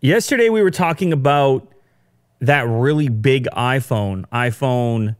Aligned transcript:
Yesterday 0.00 0.48
we 0.48 0.62
were 0.62 0.70
talking 0.70 1.12
about 1.12 1.66
that 2.38 2.68
really 2.68 3.08
big 3.08 3.48
iPhone, 3.52 4.26
iPhone 4.28 5.16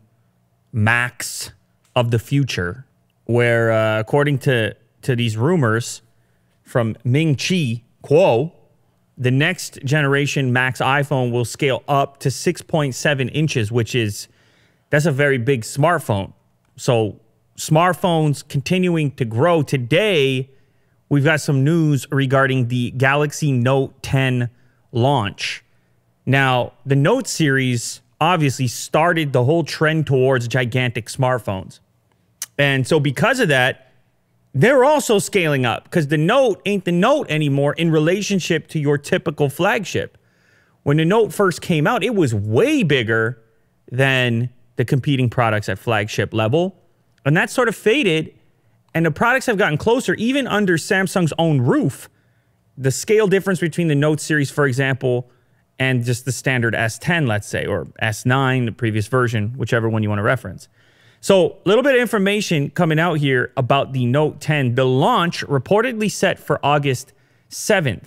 Max 0.72 1.50
of 1.96 2.12
the 2.12 2.18
future, 2.20 2.86
where 3.24 3.72
uh, 3.72 3.98
according 3.98 4.38
to 4.38 4.76
to 5.02 5.16
these 5.16 5.36
rumors 5.36 6.02
from 6.62 6.94
Ming 7.02 7.34
Chi 7.34 7.82
Kuo, 8.04 8.52
the 9.16 9.32
next 9.32 9.80
generation 9.84 10.52
Max 10.52 10.80
iPhone 10.80 11.32
will 11.32 11.44
scale 11.44 11.82
up 11.88 12.20
to 12.20 12.28
6.7 12.28 13.30
inches, 13.34 13.72
which 13.72 13.96
is 13.96 14.28
that's 14.90 15.06
a 15.06 15.12
very 15.12 15.38
big 15.38 15.62
smartphone. 15.62 16.32
So 16.76 17.18
smartphones 17.56 18.46
continuing 18.46 19.10
to 19.16 19.24
grow. 19.24 19.64
Today, 19.64 20.50
we've 21.08 21.24
got 21.24 21.40
some 21.40 21.64
news 21.64 22.06
regarding 22.12 22.68
the 22.68 22.92
Galaxy 22.92 23.50
Note 23.50 24.00
10 24.04 24.50
launch. 24.92 25.64
Now, 26.26 26.72
the 26.84 26.96
Note 26.96 27.26
series 27.26 28.00
obviously 28.20 28.66
started 28.66 29.32
the 29.32 29.44
whole 29.44 29.64
trend 29.64 30.06
towards 30.06 30.48
gigantic 30.48 31.06
smartphones. 31.06 31.80
And 32.58 32.86
so, 32.86 32.98
because 32.98 33.40
of 33.40 33.48
that, 33.48 33.92
they're 34.54 34.84
also 34.84 35.18
scaling 35.18 35.64
up 35.64 35.84
because 35.84 36.08
the 36.08 36.18
Note 36.18 36.60
ain't 36.66 36.84
the 36.84 36.92
Note 36.92 37.30
anymore 37.30 37.74
in 37.74 37.90
relationship 37.90 38.66
to 38.68 38.78
your 38.78 38.98
typical 38.98 39.48
flagship. 39.48 40.18
When 40.82 40.96
the 40.96 41.04
Note 41.04 41.32
first 41.32 41.60
came 41.60 41.86
out, 41.86 42.02
it 42.02 42.14
was 42.14 42.34
way 42.34 42.82
bigger 42.82 43.42
than 43.90 44.50
the 44.76 44.84
competing 44.84 45.28
products 45.30 45.68
at 45.68 45.78
flagship 45.78 46.32
level. 46.32 46.76
And 47.24 47.36
that 47.36 47.50
sort 47.50 47.68
of 47.68 47.76
faded, 47.76 48.34
and 48.94 49.04
the 49.04 49.10
products 49.10 49.46
have 49.46 49.58
gotten 49.58 49.76
closer, 49.76 50.14
even 50.14 50.46
under 50.46 50.76
Samsung's 50.76 51.32
own 51.38 51.60
roof. 51.60 52.08
The 52.80 52.92
scale 52.92 53.26
difference 53.26 53.58
between 53.58 53.88
the 53.88 53.96
Note 53.96 54.20
series, 54.20 54.52
for 54.52 54.64
example, 54.64 55.28
and 55.80 56.04
just 56.04 56.24
the 56.24 56.30
standard 56.30 56.74
S10, 56.74 57.26
let's 57.26 57.48
say, 57.48 57.66
or 57.66 57.86
S9, 58.00 58.66
the 58.66 58.72
previous 58.72 59.08
version, 59.08 59.52
whichever 59.56 59.88
one 59.88 60.04
you 60.04 60.08
want 60.08 60.20
to 60.20 60.22
reference. 60.22 60.68
So, 61.20 61.56
a 61.64 61.68
little 61.68 61.82
bit 61.82 61.96
of 61.96 62.00
information 62.00 62.70
coming 62.70 63.00
out 63.00 63.14
here 63.14 63.52
about 63.56 63.92
the 63.92 64.06
Note 64.06 64.40
10. 64.40 64.76
The 64.76 64.84
launch 64.84 65.44
reportedly 65.46 66.08
set 66.08 66.38
for 66.38 66.64
August 66.64 67.12
7th. 67.50 68.04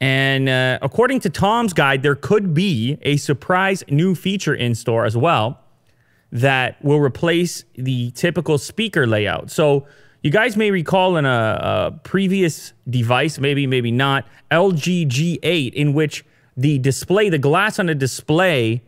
And 0.00 0.48
uh, 0.48 0.80
according 0.82 1.20
to 1.20 1.30
Tom's 1.30 1.72
guide, 1.72 2.02
there 2.02 2.16
could 2.16 2.52
be 2.52 2.98
a 3.02 3.16
surprise 3.18 3.84
new 3.88 4.16
feature 4.16 4.54
in 4.54 4.74
store 4.74 5.04
as 5.04 5.16
well 5.16 5.60
that 6.32 6.84
will 6.84 6.98
replace 6.98 7.64
the 7.76 8.10
typical 8.10 8.58
speaker 8.58 9.06
layout. 9.06 9.52
So, 9.52 9.86
you 10.22 10.30
guys 10.30 10.56
may 10.56 10.70
recall 10.70 11.16
in 11.16 11.24
a, 11.24 11.28
a 11.28 12.00
previous 12.04 12.72
device, 12.88 13.38
maybe, 13.38 13.66
maybe 13.66 13.90
not, 13.90 14.26
LG 14.50 15.08
G8, 15.08 15.72
in 15.74 15.92
which 15.92 16.24
the 16.56 16.78
display, 16.78 17.28
the 17.28 17.38
glass 17.38 17.78
on 17.78 17.86
the 17.86 17.94
display 17.94 18.82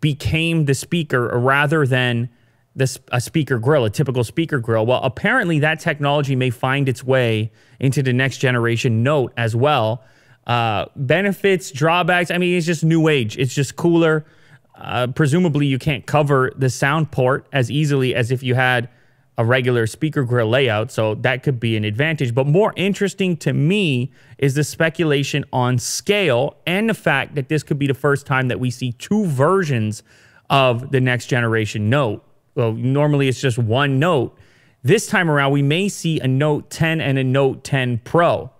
became 0.00 0.66
the 0.66 0.74
speaker 0.74 1.38
rather 1.38 1.86
than 1.86 2.28
this 2.74 2.98
a 3.10 3.20
speaker 3.20 3.58
grill, 3.58 3.86
a 3.86 3.90
typical 3.90 4.22
speaker 4.22 4.58
grill. 4.58 4.84
Well, 4.84 5.00
apparently 5.02 5.60
that 5.60 5.80
technology 5.80 6.36
may 6.36 6.50
find 6.50 6.88
its 6.88 7.02
way 7.02 7.50
into 7.80 8.02
the 8.02 8.12
next 8.12 8.38
generation 8.38 9.02
Note 9.02 9.32
as 9.36 9.56
well. 9.56 10.04
Uh, 10.46 10.86
benefits, 10.94 11.70
drawbacks. 11.70 12.30
I 12.30 12.38
mean, 12.38 12.56
it's 12.56 12.66
just 12.66 12.84
new 12.84 13.08
age. 13.08 13.38
It's 13.38 13.54
just 13.54 13.76
cooler. 13.76 14.26
Uh, 14.74 15.06
presumably, 15.06 15.66
you 15.66 15.78
can't 15.78 16.04
cover 16.06 16.52
the 16.54 16.68
sound 16.68 17.10
port 17.10 17.46
as 17.52 17.70
easily 17.70 18.14
as 18.14 18.30
if 18.30 18.42
you 18.42 18.54
had 18.54 18.90
a 19.38 19.44
regular 19.44 19.86
speaker 19.86 20.24
grill 20.24 20.48
layout, 20.48 20.90
so 20.90 21.14
that 21.16 21.42
could 21.42 21.60
be 21.60 21.76
an 21.76 21.84
advantage. 21.84 22.34
But 22.34 22.46
more 22.46 22.72
interesting 22.76 23.36
to 23.38 23.52
me 23.52 24.12
is 24.38 24.54
the 24.54 24.64
speculation 24.64 25.44
on 25.52 25.78
scale 25.78 26.56
and 26.66 26.88
the 26.88 26.94
fact 26.94 27.34
that 27.34 27.48
this 27.48 27.62
could 27.62 27.78
be 27.78 27.86
the 27.86 27.94
first 27.94 28.26
time 28.26 28.48
that 28.48 28.58
we 28.58 28.70
see 28.70 28.92
two 28.92 29.26
versions 29.26 30.02
of 30.48 30.90
the 30.90 31.00
next 31.00 31.26
generation 31.26 31.90
Note. 31.90 32.24
Well, 32.54 32.72
normally 32.72 33.28
it's 33.28 33.40
just 33.40 33.58
one 33.58 33.98
Note. 33.98 34.36
This 34.82 35.06
time 35.06 35.30
around, 35.30 35.52
we 35.52 35.62
may 35.62 35.88
see 35.88 36.20
a 36.20 36.28
Note 36.28 36.70
10 36.70 37.00
and 37.00 37.18
a 37.18 37.24
Note 37.24 37.64
10 37.64 37.98
Pro. 38.04 38.50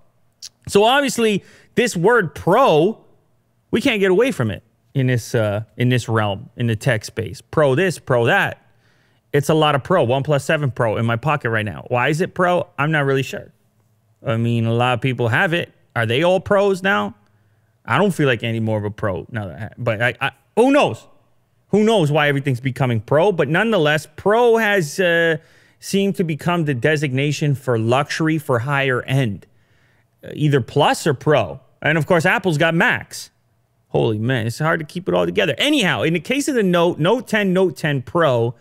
So 0.68 0.84
obviously, 0.84 1.42
this 1.74 1.96
word 1.96 2.34
Pro, 2.34 3.02
we 3.70 3.80
can't 3.80 4.00
get 4.00 4.10
away 4.10 4.32
from 4.32 4.50
it 4.50 4.62
in 4.92 5.06
this 5.06 5.34
uh, 5.34 5.62
in 5.76 5.88
this 5.88 6.08
realm 6.08 6.50
in 6.56 6.66
the 6.66 6.76
tech 6.76 7.04
space. 7.04 7.40
Pro 7.40 7.74
this, 7.74 7.98
Pro 7.98 8.26
that. 8.26 8.65
It's 9.36 9.48
a 9.48 9.54
lot 9.54 9.74
of 9.74 9.84
Pro, 9.84 10.06
OnePlus 10.06 10.42
7 10.42 10.70
Pro 10.70 10.96
in 10.96 11.04
my 11.06 11.16
pocket 11.16 11.50
right 11.50 11.64
now. 11.64 11.84
Why 11.88 12.08
is 12.08 12.20
it 12.20 12.34
Pro? 12.34 12.66
I'm 12.78 12.90
not 12.90 13.04
really 13.04 13.22
sure. 13.22 13.52
I 14.24 14.36
mean, 14.36 14.66
a 14.66 14.72
lot 14.72 14.94
of 14.94 15.00
people 15.00 15.28
have 15.28 15.52
it. 15.52 15.72
Are 15.94 16.06
they 16.06 16.22
all 16.22 16.40
pros 16.40 16.82
now? 16.82 17.14
I 17.84 17.98
don't 17.98 18.10
feel 18.10 18.26
like 18.26 18.42
any 18.42 18.60
more 18.60 18.78
of 18.78 18.84
a 18.84 18.90
pro 18.90 19.26
now 19.30 19.46
that 19.46 19.56
I 19.56 19.60
have, 19.60 19.74
but 19.78 20.02
I, 20.02 20.14
I, 20.20 20.30
who 20.56 20.72
knows? 20.72 21.06
Who 21.68 21.84
knows 21.84 22.10
why 22.10 22.28
everything's 22.28 22.60
becoming 22.60 23.00
pro? 23.00 23.32
But 23.32 23.48
nonetheless, 23.48 24.08
pro 24.16 24.56
has 24.56 24.98
uh, 24.98 25.36
seemed 25.78 26.16
to 26.16 26.24
become 26.24 26.64
the 26.64 26.74
designation 26.74 27.54
for 27.54 27.78
luxury 27.78 28.38
for 28.38 28.60
higher 28.60 29.02
end, 29.02 29.46
uh, 30.24 30.30
either 30.34 30.60
plus 30.60 31.06
or 31.06 31.14
pro. 31.14 31.60
And 31.80 31.96
of 31.96 32.06
course, 32.06 32.26
Apple's 32.26 32.58
got 32.58 32.74
max. 32.74 33.30
Holy 33.88 34.18
man, 34.18 34.46
it's 34.46 34.58
hard 34.58 34.80
to 34.80 34.86
keep 34.86 35.08
it 35.08 35.14
all 35.14 35.24
together. 35.24 35.54
Anyhow, 35.56 36.02
in 36.02 36.12
the 36.12 36.20
case 36.20 36.48
of 36.48 36.54
the 36.54 36.62
Note, 36.62 36.98
Note 36.98 37.28
10, 37.28 37.52
Note 37.52 37.76
10 37.76 38.02
Pro, 38.02 38.54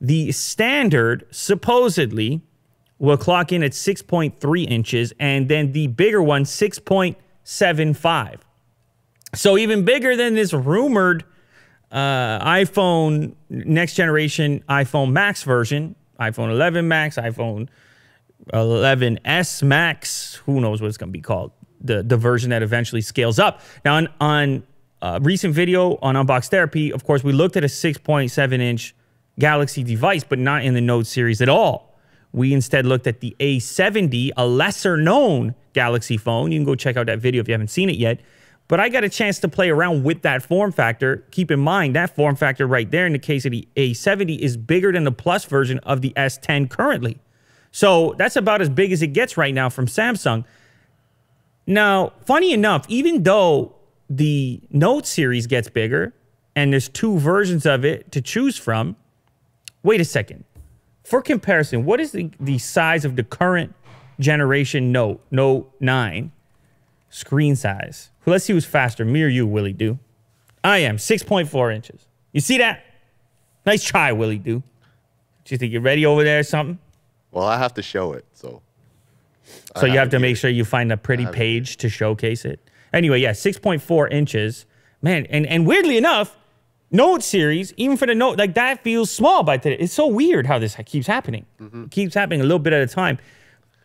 the 0.00 0.32
standard 0.32 1.26
supposedly 1.30 2.42
will 2.98 3.16
clock 3.16 3.52
in 3.52 3.62
at 3.62 3.72
6.3 3.72 4.70
inches, 4.70 5.12
and 5.18 5.48
then 5.48 5.72
the 5.72 5.86
bigger 5.88 6.22
one, 6.22 6.44
6.75. 6.44 8.38
So 9.34 9.58
even 9.58 9.84
bigger 9.84 10.16
than 10.16 10.34
this 10.34 10.52
rumored 10.52 11.24
uh, 11.92 12.44
iPhone, 12.44 13.34
next 13.48 13.94
generation 13.94 14.64
iPhone 14.68 15.12
Max 15.12 15.42
version, 15.42 15.94
iPhone 16.18 16.50
11 16.50 16.88
Max, 16.88 17.16
iPhone 17.16 17.68
11s 18.52 19.62
Max, 19.62 20.34
who 20.46 20.60
knows 20.60 20.80
what 20.80 20.88
it's 20.88 20.96
going 20.96 21.10
to 21.10 21.12
be 21.12 21.22
called, 21.22 21.52
the, 21.80 22.02
the 22.02 22.16
version 22.16 22.50
that 22.50 22.62
eventually 22.62 23.00
scales 23.00 23.38
up. 23.38 23.60
Now, 23.84 23.96
on, 23.96 24.08
on 24.20 24.62
a 25.02 25.20
recent 25.20 25.54
video 25.54 25.98
on 26.02 26.14
Unbox 26.14 26.48
Therapy, 26.48 26.92
of 26.92 27.04
course, 27.04 27.22
we 27.22 27.32
looked 27.32 27.56
at 27.56 27.64
a 27.64 27.68
6.7 27.68 28.58
inch 28.60 28.94
Galaxy 29.38 29.82
device, 29.82 30.24
but 30.24 30.38
not 30.38 30.64
in 30.64 30.74
the 30.74 30.80
Note 30.80 31.06
series 31.06 31.40
at 31.40 31.48
all. 31.48 31.98
We 32.32 32.52
instead 32.52 32.86
looked 32.86 33.06
at 33.06 33.20
the 33.20 33.36
A70, 33.40 34.30
a 34.36 34.46
lesser 34.46 34.96
known 34.96 35.54
Galaxy 35.72 36.16
phone. 36.16 36.52
You 36.52 36.58
can 36.58 36.66
go 36.66 36.74
check 36.74 36.96
out 36.96 37.06
that 37.06 37.18
video 37.18 37.40
if 37.40 37.48
you 37.48 37.52
haven't 37.52 37.68
seen 37.68 37.88
it 37.88 37.96
yet. 37.96 38.20
But 38.68 38.80
I 38.80 38.88
got 38.88 39.04
a 39.04 39.08
chance 39.08 39.38
to 39.40 39.48
play 39.48 39.70
around 39.70 40.02
with 40.02 40.22
that 40.22 40.42
form 40.42 40.72
factor. 40.72 41.24
Keep 41.30 41.50
in 41.50 41.60
mind, 41.60 41.94
that 41.94 42.14
form 42.16 42.34
factor 42.34 42.66
right 42.66 42.90
there 42.90 43.06
in 43.06 43.12
the 43.12 43.18
case 43.18 43.44
of 43.44 43.52
the 43.52 43.68
A70 43.76 44.38
is 44.38 44.56
bigger 44.56 44.90
than 44.92 45.04
the 45.04 45.12
Plus 45.12 45.44
version 45.44 45.78
of 45.80 46.00
the 46.00 46.12
S10 46.16 46.68
currently. 46.68 47.18
So 47.70 48.14
that's 48.18 48.36
about 48.36 48.60
as 48.60 48.68
big 48.68 48.90
as 48.90 49.02
it 49.02 49.08
gets 49.08 49.36
right 49.36 49.54
now 49.54 49.68
from 49.68 49.86
Samsung. 49.86 50.44
Now, 51.66 52.12
funny 52.24 52.52
enough, 52.52 52.86
even 52.88 53.22
though 53.22 53.76
the 54.10 54.60
Note 54.70 55.06
series 55.06 55.46
gets 55.46 55.68
bigger 55.68 56.14
and 56.54 56.72
there's 56.72 56.88
two 56.88 57.18
versions 57.18 57.66
of 57.66 57.84
it 57.84 58.10
to 58.12 58.20
choose 58.20 58.56
from, 58.56 58.96
Wait 59.86 60.00
a 60.00 60.04
second. 60.04 60.42
For 61.04 61.22
comparison, 61.22 61.84
what 61.84 62.00
is 62.00 62.10
the, 62.10 62.28
the 62.40 62.58
size 62.58 63.04
of 63.04 63.14
the 63.14 63.22
current 63.22 63.72
generation 64.18 64.90
Note, 64.90 65.24
Note 65.30 65.72
9 65.78 66.32
screen 67.08 67.54
size? 67.54 68.10
Well, 68.24 68.32
let's 68.32 68.44
see 68.44 68.52
who's 68.52 68.64
faster, 68.64 69.04
me 69.04 69.22
or 69.22 69.28
you, 69.28 69.46
Willie 69.46 69.72
Do. 69.72 70.00
I 70.64 70.78
am 70.78 70.96
6.4 70.96 71.72
inches. 71.72 72.08
You 72.32 72.40
see 72.40 72.58
that? 72.58 72.82
Nice 73.64 73.84
try, 73.84 74.10
Willie 74.10 74.40
Do. 74.40 74.64
Do 75.44 75.54
you 75.54 75.56
think 75.56 75.72
you're 75.72 75.80
ready 75.80 76.04
over 76.04 76.24
there 76.24 76.40
or 76.40 76.42
something? 76.42 76.80
Well, 77.30 77.46
I 77.46 77.56
have 77.56 77.74
to 77.74 77.82
show 77.82 78.12
it, 78.12 78.24
so. 78.32 78.62
So 79.76 79.86
you 79.86 79.98
have 79.98 80.10
to 80.10 80.18
make 80.18 80.32
it. 80.32 80.38
sure 80.40 80.50
you 80.50 80.64
find 80.64 80.90
a 80.90 80.96
pretty 80.96 81.26
page 81.26 81.76
to 81.76 81.88
showcase 81.88 82.44
it. 82.44 82.58
Anyway, 82.92 83.20
yeah, 83.20 83.30
6.4 83.30 84.10
inches. 84.10 84.66
Man, 85.00 85.26
and, 85.26 85.46
and 85.46 85.64
weirdly 85.64 85.96
enough, 85.96 86.36
Note 86.90 87.22
series, 87.22 87.74
even 87.76 87.96
for 87.96 88.06
the 88.06 88.14
Note, 88.14 88.38
like 88.38 88.54
that 88.54 88.82
feels 88.82 89.10
small 89.10 89.42
by 89.42 89.58
today. 89.58 89.76
It's 89.78 89.92
so 89.92 90.06
weird 90.06 90.46
how 90.46 90.58
this 90.58 90.76
keeps 90.86 91.06
happening. 91.06 91.46
Mm-hmm. 91.60 91.84
It 91.84 91.90
keeps 91.90 92.14
happening 92.14 92.40
a 92.40 92.44
little 92.44 92.58
bit 92.58 92.72
at 92.72 92.82
a 92.82 92.86
time. 92.86 93.18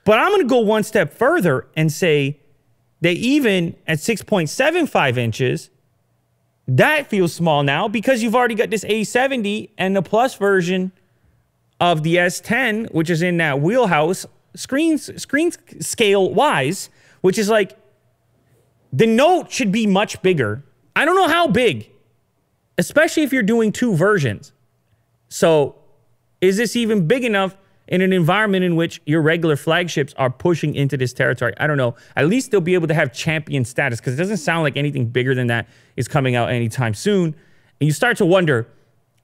But 0.03 0.19
I'm 0.19 0.29
going 0.29 0.41
to 0.41 0.47
go 0.47 0.59
one 0.59 0.83
step 0.83 1.13
further 1.13 1.67
and 1.75 1.91
say 1.91 2.39
that 3.01 3.15
even 3.15 3.75
at 3.87 3.97
6.75 3.97 5.17
inches, 5.17 5.69
that 6.67 7.07
feels 7.07 7.33
small 7.33 7.63
now 7.63 7.87
because 7.87 8.23
you've 8.23 8.35
already 8.35 8.55
got 8.55 8.69
this 8.69 8.83
A70 8.83 9.71
and 9.77 9.95
the 9.95 10.01
plus 10.01 10.35
version 10.35 10.91
of 11.79 12.03
the 12.03 12.15
S10, 12.15 12.93
which 12.93 13.09
is 13.09 13.21
in 13.21 13.37
that 13.37 13.59
wheelhouse 13.59 14.25
screen 14.55 14.97
screen 14.97 15.51
scale 15.79 16.31
wise, 16.33 16.89
which 17.21 17.37
is 17.37 17.49
like 17.49 17.77
the 18.93 19.07
Note 19.07 19.51
should 19.51 19.71
be 19.71 19.87
much 19.87 20.21
bigger. 20.21 20.63
I 20.95 21.05
don't 21.05 21.15
know 21.15 21.27
how 21.27 21.47
big 21.47 21.90
especially 22.77 23.23
if 23.23 23.33
you're 23.33 23.43
doing 23.43 23.71
two 23.71 23.95
versions. 23.95 24.53
So, 25.29 25.75
is 26.39 26.57
this 26.57 26.75
even 26.75 27.07
big 27.07 27.23
enough 27.23 27.55
in 27.91 28.01
an 28.01 28.13
environment 28.13 28.63
in 28.63 28.75
which 28.77 29.01
your 29.05 29.21
regular 29.21 29.57
flagships 29.57 30.13
are 30.17 30.29
pushing 30.29 30.73
into 30.75 30.95
this 30.95 31.11
territory. 31.11 31.53
I 31.57 31.67
don't 31.67 31.77
know. 31.77 31.95
At 32.15 32.27
least 32.27 32.49
they'll 32.49 32.61
be 32.61 32.73
able 32.73 32.87
to 32.87 32.93
have 32.93 33.11
champion 33.11 33.65
status 33.65 33.99
because 33.99 34.13
it 34.13 34.17
doesn't 34.17 34.37
sound 34.37 34.63
like 34.63 34.77
anything 34.77 35.07
bigger 35.07 35.35
than 35.35 35.47
that 35.47 35.67
is 35.97 36.07
coming 36.07 36.33
out 36.33 36.49
anytime 36.49 36.93
soon. 36.93 37.35
And 37.81 37.87
you 37.87 37.91
start 37.91 38.15
to 38.17 38.25
wonder 38.25 38.65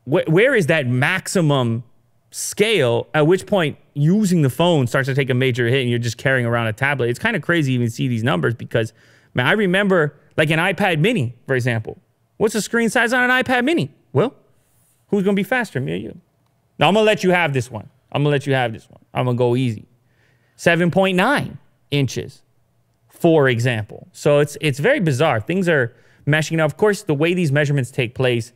wh- 0.04 0.28
where 0.28 0.54
is 0.54 0.68
that 0.68 0.86
maximum 0.86 1.86
scale 2.32 3.08
at 3.14 3.26
which 3.26 3.46
point 3.46 3.78
using 3.94 4.42
the 4.42 4.50
phone 4.50 4.86
starts 4.86 5.08
to 5.08 5.16
take 5.16 5.30
a 5.30 5.34
major 5.34 5.68
hit 5.68 5.82
and 5.82 5.90
you're 5.90 5.98
just 5.98 6.18
carrying 6.18 6.46
around 6.46 6.68
a 6.68 6.74
tablet. 6.74 7.10
It's 7.10 7.20
kind 7.20 7.38
of 7.38 7.42
crazy 7.42 7.72
even 7.72 7.90
see 7.90 8.10
these 8.10 8.24
numbers 8.24 8.54
because, 8.54 8.92
man, 9.34 9.48
I 9.48 9.54
remember 9.54 10.14
like 10.36 10.50
an 10.50 10.60
iPad 10.60 11.00
mini, 11.00 11.36
for 11.48 11.56
example. 11.56 11.98
What's 12.38 12.54
the 12.54 12.62
screen 12.62 12.90
size 12.90 13.14
on 13.14 13.30
an 13.30 13.44
iPad 13.44 13.66
mini? 13.66 13.92
Well, 14.14 14.34
who's 15.10 15.24
going 15.24 15.36
to 15.36 15.40
be 15.40 15.44
faster, 15.48 15.80
me 15.80 15.94
or 15.94 15.96
you? 15.96 16.22
Now, 16.80 16.88
I'm 16.88 16.94
going 16.94 17.04
to 17.04 17.08
let 17.08 17.24
you 17.24 17.32
have 17.32 17.54
this 17.54 17.70
one. 17.72 17.90
I'm 18.12 18.24
going 18.24 18.32
to 18.32 18.36
let 18.36 18.48
you 18.48 18.54
have 18.54 18.74
this 18.74 18.90
one. 18.90 19.02
I'm 19.14 19.26
going 19.26 19.36
to 19.36 19.40
go 19.40 19.56
easy. 19.56 19.86
7.9 20.58 21.58
inches, 21.92 22.42
for 23.10 23.50
example. 23.50 24.08
So 24.12 24.40
it's, 24.40 24.58
it's 24.62 24.80
very 24.80 25.00
bizarre. 25.00 25.40
Things 25.40 25.68
are 25.68 25.96
meshing. 26.26 26.58
Now, 26.58 26.66
of 26.66 26.78
course, 26.78 27.04
the 27.04 27.14
way 27.14 27.34
these 27.34 27.52
measurements 27.52 27.92
take 27.92 28.16
place 28.16 28.54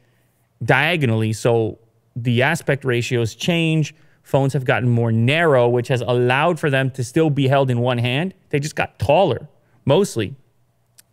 diagonally, 0.64 1.34
so 1.34 1.80
the 2.16 2.44
aspect 2.44 2.86
ratios 2.86 3.36
change. 3.36 3.96
Phones 4.24 4.54
have 4.54 4.66
gotten 4.66 4.88
more 4.88 5.12
narrow, 5.12 5.68
which 5.68 5.88
has 5.88 6.02
allowed 6.02 6.60
for 6.60 6.70
them 6.70 6.92
to 6.92 7.04
still 7.04 7.30
be 7.30 7.48
held 7.48 7.72
in 7.72 7.80
one 7.80 7.98
hand. 7.98 8.34
They 8.50 8.60
just 8.60 8.76
got 8.76 9.00
taller, 9.00 9.50
mostly. 9.86 10.36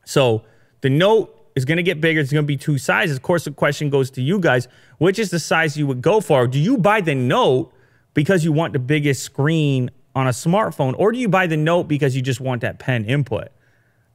So 0.05 0.45
the 0.83 0.91
note 0.91 1.38
is 1.59 1.67
going 1.67 1.77
to 1.77 1.83
get 1.83 2.01
bigger. 2.01 2.21
It's 2.21 2.33
going 2.33 2.45
to 2.45 2.47
be 2.47 2.57
two 2.57 2.79
sizes. 2.79 3.17
Of 3.17 3.23
course, 3.23 3.45
the 3.45 3.51
question 3.51 3.91
goes 3.91 4.11
to 4.13 4.23
you 4.23 4.39
guys 4.39 4.69
which 4.99 5.19
is 5.19 5.31
the 5.31 5.39
size 5.39 5.77
you 5.77 5.87
would 5.87 6.03
go 6.03 6.21
for? 6.21 6.47
Do 6.47 6.59
you 6.59 6.77
buy 6.77 7.01
the 7.01 7.15
note 7.15 7.73
because 8.15 8.45
you 8.45 8.53
want 8.53 8.73
the 8.73 8.79
biggest 8.79 9.23
screen 9.23 9.91
on 10.15 10.27
a 10.27 10.31
smartphone, 10.31 10.95
or 10.99 11.13
do 11.13 11.19
you 11.19 11.29
buy 11.29 11.47
the 11.47 11.57
note 11.57 11.85
because 11.85 12.15
you 12.15 12.23
just 12.23 12.41
want 12.41 12.63
that 12.63 12.79
pen 12.79 13.05
input? 13.05 13.49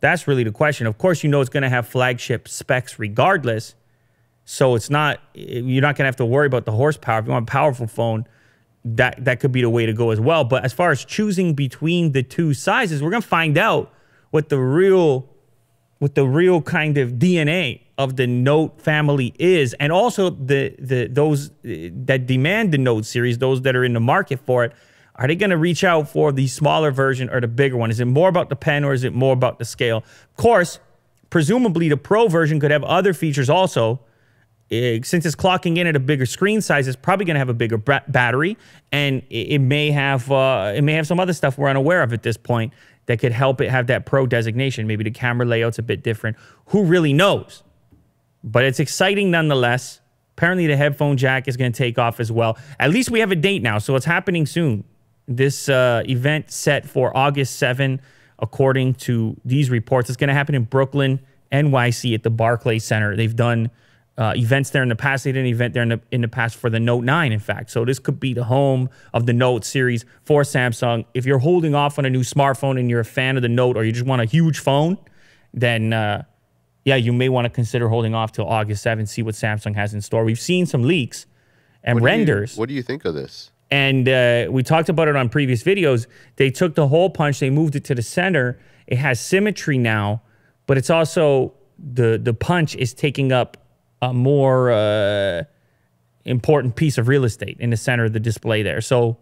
That's 0.01 0.27
really 0.27 0.43
the 0.43 0.51
question. 0.51 0.85
Of 0.85 0.97
course, 0.97 1.23
you 1.23 1.29
know 1.29 1.39
it's 1.39 1.49
going 1.49 1.63
to 1.63 1.69
have 1.69 1.87
flagship 1.87 2.47
specs 2.49 2.99
regardless. 2.99 3.75
So 4.45 4.75
it's 4.75 4.89
not 4.89 5.21
you're 5.33 5.81
not 5.81 5.95
gonna 5.95 6.09
have 6.09 6.17
to 6.17 6.25
worry 6.25 6.47
about 6.47 6.65
the 6.65 6.73
horsepower. 6.73 7.19
If 7.19 7.25
you 7.27 7.31
want 7.31 7.49
a 7.49 7.51
powerful 7.51 7.87
phone, 7.87 8.27
that 8.83 9.23
that 9.23 9.39
could 9.39 9.53
be 9.53 9.61
the 9.61 9.69
way 9.69 9.85
to 9.85 9.93
go 9.93 10.11
as 10.11 10.19
well. 10.19 10.43
But 10.43 10.65
as 10.65 10.73
far 10.73 10.91
as 10.91 11.05
choosing 11.05 11.53
between 11.53 12.11
the 12.11 12.23
two 12.23 12.53
sizes, 12.53 13.01
we're 13.01 13.11
gonna 13.11 13.21
find 13.21 13.57
out 13.57 13.93
what 14.31 14.49
the 14.49 14.59
real 14.59 15.29
what 16.03 16.15
the 16.15 16.27
real 16.27 16.61
kind 16.61 16.97
of 16.97 17.13
DNA 17.13 17.79
of 17.97 18.17
the 18.17 18.27
Note 18.27 18.81
family 18.81 19.33
is, 19.39 19.73
and 19.75 19.89
also 19.89 20.31
the 20.31 20.75
the 20.77 21.07
those 21.07 21.51
that 21.63 22.25
demand 22.27 22.73
the 22.73 22.77
Note 22.77 23.05
series, 23.05 23.37
those 23.37 23.61
that 23.61 23.73
are 23.73 23.85
in 23.85 23.93
the 23.93 24.01
market 24.01 24.41
for 24.41 24.65
it. 24.65 24.73
Are 25.15 25.27
they 25.27 25.35
going 25.37 25.51
to 25.51 25.57
reach 25.57 25.85
out 25.85 26.09
for 26.09 26.33
the 26.33 26.47
smaller 26.47 26.91
version 26.91 27.29
or 27.29 27.39
the 27.39 27.47
bigger 27.47 27.77
one? 27.77 27.89
Is 27.89 28.01
it 28.01 28.05
more 28.05 28.27
about 28.27 28.49
the 28.49 28.57
pen 28.57 28.83
or 28.83 28.91
is 28.91 29.05
it 29.05 29.13
more 29.13 29.31
about 29.31 29.59
the 29.59 29.65
scale? 29.65 29.97
Of 29.97 30.35
course, 30.35 30.79
presumably 31.29 31.87
the 31.87 31.95
Pro 31.95 32.27
version 32.27 32.59
could 32.59 32.71
have 32.71 32.83
other 32.83 33.13
features 33.13 33.49
also 33.49 34.01
eh, 34.71 34.99
since 35.03 35.25
it's 35.25 35.35
clocking 35.35 35.77
in 35.77 35.87
at 35.87 35.95
a 35.95 36.01
bigger 36.01 36.25
screen 36.25 36.59
size, 36.59 36.85
it's 36.89 36.97
probably 36.97 37.25
going 37.25 37.35
to 37.35 37.39
have 37.39 37.47
a 37.47 37.53
bigger 37.53 37.77
battery, 37.77 38.57
and 38.91 39.21
it, 39.29 39.53
it 39.53 39.59
may 39.59 39.89
have 39.91 40.29
uh, 40.29 40.73
it 40.75 40.81
may 40.81 40.95
have 40.95 41.07
some 41.07 41.21
other 41.21 41.31
stuff 41.31 41.57
we're 41.57 41.69
unaware 41.69 42.03
of 42.03 42.11
at 42.11 42.23
this 42.23 42.35
point 42.35 42.73
that 43.05 43.19
could 43.19 43.31
help 43.31 43.61
it 43.61 43.69
have 43.69 43.87
that 43.87 44.05
pro 44.05 44.25
designation. 44.25 44.87
Maybe 44.87 45.03
the 45.03 45.11
camera 45.11 45.45
layout's 45.45 45.79
a 45.79 45.83
bit 45.83 46.03
different. 46.03 46.37
Who 46.67 46.83
really 46.83 47.13
knows? 47.13 47.63
But 48.43 48.63
it's 48.65 48.79
exciting 48.79 49.31
nonetheless. 49.31 50.01
Apparently, 50.37 50.67
the 50.67 50.75
headphone 50.75 51.17
jack 51.17 51.47
is 51.47 51.57
going 51.57 51.71
to 51.71 51.77
take 51.77 51.99
off 51.99 52.19
as 52.19 52.31
well. 52.31 52.57
At 52.79 52.89
least 52.89 53.11
we 53.11 53.19
have 53.19 53.31
a 53.31 53.35
date 53.35 53.61
now, 53.61 53.77
so 53.77 53.95
it's 53.95 54.05
happening 54.05 54.45
soon. 54.45 54.83
This 55.27 55.69
uh, 55.69 56.03
event 56.09 56.51
set 56.51 56.85
for 56.89 57.15
August 57.15 57.57
7, 57.57 58.01
according 58.39 58.95
to 58.95 59.37
these 59.45 59.69
reports. 59.69 60.09
It's 60.09 60.17
going 60.17 60.29
to 60.29 60.33
happen 60.33 60.55
in 60.55 60.63
Brooklyn, 60.63 61.19
NYC, 61.51 62.15
at 62.15 62.23
the 62.23 62.31
Barclays 62.31 62.83
Center. 62.83 63.15
They've 63.15 63.35
done 63.35 63.69
uh, 64.17 64.33
events 64.35 64.69
there 64.69 64.83
in 64.83 64.89
the 64.89 64.95
past. 64.95 65.23
They 65.23 65.31
did 65.31 65.41
an 65.41 65.47
event 65.47 65.73
there 65.73 65.83
in 65.83 65.89
the, 65.89 66.01
in 66.11 66.21
the 66.21 66.27
past 66.27 66.55
for 66.55 66.69
the 66.69 66.79
Note 66.79 67.03
9, 67.03 67.31
in 67.31 67.39
fact. 67.39 67.71
So 67.71 67.83
this 67.83 67.99
could 67.99 68.19
be 68.19 68.33
the 68.33 68.43
home 68.43 68.89
of 69.13 69.25
the 69.25 69.33
Note 69.33 69.65
series 69.65 70.05
for 70.23 70.43
Samsung. 70.43 71.05
If 71.13 71.25
you're 71.25 71.39
holding 71.39 71.73
off 71.73 71.97
on 71.97 72.05
a 72.05 72.09
new 72.09 72.21
smartphone 72.21 72.79
and 72.79 72.89
you're 72.89 72.99
a 72.99 73.05
fan 73.05 73.35
of 73.35 73.41
the 73.41 73.49
Note 73.49 73.75
or 73.75 73.83
you 73.83 73.91
just 73.91 74.05
want 74.05 74.21
a 74.21 74.25
huge 74.25 74.59
phone, 74.59 74.97
then 75.53 75.93
uh, 75.93 76.23
yeah, 76.85 76.95
you 76.95 77.13
may 77.13 77.29
want 77.29 77.45
to 77.45 77.49
consider 77.49 77.89
holding 77.89 78.13
off 78.13 78.31
till 78.31 78.47
August 78.47 78.85
7th, 78.85 79.07
see 79.09 79.23
what 79.23 79.35
Samsung 79.35 79.75
has 79.75 79.93
in 79.93 80.01
store. 80.01 80.23
We've 80.23 80.39
seen 80.39 80.65
some 80.65 80.83
leaks 80.83 81.25
and 81.83 81.99
what 81.99 82.05
renders. 82.05 82.55
You, 82.55 82.59
what 82.59 82.69
do 82.69 82.75
you 82.75 82.83
think 82.83 83.05
of 83.05 83.15
this? 83.15 83.51
And 83.71 84.07
uh, 84.07 84.47
we 84.51 84.61
talked 84.61 84.89
about 84.89 85.07
it 85.07 85.15
on 85.15 85.29
previous 85.29 85.63
videos. 85.63 86.05
They 86.35 86.51
took 86.51 86.75
the 86.75 86.87
hole 86.87 87.09
punch, 87.09 87.39
they 87.39 87.49
moved 87.49 87.75
it 87.75 87.83
to 87.85 87.95
the 87.95 88.03
center. 88.03 88.59
It 88.85 88.97
has 88.97 89.19
symmetry 89.19 89.77
now, 89.77 90.21
but 90.67 90.77
it's 90.77 90.89
also 90.89 91.53
the 91.79 92.19
the 92.21 92.33
punch 92.33 92.75
is 92.75 92.93
taking 92.93 93.31
up 93.31 93.57
a 94.09 94.13
more 94.13 94.71
uh, 94.71 95.43
important 96.25 96.75
piece 96.75 96.97
of 96.97 97.07
real 97.07 97.23
estate 97.23 97.57
in 97.59 97.69
the 97.69 97.77
center 97.77 98.05
of 98.05 98.13
the 98.13 98.19
display 98.19 98.61
there. 98.61 98.81
So, 98.81 99.17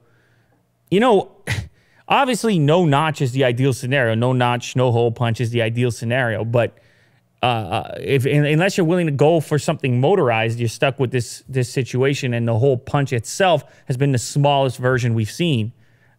you 0.89 0.99
know, 0.99 1.31
obviously, 2.07 2.57
no 2.57 2.85
notch 2.85 3.21
is 3.21 3.31
the 3.31 3.43
ideal 3.43 3.73
scenario. 3.73 4.15
No 4.15 4.33
notch, 4.33 4.75
no 4.75 4.91
hole 4.91 5.11
punch 5.11 5.39
is 5.39 5.51
the 5.51 5.61
ideal 5.61 5.91
scenario. 5.91 6.43
But 6.43 6.77
uh, 7.43 7.45
uh 7.45 7.97
if 7.99 8.25
unless 8.25 8.77
you're 8.77 8.85
willing 8.85 9.07
to 9.07 9.11
go 9.11 9.39
for 9.39 9.59
something 9.59 9.99
motorized, 9.99 10.59
you're 10.59 10.69
stuck 10.69 10.99
with 10.99 11.11
this 11.11 11.43
this 11.47 11.71
situation, 11.71 12.33
and 12.33 12.47
the 12.47 12.57
hole 12.57 12.77
punch 12.77 13.13
itself 13.13 13.63
has 13.85 13.97
been 13.97 14.11
the 14.11 14.19
smallest 14.19 14.77
version 14.77 15.13
we've 15.13 15.31
seen. 15.31 15.73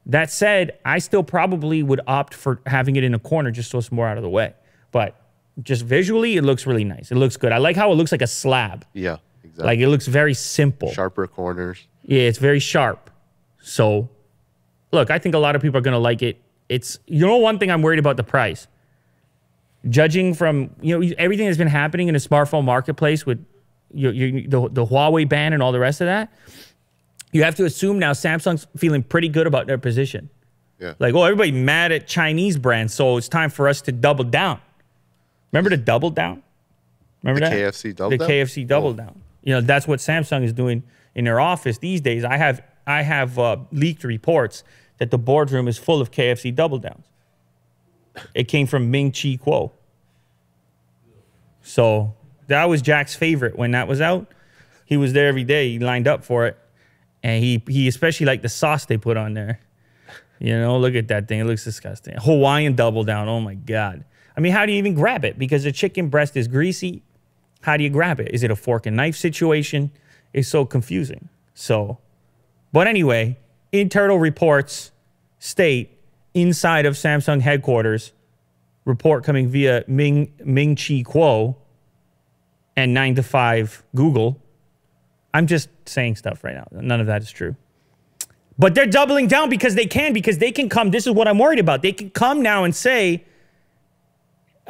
That 0.06 0.32
said, 0.32 0.78
I 0.84 0.98
still 0.98 1.22
probably 1.22 1.82
would 1.82 2.00
opt 2.08 2.34
for 2.34 2.60
having 2.66 2.96
it 2.96 3.04
in 3.04 3.14
a 3.14 3.20
corner 3.20 3.52
just 3.52 3.70
so 3.70 3.78
it's 3.78 3.92
more 3.92 4.08
out 4.08 4.16
of 4.16 4.24
the 4.24 4.28
way. 4.28 4.54
But 4.90 5.16
just 5.62 5.84
visually, 5.84 6.36
it 6.36 6.42
looks 6.42 6.66
really 6.66 6.84
nice. 6.84 7.10
It 7.10 7.16
looks 7.16 7.36
good. 7.36 7.52
I 7.52 7.58
like 7.58 7.76
how 7.76 7.92
it 7.92 7.96
looks 7.96 8.12
like 8.12 8.22
a 8.22 8.26
slab. 8.26 8.86
Yeah, 8.92 9.18
exactly. 9.42 9.64
Like 9.64 9.78
it 9.80 9.88
looks 9.88 10.06
very 10.06 10.34
simple. 10.34 10.90
Sharper 10.92 11.26
corners. 11.26 11.86
Yeah, 12.04 12.22
it's 12.22 12.38
very 12.38 12.58
sharp. 12.58 13.10
So, 13.60 14.08
look, 14.92 15.10
I 15.10 15.18
think 15.18 15.34
a 15.34 15.38
lot 15.38 15.54
of 15.54 15.62
people 15.62 15.78
are 15.78 15.82
going 15.82 15.92
to 15.92 15.98
like 15.98 16.22
it. 16.22 16.40
It's, 16.68 16.98
you 17.06 17.26
know, 17.26 17.36
one 17.36 17.58
thing 17.58 17.70
I'm 17.70 17.82
worried 17.82 17.98
about 17.98 18.16
the 18.16 18.24
price. 18.24 18.66
Judging 19.88 20.34
from, 20.34 20.70
you 20.80 20.98
know, 20.98 21.14
everything 21.18 21.46
that's 21.46 21.58
been 21.58 21.68
happening 21.68 22.08
in 22.08 22.14
the 22.14 22.20
smartphone 22.20 22.64
marketplace 22.64 23.26
with 23.26 23.44
you, 23.92 24.10
you, 24.10 24.48
the, 24.48 24.68
the 24.68 24.86
Huawei 24.86 25.28
ban 25.28 25.52
and 25.52 25.62
all 25.62 25.72
the 25.72 25.80
rest 25.80 26.00
of 26.00 26.06
that, 26.06 26.32
you 27.32 27.42
have 27.42 27.54
to 27.56 27.64
assume 27.64 27.98
now 27.98 28.12
Samsung's 28.12 28.66
feeling 28.76 29.02
pretty 29.02 29.28
good 29.28 29.46
about 29.46 29.66
their 29.66 29.78
position. 29.78 30.30
Yeah. 30.78 30.94
Like, 30.98 31.14
oh, 31.14 31.24
everybody 31.24 31.52
mad 31.52 31.92
at 31.92 32.06
Chinese 32.06 32.58
brands, 32.58 32.94
so 32.94 33.16
it's 33.16 33.28
time 33.28 33.50
for 33.50 33.68
us 33.68 33.80
to 33.82 33.92
double 33.92 34.24
down. 34.24 34.60
Remember 35.52 35.70
the 35.70 35.76
double 35.76 36.10
down? 36.10 36.42
Remember 37.22 37.40
the 37.40 37.54
that? 37.54 37.74
KFC 37.74 37.94
double 37.94 38.10
down. 38.10 38.18
the 38.18 38.26
down? 38.26 38.30
KFC 38.30 38.66
double 38.66 38.88
oh. 38.88 38.94
down. 38.94 39.22
You 39.42 39.54
know, 39.54 39.60
that's 39.60 39.86
what 39.86 39.98
Samsung 39.98 40.44
is 40.44 40.52
doing 40.52 40.82
in 41.14 41.24
their 41.24 41.40
office 41.40 41.78
these 41.78 42.00
days. 42.00 42.24
I 42.24 42.36
have 42.36 42.62
I 42.86 43.02
have 43.02 43.38
uh, 43.38 43.58
leaked 43.70 44.04
reports 44.04 44.64
that 44.98 45.10
the 45.10 45.18
boardroom 45.18 45.68
is 45.68 45.78
full 45.78 46.00
of 46.00 46.10
KFC 46.10 46.54
double 46.54 46.78
downs. 46.78 47.06
It 48.34 48.44
came 48.44 48.66
from 48.66 48.90
Ming 48.90 49.10
Chi 49.10 49.38
Kuo. 49.42 49.72
So 51.62 52.14
that 52.48 52.64
was 52.64 52.82
Jack's 52.82 53.14
favorite 53.14 53.56
when 53.56 53.70
that 53.72 53.88
was 53.88 54.00
out. 54.00 54.32
He 54.84 54.96
was 54.96 55.12
there 55.12 55.28
every 55.28 55.44
day. 55.44 55.70
He 55.70 55.78
lined 55.78 56.08
up 56.08 56.24
for 56.24 56.46
it, 56.46 56.58
and 57.22 57.42
he 57.42 57.62
he 57.66 57.88
especially 57.88 58.26
liked 58.26 58.42
the 58.42 58.48
sauce 58.48 58.86
they 58.86 58.96
put 58.96 59.16
on 59.16 59.34
there. 59.34 59.60
You 60.38 60.58
know, 60.58 60.76
look 60.78 60.94
at 60.96 61.08
that 61.08 61.28
thing. 61.28 61.38
It 61.38 61.44
looks 61.44 61.64
disgusting. 61.64 62.16
Hawaiian 62.18 62.74
double 62.74 63.04
down. 63.04 63.28
Oh 63.28 63.40
my 63.40 63.54
god. 63.54 64.04
I 64.36 64.40
mean, 64.40 64.52
how 64.52 64.66
do 64.66 64.72
you 64.72 64.78
even 64.78 64.94
grab 64.94 65.24
it? 65.24 65.38
Because 65.38 65.64
the 65.64 65.72
chicken 65.72 66.08
breast 66.08 66.36
is 66.36 66.48
greasy. 66.48 67.02
How 67.62 67.76
do 67.76 67.84
you 67.84 67.90
grab 67.90 68.20
it? 68.20 68.30
Is 68.32 68.42
it 68.42 68.50
a 68.50 68.56
fork 68.56 68.86
and 68.86 68.96
knife 68.96 69.16
situation? 69.16 69.90
It's 70.32 70.48
so 70.48 70.64
confusing. 70.64 71.28
So, 71.54 71.98
but 72.72 72.86
anyway, 72.86 73.38
internal 73.70 74.18
reports 74.18 74.90
state 75.38 75.98
inside 76.34 76.86
of 76.86 76.94
Samsung 76.94 77.40
headquarters, 77.42 78.12
report 78.84 79.24
coming 79.24 79.48
via 79.48 79.84
Ming 79.86 80.32
Ming 80.44 80.76
Chi 80.76 81.02
Kuo 81.02 81.56
and 82.76 82.94
9 82.94 83.16
to 83.16 83.22
5 83.22 83.84
Google. 83.94 84.40
I'm 85.34 85.46
just 85.46 85.68
saying 85.86 86.16
stuff 86.16 86.42
right 86.42 86.54
now. 86.54 86.66
None 86.72 87.00
of 87.00 87.06
that 87.06 87.22
is 87.22 87.30
true. 87.30 87.56
But 88.58 88.74
they're 88.74 88.86
doubling 88.86 89.28
down 89.28 89.50
because 89.50 89.74
they 89.74 89.86
can, 89.86 90.12
because 90.12 90.38
they 90.38 90.52
can 90.52 90.68
come. 90.68 90.90
This 90.90 91.06
is 91.06 91.12
what 91.12 91.26
I'm 91.26 91.38
worried 91.38 91.58
about. 91.58 91.82
They 91.82 91.92
can 91.92 92.10
come 92.10 92.42
now 92.42 92.64
and 92.64 92.74
say, 92.74 93.24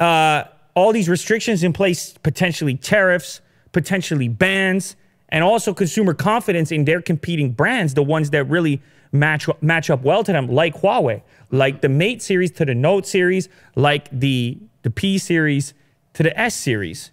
uh, 0.03 0.47
all 0.75 0.91
these 0.91 1.09
restrictions 1.09 1.63
in 1.63 1.73
place, 1.73 2.13
potentially 2.23 2.75
tariffs, 2.75 3.41
potentially 3.71 4.27
bans, 4.27 4.95
and 5.29 5.43
also 5.43 5.73
consumer 5.73 6.13
confidence 6.13 6.71
in 6.71 6.85
their 6.85 7.01
competing 7.01 7.51
brands, 7.51 7.93
the 7.93 8.03
ones 8.03 8.29
that 8.31 8.43
really 8.45 8.81
match 9.11 9.47
match 9.61 9.89
up 9.89 10.01
well 10.03 10.23
to 10.23 10.31
them, 10.31 10.47
like 10.47 10.75
Huawei, 10.75 11.21
like 11.51 11.81
the 11.81 11.89
Mate 11.89 12.21
series 12.21 12.51
to 12.51 12.65
the 12.65 12.75
Note 12.75 13.05
series, 13.07 13.49
like 13.75 14.09
the 14.11 14.57
the 14.83 14.89
P 14.89 15.17
series 15.17 15.73
to 16.13 16.23
the 16.23 16.37
S 16.39 16.55
series. 16.55 17.11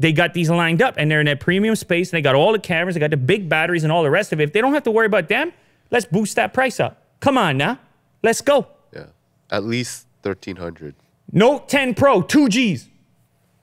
They 0.00 0.12
got 0.12 0.32
these 0.32 0.48
lined 0.48 0.80
up, 0.80 0.94
and 0.96 1.10
they're 1.10 1.20
in 1.20 1.26
that 1.26 1.40
premium 1.40 1.74
space, 1.74 2.12
and 2.12 2.18
they 2.18 2.22
got 2.22 2.36
all 2.36 2.52
the 2.52 2.60
cameras, 2.60 2.94
they 2.94 3.00
got 3.00 3.10
the 3.10 3.16
big 3.16 3.48
batteries, 3.48 3.82
and 3.82 3.92
all 3.92 4.04
the 4.04 4.10
rest 4.10 4.32
of 4.32 4.40
it. 4.40 4.44
If 4.44 4.52
they 4.52 4.60
don't 4.60 4.72
have 4.72 4.84
to 4.84 4.92
worry 4.92 5.06
about 5.06 5.28
them, 5.28 5.52
Let's 5.90 6.06
boost 6.06 6.36
that 6.36 6.52
price 6.52 6.80
up. 6.80 7.02
Come 7.20 7.38
on 7.38 7.56
now. 7.56 7.78
Let's 8.22 8.40
go. 8.40 8.68
Yeah. 8.92 9.06
At 9.50 9.64
least 9.64 10.06
1300. 10.22 10.94
Note 11.32 11.68
10 11.68 11.94
Pro, 11.94 12.22
2 12.22 12.48
Gs. 12.48 12.88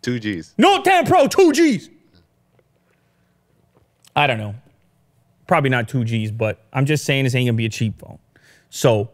2 0.01 0.19
Gs. 0.19 0.53
Note 0.57 0.85
10 0.85 1.05
Pro, 1.05 1.27
2 1.27 1.51
Gs. 1.51 1.89
I 4.15 4.27
don't 4.27 4.37
know. 4.37 4.55
Probably 5.47 5.69
not 5.69 5.87
2 5.87 6.03
Gs, 6.05 6.31
but 6.31 6.63
I'm 6.71 6.85
just 6.85 7.05
saying 7.05 7.23
this 7.23 7.35
ain't 7.35 7.47
gonna 7.47 7.57
be 7.57 7.65
a 7.65 7.69
cheap 7.69 7.99
phone. 7.99 8.19
So 8.69 9.09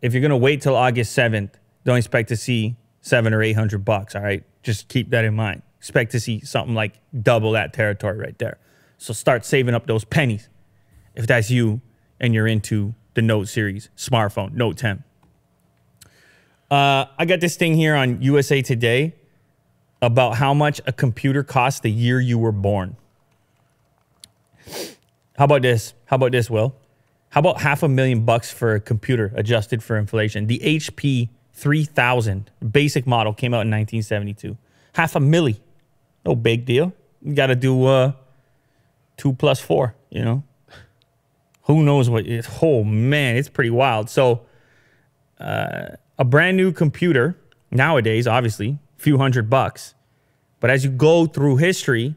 if 0.00 0.12
you're 0.12 0.22
gonna 0.22 0.36
wait 0.36 0.62
till 0.62 0.76
August 0.76 1.16
7th, 1.16 1.50
don't 1.84 1.96
expect 1.96 2.28
to 2.28 2.36
see 2.36 2.76
seven 3.02 3.34
or 3.34 3.42
eight 3.42 3.52
hundred 3.54 3.84
bucks. 3.84 4.14
All 4.14 4.22
right. 4.22 4.44
Just 4.62 4.88
keep 4.88 5.10
that 5.10 5.24
in 5.24 5.34
mind. 5.34 5.62
Expect 5.78 6.12
to 6.12 6.20
see 6.20 6.40
something 6.40 6.74
like 6.74 6.94
double 7.22 7.52
that 7.52 7.72
territory 7.72 8.16
right 8.16 8.38
there. 8.38 8.58
So 8.96 9.12
start 9.12 9.44
saving 9.44 9.74
up 9.74 9.86
those 9.86 10.04
pennies. 10.04 10.48
If 11.14 11.26
that's 11.26 11.50
you 11.50 11.80
and 12.20 12.32
you're 12.32 12.46
into 12.46 12.94
the 13.14 13.22
Note 13.22 13.48
series 13.48 13.90
smartphone, 13.96 14.52
Note 14.52 14.78
10. 14.78 15.02
Uh, 16.72 17.04
I 17.18 17.26
got 17.26 17.40
this 17.40 17.56
thing 17.56 17.74
here 17.74 17.94
on 17.94 18.22
USA 18.22 18.62
Today 18.62 19.12
about 20.00 20.36
how 20.36 20.54
much 20.54 20.80
a 20.86 20.92
computer 20.92 21.42
costs 21.42 21.80
the 21.80 21.90
year 21.90 22.18
you 22.18 22.38
were 22.38 22.50
born. 22.50 22.96
How 25.36 25.44
about 25.44 25.60
this? 25.60 25.92
How 26.06 26.16
about 26.16 26.32
this, 26.32 26.48
Will? 26.48 26.74
How 27.28 27.40
about 27.40 27.60
half 27.60 27.82
a 27.82 27.88
million 27.88 28.24
bucks 28.24 28.50
for 28.50 28.74
a 28.74 28.80
computer 28.80 29.34
adjusted 29.36 29.82
for 29.82 29.98
inflation? 29.98 30.46
The 30.46 30.60
HP 30.60 31.28
3000 31.52 32.50
basic 32.70 33.06
model 33.06 33.34
came 33.34 33.52
out 33.52 33.66
in 33.66 33.70
1972. 33.70 34.56
Half 34.94 35.14
a 35.14 35.18
milli. 35.18 35.60
No 36.24 36.34
big 36.34 36.64
deal. 36.64 36.94
You 37.20 37.34
got 37.34 37.48
to 37.48 37.54
do 37.54 37.84
uh, 37.84 38.12
two 39.18 39.34
plus 39.34 39.60
four, 39.60 39.94
you 40.08 40.24
know? 40.24 40.42
Who 41.64 41.82
knows 41.82 42.08
what 42.08 42.26
it, 42.26 42.48
oh 42.62 42.82
man, 42.82 43.36
it's 43.36 43.50
pretty 43.50 43.68
wild. 43.68 44.08
So, 44.08 44.46
uh, 45.38 45.96
a 46.22 46.24
brand 46.24 46.56
new 46.56 46.70
computer 46.70 47.36
nowadays, 47.72 48.28
obviously, 48.28 48.78
a 48.96 49.02
few 49.02 49.18
hundred 49.18 49.50
bucks. 49.50 49.96
But 50.60 50.70
as 50.70 50.84
you 50.84 50.90
go 50.90 51.26
through 51.26 51.56
history 51.56 52.14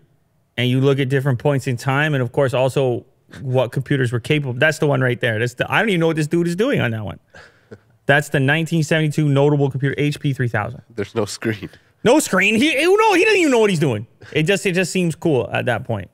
and 0.56 0.70
you 0.70 0.80
look 0.80 1.00
at 1.00 1.10
different 1.10 1.40
points 1.40 1.66
in 1.66 1.76
time, 1.76 2.14
and 2.14 2.22
of 2.22 2.32
course, 2.32 2.54
also 2.54 3.04
what 3.42 3.72
computers 3.72 4.12
were 4.12 4.20
capable. 4.20 4.54
That's 4.54 4.78
the 4.78 4.86
one 4.86 5.02
right 5.02 5.20
there. 5.20 5.40
That's 5.40 5.56
the, 5.56 5.66
I 5.72 5.80
don't 5.80 5.90
even 5.90 6.02
know 6.02 6.06
what 6.06 6.18
this 6.18 6.28
dude 6.28 6.48
is 6.48 6.56
doing 6.56 6.82
on 6.82 6.92
that 6.92 7.04
one. 7.04 7.20
That's 8.06 8.30
the 8.30 8.38
1972 8.38 9.28
notable 9.28 9.72
computer 9.72 9.96
HP 9.96 10.36
3000. 10.36 10.84
There's 10.94 11.16
no 11.16 11.26
screen. 11.26 11.72
No 12.04 12.20
screen. 12.20 12.54
He 12.54 12.76
no, 12.76 13.14
he 13.16 13.26
doesn't 13.26 13.40
even 13.40 13.52
know 13.52 13.58
what 13.58 13.72
he's 13.72 13.80
doing. 13.80 14.06
It 14.32 14.44
just 14.44 14.64
it 14.68 14.74
just 14.74 14.92
seems 14.92 15.16
cool 15.16 15.50
at 15.52 15.66
that 15.66 15.84
point. 15.84 16.12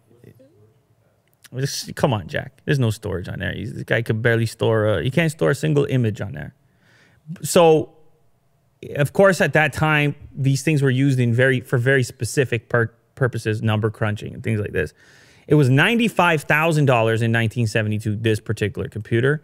Just, 1.57 1.93
come 1.95 2.13
on, 2.13 2.29
Jack. 2.29 2.61
There's 2.63 2.79
no 2.79 2.91
storage 2.91 3.27
on 3.27 3.39
there. 3.39 3.51
He's, 3.51 3.73
this 3.73 3.83
guy 3.83 4.01
could 4.01 4.21
barely 4.21 4.45
store. 4.45 4.85
A, 4.85 5.03
he 5.03 5.11
can't 5.11 5.29
store 5.29 5.49
a 5.49 5.55
single 5.55 5.83
image 5.83 6.21
on 6.21 6.31
there. 6.31 6.55
So, 7.41 7.93
of 8.95 9.13
course, 9.13 9.41
at 9.41 9.53
that 9.53 9.73
time, 9.73 10.15
these 10.35 10.63
things 10.63 10.81
were 10.81 10.89
used 10.89 11.19
in 11.19 11.33
very 11.33 11.61
for 11.61 11.77
very 11.77 12.03
specific 12.03 12.69
pur- 12.69 12.93
purposes, 13.15 13.61
number 13.61 13.89
crunching 13.89 14.33
and 14.33 14.43
things 14.43 14.59
like 14.59 14.71
this. 14.71 14.93
It 15.47 15.55
was 15.55 15.69
ninety-five 15.69 16.43
thousand 16.43 16.85
dollars 16.85 17.21
in 17.21 17.31
1972. 17.31 18.15
This 18.17 18.39
particular 18.39 18.87
computer, 18.87 19.43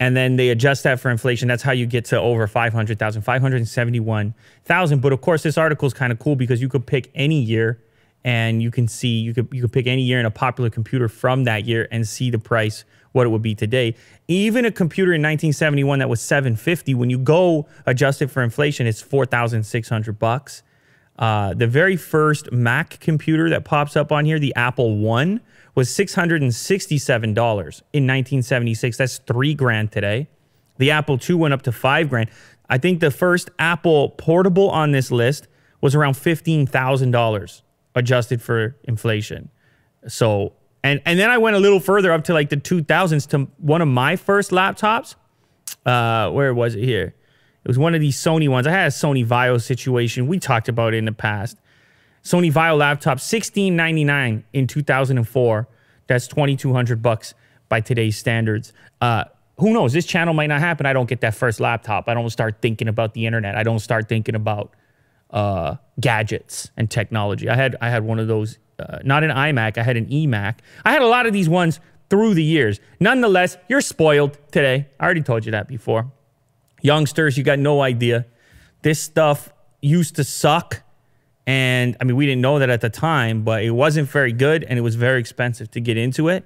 and 0.00 0.16
then 0.16 0.36
they 0.36 0.50
adjust 0.50 0.82
that 0.82 1.00
for 1.00 1.10
inflation. 1.10 1.48
That's 1.48 1.62
how 1.62 1.72
you 1.72 1.86
get 1.86 2.04
to 2.06 2.20
over 2.20 2.46
500,000, 2.46 3.22
571,000. 3.22 5.00
But 5.00 5.12
of 5.12 5.20
course, 5.20 5.42
this 5.42 5.56
article 5.56 5.86
is 5.86 5.94
kind 5.94 6.12
of 6.12 6.18
cool 6.18 6.36
because 6.36 6.60
you 6.60 6.68
could 6.68 6.86
pick 6.86 7.10
any 7.14 7.40
year 7.40 7.80
and 8.24 8.62
you 8.62 8.70
can 8.70 8.88
see 8.88 9.18
you 9.18 9.34
could 9.34 9.48
you 9.52 9.60
could 9.60 9.72
pick 9.72 9.86
any 9.86 10.02
year 10.02 10.18
in 10.18 10.26
a 10.26 10.30
popular 10.30 10.70
computer 10.70 11.08
from 11.08 11.44
that 11.44 11.66
year 11.66 11.86
and 11.90 12.08
see 12.08 12.30
the 12.30 12.38
price 12.38 12.84
what 13.14 13.26
it 13.26 13.30
would 13.30 13.42
be 13.42 13.54
today. 13.54 13.94
Even 14.26 14.64
a 14.64 14.72
computer 14.72 15.12
in 15.12 15.22
1971 15.22 16.00
that 16.00 16.08
was 16.08 16.20
750 16.20 16.94
when 16.94 17.10
you 17.10 17.18
go 17.18 17.66
adjust 17.86 18.20
it 18.20 18.26
for 18.26 18.42
inflation 18.42 18.86
it's 18.86 19.00
4,600 19.00 20.18
bucks. 20.18 20.62
Uh, 21.16 21.54
the 21.54 21.68
very 21.68 21.96
first 21.96 22.50
Mac 22.50 22.98
computer 22.98 23.48
that 23.50 23.64
pops 23.64 23.96
up 23.96 24.10
on 24.10 24.24
here, 24.24 24.40
the 24.40 24.52
Apple 24.56 24.98
One, 24.98 25.40
was 25.76 25.88
$667 25.90 27.22
in 27.22 27.32
1976. 27.32 28.96
That's 28.96 29.18
three 29.18 29.54
grand 29.54 29.92
today. 29.92 30.28
The 30.78 30.90
Apple 30.90 31.16
II 31.28 31.36
went 31.36 31.54
up 31.54 31.62
to 31.62 31.72
five 31.72 32.08
grand. 32.08 32.30
I 32.68 32.78
think 32.78 32.98
the 32.98 33.12
first 33.12 33.48
Apple 33.60 34.10
portable 34.10 34.70
on 34.70 34.90
this 34.90 35.12
list 35.12 35.46
was 35.80 35.94
around 35.94 36.14
$15,000 36.14 37.62
adjusted 37.94 38.42
for 38.42 38.76
inflation. 38.82 39.50
So, 40.08 40.54
and, 40.84 41.00
and 41.04 41.18
then 41.18 41.30
I 41.30 41.38
went 41.38 41.56
a 41.56 41.58
little 41.58 41.80
further 41.80 42.12
up 42.12 42.24
to 42.24 42.34
like 42.34 42.50
the 42.50 42.56
2000s 42.56 43.26
to 43.30 43.48
one 43.58 43.82
of 43.82 43.88
my 43.88 44.14
first 44.14 44.52
laptops. 44.52 45.16
Uh, 45.84 46.30
where 46.30 46.54
was 46.54 46.76
it 46.76 46.84
here? 46.84 47.14
It 47.64 47.68
was 47.68 47.78
one 47.78 47.94
of 47.94 48.00
these 48.00 48.16
Sony 48.16 48.48
ones. 48.48 48.66
I 48.66 48.70
had 48.70 48.86
a 48.86 48.90
Sony 48.90 49.26
Vaio 49.26 49.60
situation. 49.60 50.26
We 50.26 50.38
talked 50.38 50.68
about 50.68 50.92
it 50.92 50.98
in 50.98 51.06
the 51.06 51.12
past. 51.12 51.58
Sony 52.22 52.52
Vaio 52.52 52.76
laptop, 52.76 53.18
sixteen 53.18 53.76
ninety 53.76 54.04
nine 54.04 54.44
in 54.52 54.66
two 54.66 54.82
thousand 54.82 55.18
and 55.18 55.26
four. 55.26 55.68
That's 56.06 56.26
twenty 56.26 56.56
two 56.56 56.72
hundred 56.72 57.02
bucks 57.02 57.34
by 57.68 57.80
today's 57.80 58.16
standards. 58.16 58.72
Uh, 59.00 59.24
who 59.58 59.72
knows? 59.72 59.92
This 59.92 60.04
channel 60.04 60.34
might 60.34 60.48
not 60.48 60.60
happen. 60.60 60.84
I 60.84 60.92
don't 60.92 61.08
get 61.08 61.20
that 61.22 61.34
first 61.34 61.60
laptop. 61.60 62.08
I 62.08 62.14
don't 62.14 62.28
start 62.30 62.60
thinking 62.60 62.88
about 62.88 63.14
the 63.14 63.24
internet. 63.26 63.56
I 63.56 63.62
don't 63.62 63.78
start 63.78 64.08
thinking 64.08 64.34
about 64.34 64.72
uh, 65.30 65.76
gadgets 66.00 66.70
and 66.76 66.90
technology. 66.90 67.48
I 67.48 67.56
had 67.56 67.76
I 67.80 67.88
had 67.88 68.04
one 68.04 68.18
of 68.18 68.28
those, 68.28 68.58
uh, 68.78 68.98
not 69.04 69.24
an 69.24 69.30
iMac. 69.30 69.78
I 69.78 69.82
had 69.82 69.96
an 69.96 70.06
eMac. 70.06 70.56
I 70.84 70.92
had 70.92 71.02
a 71.02 71.06
lot 71.06 71.26
of 71.26 71.32
these 71.32 71.48
ones 71.48 71.80
through 72.10 72.34
the 72.34 72.42
years. 72.42 72.80
Nonetheless, 73.00 73.56
you're 73.68 73.80
spoiled 73.80 74.38
today. 74.52 74.86
I 75.00 75.04
already 75.04 75.22
told 75.22 75.44
you 75.44 75.52
that 75.52 75.68
before. 75.68 76.12
Youngsters, 76.82 77.38
you 77.38 77.44
got 77.44 77.58
no 77.58 77.80
idea. 77.80 78.26
This 78.82 79.00
stuff 79.00 79.52
used 79.80 80.16
to 80.16 80.24
suck 80.24 80.82
and 81.46 81.96
I 82.00 82.04
mean, 82.04 82.16
we 82.16 82.26
didn't 82.26 82.40
know 82.40 82.58
that 82.58 82.70
at 82.70 82.80
the 82.80 82.90
time, 82.90 83.42
but 83.42 83.62
it 83.62 83.70
wasn't 83.70 84.08
very 84.08 84.32
good 84.32 84.64
and 84.64 84.78
it 84.78 84.82
was 84.82 84.94
very 84.94 85.20
expensive 85.20 85.70
to 85.72 85.80
get 85.80 85.96
into 85.96 86.28
it. 86.28 86.44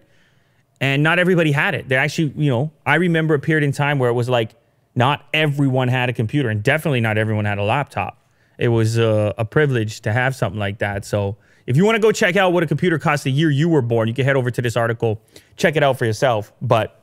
And 0.81 1.03
not 1.03 1.19
everybody 1.19 1.53
had 1.53 1.75
it. 1.75 1.89
They 1.89 1.97
actually, 1.97 2.33
you 2.37 2.51
know, 2.51 2.73
I 2.85 2.97
remember 2.97 3.35
a 3.35 3.39
period 3.39 3.65
in 3.65 3.73
time 3.73 3.99
where 3.99 4.11
it 4.11 4.15
was 4.15 4.29
like 4.29 4.55
not 4.95 5.25
everyone 5.33 5.89
had 5.89 6.09
a 6.09 6.13
computer 6.13 6.49
and 6.49 6.63
definitely 6.63 7.01
not 7.01 7.19
everyone 7.19 7.45
had 7.45 7.59
a 7.59 7.63
laptop. 7.63 8.17
It 8.59 8.69
was 8.69 8.99
a, 8.99 9.35
a 9.39 9.45
privilege 9.45 10.01
to 10.01 10.13
have 10.13 10.35
something 10.35 10.59
like 10.59 10.79
that. 10.79 11.05
So 11.05 11.37
if 11.69 11.77
you 11.77 11.85
want 11.85 11.97
to 11.97 12.01
go 12.01 12.11
check 12.13 12.35
out 12.35 12.55
what 12.55 12.63
a 12.63 12.67
computer 12.67 12.99
cost 12.99 13.25
the 13.25 13.31
year 13.31 13.51
you 13.51 13.69
were 13.69 13.83
born, 13.83 14.09
you 14.09 14.15
can 14.15 14.25
head 14.25 14.37
over 14.37 14.51
to 14.51 14.63
this 14.63 14.75
article, 14.75 15.21
check 15.59 15.77
it 15.77 15.83
out 15.83 15.99
for 15.99 16.07
yourself. 16.07 16.51
But 16.63 16.99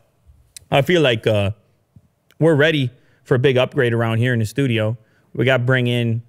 I 0.72 0.82
feel 0.82 1.04
like 1.04 1.28
uh, 1.28 1.52
we're 2.40 2.56
ready 2.56 2.90
for 3.26 3.36
a 3.36 3.40
big 3.40 3.58
upgrade 3.58 3.94
around 3.94 4.18
here 4.18 4.34
in 4.34 4.40
the 4.40 4.46
studio. 4.46 4.98
We 5.36 5.46
got 5.46 5.58
to 5.58 5.64
bring 5.64 5.86
in 5.86 6.24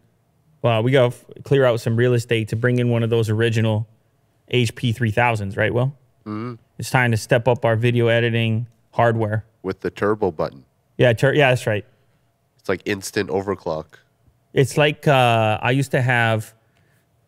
well, 0.60 0.82
we 0.82 0.90
got 0.90 1.12
to 1.12 1.42
clear 1.44 1.64
out 1.64 1.80
some 1.80 1.96
real 1.96 2.12
estate 2.12 2.48
to 2.48 2.56
bring 2.56 2.78
in 2.78 2.90
one 2.90 3.02
of 3.02 3.08
those 3.08 3.30
original 3.30 3.88
HP 4.52 4.94
3000s, 4.94 5.56
right, 5.56 5.72
Will? 5.72 5.96
Mm-hmm. 6.26 6.54
It's 6.78 6.90
time 6.90 7.12
to 7.12 7.16
step 7.16 7.48
up 7.48 7.64
our 7.64 7.76
video 7.76 8.08
editing 8.08 8.66
hardware. 8.90 9.46
With 9.62 9.80
the 9.80 9.90
turbo 9.90 10.30
button. 10.30 10.66
Yeah, 10.98 11.14
tur- 11.14 11.32
yeah, 11.32 11.50
that's 11.50 11.66
right. 11.66 11.86
It's 12.58 12.68
like 12.68 12.82
instant 12.84 13.30
overclock. 13.30 13.86
It's 14.52 14.76
like 14.76 15.08
uh, 15.08 15.58
I 15.62 15.70
used 15.70 15.92
to 15.92 16.02
have 16.02 16.52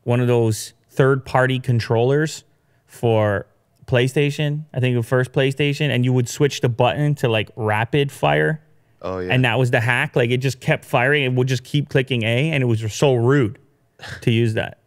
one 0.02 0.20
of 0.20 0.26
those 0.26 0.74
third 0.98 1.24
party 1.24 1.60
controllers 1.60 2.42
for 2.86 3.46
PlayStation. 3.86 4.64
I 4.74 4.80
think 4.80 4.96
the 4.96 5.02
first 5.04 5.30
PlayStation, 5.30 5.90
and 5.90 6.04
you 6.04 6.12
would 6.12 6.28
switch 6.28 6.60
the 6.60 6.68
button 6.68 7.14
to 7.16 7.28
like 7.28 7.50
rapid 7.54 8.10
fire. 8.10 8.60
Oh 9.00 9.20
yeah. 9.20 9.32
And 9.32 9.44
that 9.44 9.60
was 9.60 9.70
the 9.70 9.78
hack. 9.78 10.16
Like 10.16 10.30
it 10.30 10.38
just 10.38 10.60
kept 10.60 10.84
firing. 10.84 11.22
It 11.22 11.32
would 11.34 11.46
just 11.46 11.62
keep 11.62 11.88
clicking 11.88 12.24
A, 12.24 12.50
and 12.50 12.64
it 12.64 12.66
was 12.66 12.92
so 12.92 13.14
rude 13.14 13.60
to 14.22 14.32
use 14.32 14.54
that. 14.54 14.78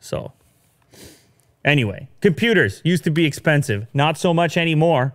So 0.00 0.32
anyway, 1.64 2.08
computers 2.20 2.82
used 2.84 3.04
to 3.04 3.12
be 3.12 3.24
expensive. 3.24 3.86
Not 3.94 4.18
so 4.18 4.34
much 4.34 4.56
anymore. 4.56 5.14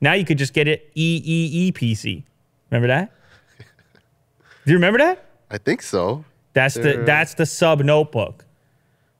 Now 0.00 0.12
you 0.12 0.24
could 0.24 0.38
just 0.38 0.54
get 0.54 0.68
it 0.68 0.94
EEE 0.94 1.72
PC. 1.72 2.22
Remember 2.70 2.86
that? 2.86 3.12
Do 3.58 4.70
you 4.70 4.76
remember 4.76 4.98
that? 4.98 5.24
I 5.50 5.58
think 5.58 5.82
so. 5.82 6.24
That's 6.52 6.74
the 6.74 7.02
that's 7.04 7.34
the 7.34 7.44
sub 7.44 7.80
notebook. 7.80 8.45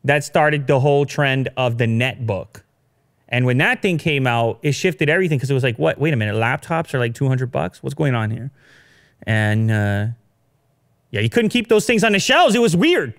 That 0.07 0.23
started 0.23 0.69
the 0.69 0.79
whole 0.79 1.05
trend 1.05 1.49
of 1.57 1.79
the 1.79 1.87
netbook. 1.87 2.63
And 3.29 3.45
when 3.45 3.59
that 3.59 3.83
thing 3.83 3.99
came 3.99 4.25
out, 4.25 4.61
it 4.63 4.73
shifted 4.73 5.09
everything 5.09 5.37
because 5.37 5.51
it 5.51 5.55
was 5.55 5.65
like, 5.65 5.81
what? 5.81 5.99
Wait 5.99 6.15
a 6.15 6.17
minute, 6.17 6.37
laptops 6.37 6.95
are 6.95 7.01
like 7.01 7.13
200 7.13 7.51
bucks? 7.51 7.83
What's 7.83 7.95
going 7.95 8.15
on 8.15 8.31
here? 8.31 8.53
And 9.25 9.69
uh, 9.69 10.07
yeah, 11.11 11.21
you 11.21 11.29
couldn't 11.29 11.51
keep 11.51 11.69
those 11.69 11.87
things 11.87 12.05
on 12.05 12.13
the 12.13 12.21
shelves. 12.21 12.55
It 12.55 12.61
was 12.61 12.77
weird. 12.77 13.15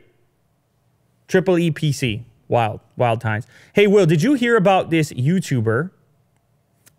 Triple 1.27 1.55
EPC. 1.55 2.23
Wild, 2.47 2.79
wild 2.95 3.19
times. 3.19 3.45
Hey, 3.73 3.87
Will, 3.87 4.05
did 4.05 4.23
you 4.23 4.35
hear 4.35 4.55
about 4.55 4.89
this 4.89 5.11
YouTuber 5.11 5.91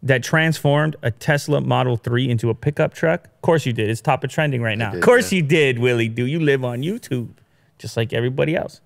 that 0.02 0.23
transformed 0.23 0.97
a 1.02 1.11
Tesla 1.11 1.62
Model 1.62 1.97
3 1.97 2.28
into 2.28 2.50
a 2.50 2.54
pickup 2.54 2.92
truck? 2.92 3.25
Of 3.25 3.40
course 3.40 3.64
you 3.64 3.73
did. 3.73 3.88
It's 3.88 4.02
top 4.02 4.23
of 4.23 4.28
trending 4.30 4.61
right 4.61 4.76
now. 4.76 4.90
Did, 4.90 4.99
of 4.99 5.04
course 5.04 5.33
yeah. 5.33 5.37
you 5.37 5.42
did, 5.45 5.78
Willie. 5.78 6.09
Do 6.09 6.26
you 6.26 6.40
live 6.40 6.62
on 6.62 6.83
YouTube 6.83 7.30
just 7.78 7.97
like 7.97 8.12
everybody 8.12 8.54
else? 8.54 8.83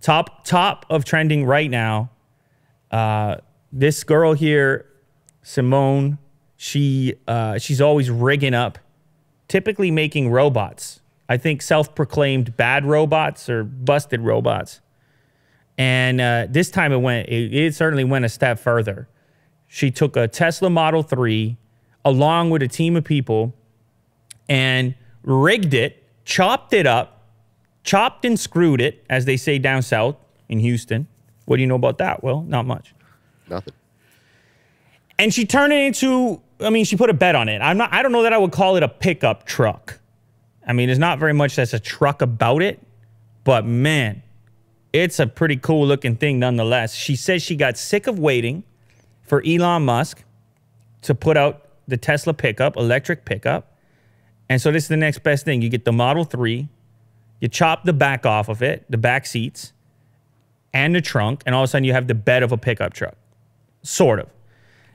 Top 0.00 0.44
top 0.44 0.86
of 0.90 1.04
trending 1.04 1.44
right 1.44 1.70
now. 1.70 2.10
Uh, 2.90 3.36
this 3.72 4.04
girl 4.04 4.32
here, 4.32 4.86
Simone 5.42 6.18
She 6.56 7.14
uh, 7.26 7.58
she's 7.58 7.80
always 7.80 8.10
rigging 8.10 8.54
up, 8.54 8.78
typically 9.48 9.90
making 9.90 10.30
robots. 10.30 11.00
I 11.28 11.36
think 11.36 11.60
self-proclaimed 11.60 12.56
bad 12.56 12.86
robots 12.86 13.50
or 13.50 13.62
busted 13.62 14.20
robots. 14.22 14.80
And 15.76 16.20
uh, 16.20 16.46
this 16.48 16.70
time 16.70 16.92
it 16.92 16.98
went. 16.98 17.28
It, 17.28 17.54
it 17.54 17.74
certainly 17.74 18.04
went 18.04 18.24
a 18.24 18.28
step 18.28 18.58
further. 18.58 19.08
She 19.68 19.90
took 19.90 20.16
a 20.16 20.26
Tesla 20.26 20.70
Model 20.70 21.02
3 21.02 21.56
along 22.04 22.50
with 22.50 22.62
a 22.62 22.68
team 22.68 22.96
of 22.96 23.04
people 23.04 23.54
and 24.48 24.94
rigged 25.22 25.74
it, 25.74 26.02
chopped 26.24 26.72
it 26.72 26.86
up, 26.86 27.17
chopped 27.84 28.24
and 28.24 28.38
screwed 28.38 28.80
it, 28.80 29.04
as 29.08 29.24
they 29.24 29.36
say 29.36 29.58
down 29.58 29.82
south 29.82 30.16
in 30.48 30.58
Houston. 30.60 31.06
What 31.44 31.56
do 31.56 31.62
you 31.62 31.66
know 31.66 31.74
about 31.74 31.98
that? 31.98 32.22
Well, 32.22 32.42
not 32.42 32.66
much. 32.66 32.94
Nothing. 33.48 33.74
And 35.18 35.34
she 35.34 35.46
turned 35.46 35.72
it 35.72 35.84
into, 35.84 36.40
I 36.60 36.70
mean, 36.70 36.84
she 36.84 36.96
put 36.96 37.10
a 37.10 37.14
bet 37.14 37.34
on 37.34 37.48
it. 37.48 37.60
I'm 37.60 37.76
not, 37.76 37.92
I 37.92 38.02
don't 38.02 38.12
know 38.12 38.22
that 38.22 38.32
I 38.32 38.38
would 38.38 38.52
call 38.52 38.76
it 38.76 38.82
a 38.82 38.88
pickup 38.88 39.44
truck. 39.46 39.98
I 40.66 40.72
mean, 40.72 40.88
there's 40.88 40.98
not 40.98 41.18
very 41.18 41.32
much 41.32 41.56
that's 41.56 41.72
a 41.72 41.80
truck 41.80 42.22
about 42.22 42.62
it, 42.62 42.80
but 43.42 43.64
man, 43.64 44.22
it's 44.92 45.18
a 45.18 45.26
pretty 45.26 45.56
cool 45.56 45.86
looking 45.86 46.16
thing 46.16 46.38
nonetheless. 46.38 46.94
She 46.94 47.16
says 47.16 47.42
she 47.42 47.56
got 47.56 47.78
sick 47.78 48.06
of 48.06 48.18
waiting 48.18 48.64
for 49.22 49.42
Elon 49.44 49.84
Musk 49.84 50.22
to 51.02 51.14
put 51.14 51.36
out 51.36 51.66
the 51.86 51.96
Tesla 51.96 52.34
pickup, 52.34 52.76
electric 52.76 53.24
pickup. 53.24 53.76
And 54.48 54.60
so 54.60 54.70
this 54.70 54.84
is 54.84 54.88
the 54.88 54.96
next 54.96 55.22
best 55.22 55.44
thing. 55.44 55.62
You 55.62 55.68
get 55.68 55.84
the 55.84 55.92
Model 55.92 56.24
3, 56.24 56.68
you 57.40 57.48
chop 57.48 57.84
the 57.84 57.92
back 57.92 58.26
off 58.26 58.48
of 58.48 58.62
it, 58.62 58.84
the 58.88 58.98
back 58.98 59.26
seats, 59.26 59.72
and 60.72 60.94
the 60.94 61.00
trunk, 61.00 61.42
and 61.46 61.54
all 61.54 61.62
of 61.62 61.68
a 61.68 61.68
sudden 61.68 61.84
you 61.84 61.92
have 61.92 62.06
the 62.06 62.14
bed 62.14 62.42
of 62.42 62.52
a 62.52 62.56
pickup 62.56 62.92
truck. 62.92 63.16
Sort 63.82 64.20
of. 64.20 64.28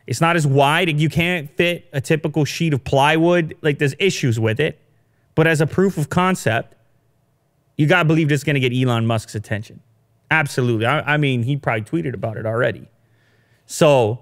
It's 0.06 0.20
not 0.20 0.36
as 0.36 0.46
wide. 0.46 1.00
You 1.00 1.10
can't 1.10 1.50
fit 1.56 1.88
a 1.94 2.02
typical 2.02 2.46
sheet 2.46 2.74
of 2.74 2.84
plywood. 2.84 3.56
Like 3.62 3.80
there's 3.80 3.96
issues 4.00 4.40
with 4.40 4.60
it. 4.60 4.80
But 5.36 5.48
as 5.48 5.62
a 5.62 5.68
proof 5.68 5.98
of 5.98 6.10
concept, 6.10 6.76
you 7.78 7.88
got 7.88 8.00
to 8.00 8.06
believe 8.06 8.30
this 8.30 8.42
is 8.42 8.44
going 8.44 8.60
to 8.60 8.60
get 8.60 8.74
Elon 8.74 9.08
Musk's 9.08 9.34
attention. 9.34 9.82
Absolutely. 10.30 10.86
I, 10.86 11.14
I, 11.14 11.18
mean, 11.18 11.44
he 11.44 11.58
probably 11.58 11.84
tweeted 11.84 12.14
about 12.14 12.38
it 12.38 12.46
already. 12.46 12.88
So 13.66 14.20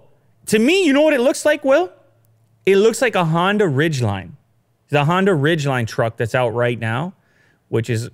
to 0.47 0.59
me, 0.59 0.85
you 0.85 0.93
know 0.93 1.01
what 1.01 1.13
it 1.13 1.21
looks 1.21 1.45
like, 1.45 1.63
Will? 1.65 1.91
It 2.65 2.77
looks 2.77 3.01
like 3.01 3.15
a 3.15 3.25
Honda 3.25 3.65
Ridgeline. 3.65 4.31
The 4.89 5.05
Honda 5.05 5.31
Ridgeline 5.31 5.87
truck 5.87 6.17
that's 6.17 6.35
out 6.35 6.49
right 6.49 6.77
now, 6.77 7.13
which 7.71 7.89
is 7.89 8.09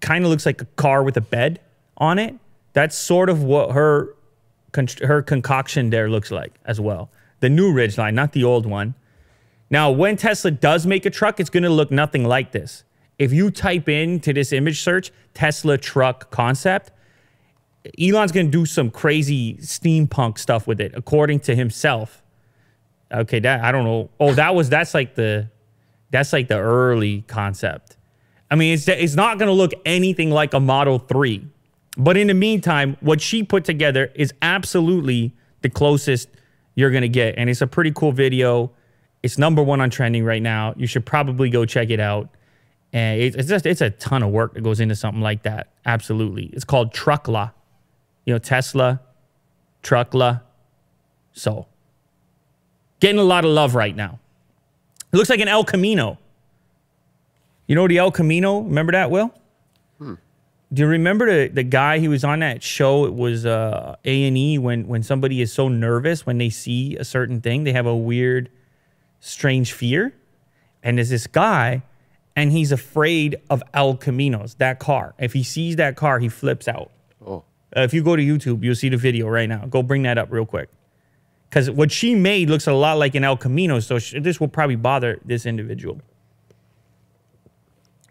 kind 0.00 0.24
of 0.24 0.30
looks 0.30 0.44
like 0.44 0.60
a 0.60 0.64
car 0.76 1.04
with 1.04 1.16
a 1.16 1.20
bed 1.20 1.60
on 1.98 2.18
it. 2.18 2.34
That's 2.72 2.98
sort 2.98 3.30
of 3.30 3.44
what 3.44 3.70
her 3.70 4.14
her 5.02 5.22
concoction 5.22 5.90
there 5.90 6.10
looks 6.10 6.30
like 6.30 6.54
as 6.64 6.80
well. 6.80 7.08
The 7.40 7.48
new 7.48 7.72
Ridgeline, 7.72 8.14
not 8.14 8.32
the 8.32 8.42
old 8.42 8.66
one. 8.66 8.94
Now, 9.70 9.90
when 9.90 10.16
Tesla 10.16 10.50
does 10.50 10.84
make 10.84 11.06
a 11.06 11.10
truck, 11.10 11.38
it's 11.38 11.48
going 11.48 11.62
to 11.62 11.70
look 11.70 11.90
nothing 11.90 12.24
like 12.24 12.50
this. 12.52 12.82
If 13.18 13.32
you 13.32 13.50
type 13.50 13.88
into 13.88 14.32
this 14.32 14.52
image 14.52 14.80
search 14.80 15.12
Tesla 15.32 15.78
truck 15.78 16.30
concept, 16.30 16.90
Elon's 18.00 18.32
going 18.32 18.46
to 18.46 18.52
do 18.52 18.66
some 18.66 18.90
crazy 18.90 19.54
steampunk 19.58 20.38
stuff 20.38 20.66
with 20.66 20.80
it, 20.80 20.92
according 20.94 21.40
to 21.40 21.54
himself. 21.54 22.22
Okay, 23.12 23.38
that 23.38 23.62
I 23.62 23.70
don't 23.70 23.84
know. 23.84 24.10
Oh, 24.18 24.34
that 24.34 24.56
was 24.56 24.68
that's 24.68 24.92
like 24.92 25.14
the 25.14 25.50
that's 26.10 26.32
like 26.32 26.48
the 26.48 26.58
early 26.58 27.22
concept. 27.22 27.97
I 28.50 28.56
mean, 28.56 28.74
it's 28.74 28.88
it's 28.88 29.14
not 29.14 29.38
going 29.38 29.48
to 29.48 29.52
look 29.52 29.72
anything 29.84 30.30
like 30.30 30.54
a 30.54 30.60
Model 30.60 30.98
3. 30.98 31.46
But 31.96 32.16
in 32.16 32.28
the 32.28 32.34
meantime, 32.34 32.96
what 33.00 33.20
she 33.20 33.42
put 33.42 33.64
together 33.64 34.10
is 34.14 34.32
absolutely 34.40 35.34
the 35.62 35.68
closest 35.68 36.28
you're 36.76 36.90
going 36.90 37.02
to 37.02 37.08
get. 37.08 37.34
And 37.36 37.50
it's 37.50 37.60
a 37.60 37.66
pretty 37.66 37.90
cool 37.90 38.12
video. 38.12 38.70
It's 39.22 39.36
number 39.36 39.62
one 39.62 39.80
on 39.80 39.90
trending 39.90 40.24
right 40.24 40.40
now. 40.40 40.74
You 40.76 40.86
should 40.86 41.04
probably 41.04 41.50
go 41.50 41.64
check 41.64 41.90
it 41.90 41.98
out. 41.98 42.28
And 42.92 43.20
it's 43.20 43.48
just, 43.48 43.66
it's 43.66 43.80
a 43.80 43.90
ton 43.90 44.22
of 44.22 44.30
work 44.30 44.54
that 44.54 44.62
goes 44.62 44.78
into 44.80 44.94
something 44.94 45.20
like 45.20 45.42
that. 45.42 45.72
Absolutely. 45.84 46.46
It's 46.46 46.64
called 46.64 46.94
Truckla. 46.94 47.52
You 48.24 48.34
know, 48.34 48.38
Tesla, 48.38 49.00
Truckla. 49.82 50.42
So, 51.32 51.66
getting 53.00 53.18
a 53.18 53.24
lot 53.24 53.44
of 53.44 53.50
love 53.50 53.74
right 53.74 53.94
now. 53.94 54.20
It 55.12 55.16
looks 55.16 55.30
like 55.30 55.40
an 55.40 55.48
El 55.48 55.64
Camino. 55.64 56.18
You 57.68 57.74
know 57.74 57.86
the 57.86 57.98
El 57.98 58.10
Camino? 58.10 58.60
Remember 58.60 58.92
that, 58.92 59.10
Will? 59.10 59.32
Hmm. 59.98 60.14
Do 60.72 60.82
you 60.82 60.88
remember 60.88 61.26
the, 61.26 61.48
the 61.48 61.62
guy 61.62 61.98
he 61.98 62.08
was 62.08 62.24
on 62.24 62.40
that 62.40 62.62
show? 62.62 63.04
It 63.04 63.14
was 63.14 63.46
uh, 63.46 63.96
A 64.04 64.24
and 64.26 64.36
E 64.36 64.58
when 64.58 64.88
when 64.88 65.02
somebody 65.02 65.40
is 65.42 65.52
so 65.52 65.68
nervous 65.68 66.26
when 66.26 66.38
they 66.38 66.50
see 66.50 66.96
a 66.96 67.04
certain 67.04 67.40
thing, 67.40 67.64
they 67.64 67.72
have 67.72 67.86
a 67.86 67.96
weird, 67.96 68.50
strange 69.20 69.72
fear. 69.72 70.14
And 70.82 70.96
there's 70.96 71.10
this 71.10 71.26
guy, 71.26 71.82
and 72.34 72.52
he's 72.52 72.72
afraid 72.72 73.36
of 73.50 73.62
El 73.74 73.96
Caminos, 73.96 74.56
that 74.58 74.78
car. 74.78 75.14
If 75.18 75.34
he 75.34 75.42
sees 75.42 75.76
that 75.76 75.96
car, 75.96 76.18
he 76.20 76.28
flips 76.28 76.68
out. 76.68 76.90
Oh. 77.24 77.44
Uh, 77.76 77.80
if 77.80 77.92
you 77.92 78.02
go 78.02 78.16
to 78.16 78.22
YouTube, 78.22 78.62
you'll 78.62 78.74
see 78.74 78.88
the 78.88 78.96
video 78.96 79.28
right 79.28 79.48
now. 79.48 79.66
Go 79.66 79.82
bring 79.82 80.04
that 80.04 80.16
up 80.16 80.32
real 80.32 80.46
quick. 80.46 80.70
Because 81.50 81.70
what 81.70 81.90
she 81.90 82.14
made 82.14 82.48
looks 82.48 82.66
a 82.66 82.72
lot 82.72 82.98
like 82.98 83.14
an 83.14 83.24
El 83.24 83.36
Camino, 83.36 83.80
so 83.80 83.98
she, 83.98 84.18
this 84.20 84.40
will 84.40 84.48
probably 84.48 84.76
bother 84.76 85.18
this 85.24 85.44
individual. 85.44 86.00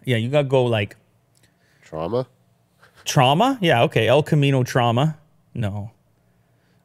Yeah, 0.07 0.15
you 0.15 0.29
gotta 0.29 0.47
go 0.47 0.63
like 0.63 0.95
trauma. 1.81 2.27
Trauma? 3.03 3.57
Yeah, 3.59 3.83
okay. 3.83 4.07
El 4.07 4.23
Camino 4.23 4.63
trauma. 4.63 5.17
No. 5.53 5.91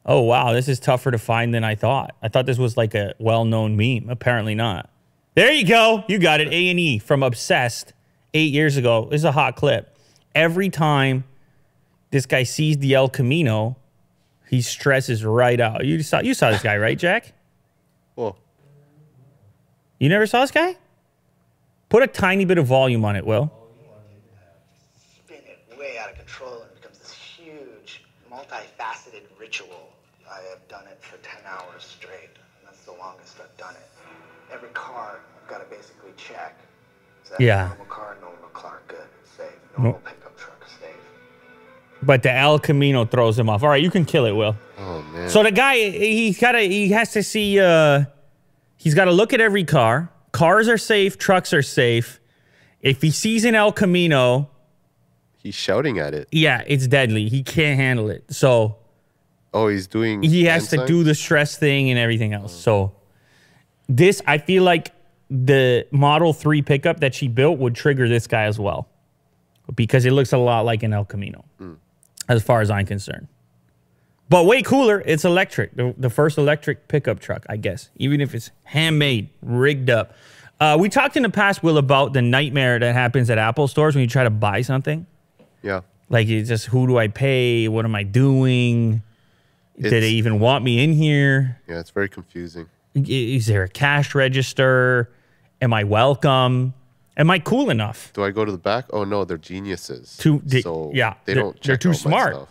Oh, 0.05 0.19
wow. 0.21 0.51
This 0.51 0.67
is 0.67 0.77
tougher 0.77 1.09
to 1.09 1.17
find 1.17 1.53
than 1.53 1.63
I 1.63 1.75
thought. 1.75 2.17
I 2.21 2.27
thought 2.27 2.45
this 2.45 2.57
was 2.57 2.75
like 2.75 2.93
a 2.93 3.15
well 3.19 3.45
known 3.45 3.77
meme. 3.77 4.09
Apparently 4.09 4.55
not. 4.55 4.89
There 5.35 5.53
you 5.53 5.65
go. 5.65 6.03
You 6.09 6.19
got 6.19 6.41
it. 6.41 6.49
A&E 6.49 6.99
from 6.99 7.23
Obsessed 7.23 7.93
eight 8.33 8.51
years 8.51 8.75
ago. 8.75 9.07
This 9.09 9.21
is 9.21 9.25
a 9.25 9.31
hot 9.31 9.55
clip. 9.55 9.97
Every 10.35 10.69
time 10.69 11.23
this 12.11 12.25
guy 12.25 12.43
sees 12.43 12.77
the 12.79 12.93
El 12.93 13.07
Camino, 13.07 13.77
he 14.49 14.61
stresses 14.61 15.23
right 15.23 15.61
out. 15.61 15.85
You 15.85 16.03
saw, 16.03 16.19
you 16.19 16.33
saw 16.33 16.51
this 16.51 16.61
guy, 16.61 16.77
right, 16.77 16.99
Jack? 16.99 17.31
Well, 18.17 18.37
you 19.97 20.09
never 20.09 20.27
saw 20.27 20.41
this 20.41 20.51
guy? 20.51 20.75
Put 21.93 22.01
a 22.01 22.07
tiny 22.07 22.43
bit 22.43 22.57
of 22.57 22.65
volume 22.65 23.05
on 23.05 23.15
it, 23.15 23.23
Will. 23.23 23.53
spin 24.97 25.37
it 25.45 25.77
way 25.77 25.99
out 25.99 26.09
of 26.09 26.17
control 26.17 26.63
and 26.63 26.73
becomes 26.73 26.97
this 26.97 27.13
huge 27.13 28.03
multifaceted 28.31 29.21
ritual. 29.39 29.91
I 30.27 30.39
have 30.49 30.67
done 30.67 30.87
it 30.87 30.97
for 31.03 31.17
10 31.17 31.41
hours 31.45 31.83
straight. 31.83 32.31
That's 32.65 32.83
the 32.85 32.93
longest 32.93 33.37
I've 33.39 33.55
done 33.57 33.75
it. 33.75 33.87
Every 34.51 34.69
car, 34.69 35.19
I've 35.39 35.47
got 35.47 35.59
to 35.59 35.65
basically 35.65 36.13
check. 36.17 36.57
Is 37.25 37.29
that 37.29 37.39
yeah. 37.39 37.67
normal 37.67 37.85
car? 37.85 38.17
Normal 38.19 38.49
car, 38.53 38.81
good, 38.87 38.97
safe. 39.37 39.51
Normal 39.77 39.91
no. 39.91 39.97
pickup 39.99 40.35
truck, 40.35 40.67
safe. 40.67 40.95
But 42.01 42.23
the 42.23 42.31
El 42.31 42.57
Camino 42.57 43.05
throws 43.05 43.37
him 43.37 43.51
off. 43.51 43.61
All 43.61 43.69
right, 43.69 43.83
you 43.83 43.91
can 43.91 44.05
kill 44.05 44.25
it, 44.25 44.31
Will. 44.31 44.57
Oh 44.79 45.03
man. 45.13 45.29
So 45.29 45.43
the 45.43 45.51
guy, 45.51 45.75
he's 45.75 46.39
gotta, 46.39 46.61
he 46.61 46.89
has 46.89 47.11
to 47.11 47.21
see. 47.21 47.59
uh 47.59 48.05
He's 48.77 48.95
got 48.95 49.05
to 49.05 49.11
look 49.11 49.31
at 49.31 49.39
every 49.39 49.63
car. 49.63 50.09
Cars 50.33 50.67
are 50.67 50.77
safe. 50.77 51.17
Trucks 51.17 51.53
are 51.53 51.61
safe. 51.61 52.19
If 52.81 53.01
he 53.01 53.11
sees 53.11 53.45
an 53.45 53.55
El 53.55 53.71
Camino, 53.71 54.49
he's 55.37 55.55
shouting 55.55 55.99
at 55.99 56.13
it. 56.13 56.27
Yeah, 56.31 56.63
it's 56.67 56.87
deadly. 56.87 57.29
He 57.29 57.41
can't 57.43 57.79
handle 57.79 58.09
it. 58.09 58.25
So 58.33 58.77
Oh, 59.53 59.67
he's 59.67 59.87
doing. 59.87 60.23
He 60.23 60.45
has 60.45 60.69
to 60.69 60.85
do 60.85 61.03
the 61.03 61.13
stress 61.13 61.57
thing 61.57 61.89
and 61.89 61.99
everything 61.99 62.33
else. 62.33 62.53
So 62.53 62.93
this, 63.87 64.21
I 64.25 64.39
feel 64.39 64.63
like 64.63 64.91
the 65.29 65.85
Model 65.91 66.33
Three 66.33 66.61
pickup 66.61 67.01
that 67.01 67.13
she 67.13 67.27
built 67.27 67.59
would 67.59 67.75
trigger 67.75 68.09
this 68.09 68.25
guy 68.25 68.43
as 68.43 68.57
well, 68.57 68.89
because 69.75 70.05
it 70.05 70.11
looks 70.11 70.33
a 70.33 70.37
lot 70.37 70.65
like 70.65 70.81
an 70.81 70.91
El 70.91 71.05
Camino, 71.05 71.45
mm. 71.61 71.77
as 72.27 72.43
far 72.43 72.61
as 72.61 72.71
I'm 72.71 72.85
concerned. 72.85 73.27
But 74.33 74.47
way 74.47 74.63
cooler, 74.63 75.03
it's 75.05 75.25
electric. 75.25 75.75
The, 75.75 75.93
the, 75.95 76.09
first 76.09 76.39
electric 76.39 76.87
pickup 76.87 77.19
truck, 77.19 77.45
I 77.49 77.55
guess, 77.55 77.91
even 77.97 78.19
if 78.19 78.33
it's 78.33 78.49
handmade, 78.63 79.29
rigged 79.43 79.91
up. 79.91 80.15
Uh, 80.59 80.75
we 80.79 80.89
talked 80.89 81.15
in 81.15 81.21
the 81.21 81.29
past, 81.29 81.61
Will, 81.61 81.77
about 81.77 82.13
the 82.13 82.23
nightmare 82.23 82.79
that 82.79 82.95
happens 82.95 83.29
at 83.29 83.37
Apple 83.37 83.67
stores 83.67 83.93
when 83.93 84.01
you 84.01 84.07
try 84.07 84.23
to 84.23 84.31
buy 84.31 84.63
something. 84.63 85.05
Yeah. 85.61 85.81
Like, 86.09 86.29
it's 86.29 86.49
just 86.49 86.65
who 86.65 86.87
do 86.87 86.97
I 86.97 87.09
pay? 87.09 87.67
What 87.67 87.85
am 87.85 87.93
I 87.93 88.01
doing? 88.01 89.03
Did 89.79 89.91
they 89.91 90.09
even 90.09 90.39
want 90.39 90.63
me 90.63 90.83
in 90.83 90.93
here? 90.93 91.61
Yeah, 91.67 91.79
it's 91.79 91.91
very 91.91 92.09
confusing. 92.09 92.67
Is 92.95 93.45
there 93.45 93.61
a 93.61 93.69
cash 93.69 94.15
register? 94.15 95.11
Am 95.61 95.75
I 95.75 95.83
welcome? 95.83 96.73
Am 97.17 97.29
I 97.29 97.37
cool 97.37 97.69
enough? 97.69 98.11
Do 98.13 98.23
I 98.23 98.31
go 98.31 98.45
to 98.45 98.51
the 98.51 98.57
back? 98.57 98.85
Oh 98.91 99.03
no, 99.03 99.25
they're 99.25 99.37
geniuses. 99.37 100.17
Too, 100.17 100.41
they, 100.43 100.61
so 100.61 100.89
yeah, 100.91 101.13
they 101.25 101.35
don't. 101.35 101.61
They're 101.61 101.77
too 101.77 101.93
smart. 101.93 102.47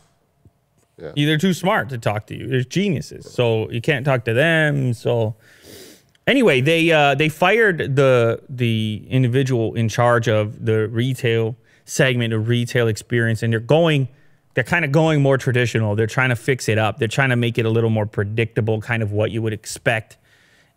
Yeah. 0.98 1.12
They're 1.16 1.38
too 1.38 1.54
smart 1.54 1.88
to 1.90 1.98
talk 1.98 2.26
to 2.26 2.36
you. 2.36 2.46
They're 2.46 2.62
geniuses, 2.62 3.32
so 3.32 3.70
you 3.70 3.80
can't 3.80 4.04
talk 4.04 4.24
to 4.26 4.34
them. 4.34 4.92
So 4.94 5.34
anyway, 6.26 6.60
they 6.60 6.90
uh, 6.92 7.14
they 7.14 7.28
fired 7.28 7.96
the 7.96 8.42
the 8.48 9.04
individual 9.08 9.74
in 9.74 9.88
charge 9.88 10.28
of 10.28 10.64
the 10.64 10.88
retail 10.88 11.56
segment 11.84 12.32
of 12.32 12.48
retail 12.48 12.88
experience, 12.88 13.42
and 13.42 13.52
they're 13.52 13.60
going 13.60 14.08
they're 14.54 14.64
kind 14.64 14.84
of 14.84 14.92
going 14.92 15.22
more 15.22 15.38
traditional. 15.38 15.96
They're 15.96 16.06
trying 16.06 16.28
to 16.28 16.36
fix 16.36 16.68
it 16.68 16.78
up. 16.78 16.98
They're 16.98 17.08
trying 17.08 17.30
to 17.30 17.36
make 17.36 17.58
it 17.58 17.64
a 17.64 17.70
little 17.70 17.90
more 17.90 18.06
predictable, 18.06 18.80
kind 18.80 19.02
of 19.02 19.12
what 19.12 19.30
you 19.30 19.40
would 19.40 19.54
expect 19.54 20.18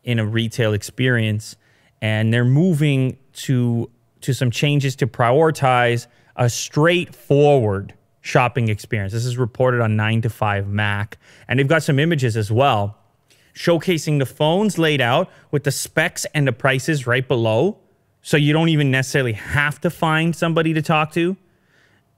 in 0.04 0.20
a 0.20 0.26
retail 0.26 0.74
experience, 0.74 1.56
and 2.02 2.34
they're 2.34 2.46
moving 2.46 3.18
to 3.34 3.90
to 4.22 4.34
some 4.34 4.50
changes 4.50 4.96
to 4.96 5.08
prioritize 5.08 6.08
a 6.36 6.50
straightforward 6.50 7.94
shopping 8.26 8.70
experience. 8.70 9.14
This 9.14 9.26
is 9.26 9.38
reported 9.38 9.82
on 9.82 9.96
9 9.96 10.24
to 10.24 10.30
5 10.30 10.68
Mac, 10.68 11.18
and 11.48 11.60
they've 11.60 11.68
got 11.68 11.84
some 11.84 12.00
images 12.00 12.36
as 12.36 12.52
well 12.52 12.98
showcasing 13.56 14.20
the 14.20 14.26
phones 14.26 14.78
laid 14.78 15.02
out 15.02 15.30
with 15.50 15.64
the 15.64 15.72
specs 15.72 16.26
and 16.36 16.46
the 16.48 16.52
prices 16.52 17.08
right 17.08 17.28
below. 17.28 17.78
So 18.22 18.38
you 18.38 18.54
don't 18.54 18.70
even 18.70 18.92
necessarily 18.92 19.34
have 19.34 19.80
to 19.82 19.90
find 19.90 20.36
somebody 20.36 20.74
to 20.74 20.82
talk 20.82 21.14
to. 21.14 21.38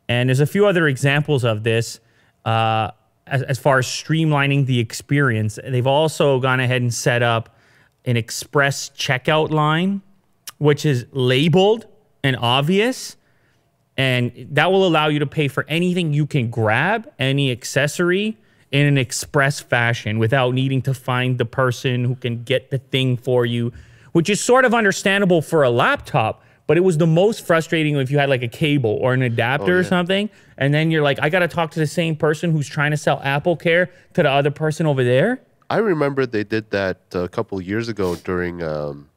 And 0.09 0.29
there's 0.29 0.39
a 0.39 0.47
few 0.47 0.65
other 0.65 0.87
examples 0.87 1.43
of 1.43 1.63
this 1.63 1.99
uh, 2.45 2.91
as, 3.27 3.43
as 3.43 3.59
far 3.59 3.77
as 3.77 3.85
streamlining 3.85 4.65
the 4.65 4.79
experience. 4.79 5.59
They've 5.63 5.85
also 5.85 6.39
gone 6.39 6.59
ahead 6.59 6.81
and 6.81 6.93
set 6.93 7.21
up 7.21 7.55
an 8.05 8.17
express 8.17 8.89
checkout 8.89 9.51
line, 9.51 10.01
which 10.57 10.85
is 10.85 11.05
labeled 11.11 11.85
and 12.23 12.37
obvious. 12.37 13.16
And 13.97 14.47
that 14.51 14.71
will 14.71 14.85
allow 14.85 15.07
you 15.07 15.19
to 15.19 15.25
pay 15.25 15.47
for 15.47 15.65
anything 15.67 16.13
you 16.13 16.27
can 16.27 16.49
grab, 16.51 17.11
any 17.17 17.51
accessory 17.51 18.37
in 18.71 18.85
an 18.85 18.97
express 18.97 19.59
fashion 19.59 20.19
without 20.19 20.53
needing 20.53 20.81
to 20.83 20.93
find 20.93 21.37
the 21.37 21.45
person 21.45 22.03
who 22.05 22.15
can 22.15 22.43
get 22.43 22.69
the 22.69 22.77
thing 22.77 23.17
for 23.17 23.45
you, 23.45 23.71
which 24.11 24.29
is 24.29 24.39
sort 24.39 24.65
of 24.65 24.73
understandable 24.73 25.41
for 25.41 25.63
a 25.63 25.69
laptop. 25.69 26.43
But 26.67 26.75
it 26.75 26.81
was 26.81 26.97
the 26.97 27.07
most 27.07 27.47
frustrating 27.47 27.95
if 27.95 28.11
you 28.11 28.19
had 28.19 28.29
like 28.29 28.43
a 28.43 28.47
cable 28.47 28.99
or 29.01 29.13
an 29.13 29.21
adapter 29.21 29.77
Oh, 29.77 29.79
or 29.79 29.83
something, 29.85 30.29
and 30.57 30.73
then 30.73 30.91
you're 30.91 31.01
like, 31.01 31.17
I 31.21 31.29
gotta 31.29 31.47
talk 31.47 31.71
to 31.71 31.79
the 31.79 31.87
same 31.87 32.15
person 32.15 32.51
who's 32.51 32.67
trying 32.67 32.91
to 32.91 32.97
sell 32.97 33.21
Apple 33.23 33.55
Care 33.55 33.89
to 34.15 34.23
the 34.23 34.29
other 34.29 34.51
person 34.51 34.85
over 34.85 35.01
there. 35.01 35.41
I 35.69 35.77
remember 35.77 36.25
they 36.25 36.43
did 36.43 36.69
that 36.71 36.99
a 37.13 37.29
couple 37.29 37.59
years 37.61 37.87
ago 37.87 38.15
during 38.15 38.61
um, 38.63 39.09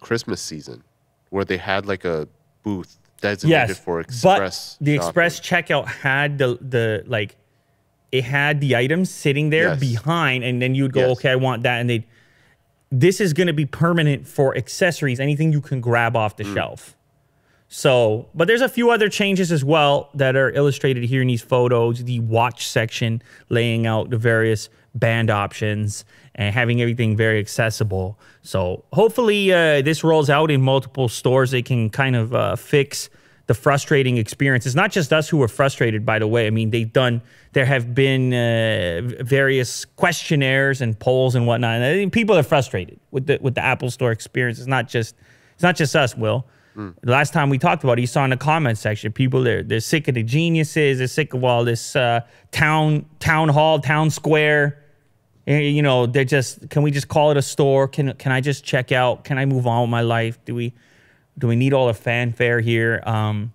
Christmas 0.00 0.40
season, 0.40 0.84
where 1.30 1.44
they 1.44 1.56
had 1.56 1.86
like 1.86 2.04
a 2.04 2.28
booth 2.62 2.98
designated 3.22 3.68
Yes, 3.70 3.78
for 3.78 4.00
express. 4.00 4.76
but 4.78 4.84
the 4.84 4.96
shopping. 4.96 5.06
express 5.08 5.40
checkout 5.40 5.86
had 5.86 6.36
the 6.38 6.58
the 6.60 7.02
like, 7.06 7.36
it 8.10 8.24
had 8.24 8.60
the 8.60 8.76
items 8.76 9.10
sitting 9.10 9.48
there 9.48 9.68
Yes. 9.70 9.80
behind, 9.80 10.44
and 10.44 10.60
then 10.60 10.74
you'd 10.74 10.92
go, 10.92 11.00
Yes. 11.08 11.10
okay, 11.18 11.30
I 11.30 11.36
want 11.36 11.62
that, 11.62 11.80
and 11.80 11.88
they. 11.88 12.06
This 12.94 13.22
is 13.22 13.32
going 13.32 13.46
to 13.46 13.54
be 13.54 13.64
permanent 13.64 14.28
for 14.28 14.54
accessories, 14.54 15.18
anything 15.18 15.50
you 15.50 15.62
can 15.62 15.80
grab 15.80 16.14
off 16.14 16.34
Mm. 16.34 16.44
the 16.44 16.54
shelf. 16.54 16.94
So, 17.68 18.28
but 18.34 18.48
there's 18.48 18.60
a 18.60 18.68
few 18.68 18.90
other 18.90 19.08
changes 19.08 19.50
as 19.50 19.64
well 19.64 20.10
that 20.12 20.36
are 20.36 20.50
illustrated 20.50 21.04
here 21.04 21.22
in 21.22 21.28
these 21.28 21.40
photos. 21.40 22.04
The 22.04 22.20
watch 22.20 22.68
section 22.68 23.22
laying 23.48 23.86
out 23.86 24.10
the 24.10 24.18
various 24.18 24.68
band 24.94 25.30
options 25.30 26.04
and 26.34 26.54
having 26.54 26.80
everything 26.80 27.16
very 27.16 27.38
accessible. 27.38 28.18
So, 28.42 28.84
hopefully, 28.92 29.52
uh, 29.52 29.82
this 29.82 30.02
rolls 30.02 30.30
out 30.30 30.50
in 30.50 30.62
multiple 30.62 31.08
stores. 31.08 31.50
They 31.50 31.62
can 31.62 31.90
kind 31.90 32.16
of 32.16 32.34
uh, 32.34 32.56
fix 32.56 33.10
the 33.46 33.54
frustrating 33.54 34.16
experience. 34.18 34.66
It's 34.66 34.74
not 34.74 34.92
just 34.92 35.12
us 35.12 35.28
who 35.28 35.42
are 35.42 35.48
frustrated, 35.48 36.06
by 36.06 36.18
the 36.18 36.26
way. 36.28 36.46
I 36.46 36.50
mean, 36.50 36.70
they've 36.70 36.92
done, 36.92 37.22
there 37.52 37.66
have 37.66 37.94
been 37.94 38.32
uh, 38.32 39.22
various 39.24 39.84
questionnaires 39.84 40.80
and 40.80 40.98
polls 40.98 41.34
and 41.34 41.46
whatnot. 41.46 41.76
And 41.76 41.84
I 41.84 41.94
think 41.94 42.12
people 42.12 42.36
are 42.36 42.42
frustrated 42.42 43.00
with 43.10 43.26
the 43.26 43.38
with 43.42 43.54
the 43.54 43.64
Apple 43.64 43.90
Store 43.90 44.12
experience. 44.12 44.58
It's 44.58 44.68
not 44.68 44.88
just 44.88 45.16
it's 45.54 45.62
not 45.62 45.76
just 45.76 45.94
us, 45.96 46.16
Will. 46.16 46.46
The 47.02 47.10
last 47.10 47.34
time 47.34 47.50
we 47.50 47.58
talked 47.58 47.84
about 47.84 47.98
it, 47.98 48.00
you 48.00 48.06
saw 48.06 48.24
in 48.24 48.30
the 48.30 48.36
comment 48.36 48.78
section, 48.78 49.12
people 49.12 49.42
they're 49.42 49.62
they're 49.62 49.80
sick 49.80 50.08
of 50.08 50.14
the 50.14 50.22
geniuses, 50.22 50.98
they're 50.98 51.06
sick 51.06 51.34
of 51.34 51.44
all 51.44 51.64
this 51.64 51.94
uh, 51.94 52.20
town 52.50 53.04
town 53.18 53.50
hall, 53.50 53.78
town 53.80 54.08
square. 54.10 54.81
You 55.46 55.82
know, 55.82 56.06
they're 56.06 56.24
just 56.24 56.70
can 56.70 56.82
we 56.82 56.90
just 56.90 57.08
call 57.08 57.30
it 57.32 57.36
a 57.36 57.42
store? 57.42 57.88
Can 57.88 58.14
can 58.14 58.30
I 58.32 58.40
just 58.40 58.64
check 58.64 58.92
out? 58.92 59.24
Can 59.24 59.38
I 59.38 59.44
move 59.44 59.66
on 59.66 59.82
with 59.82 59.90
my 59.90 60.02
life? 60.02 60.38
Do 60.44 60.54
we 60.54 60.72
do 61.36 61.48
we 61.48 61.56
need 61.56 61.72
all 61.72 61.88
the 61.88 61.94
fanfare 61.94 62.60
here? 62.60 63.02
Um, 63.04 63.52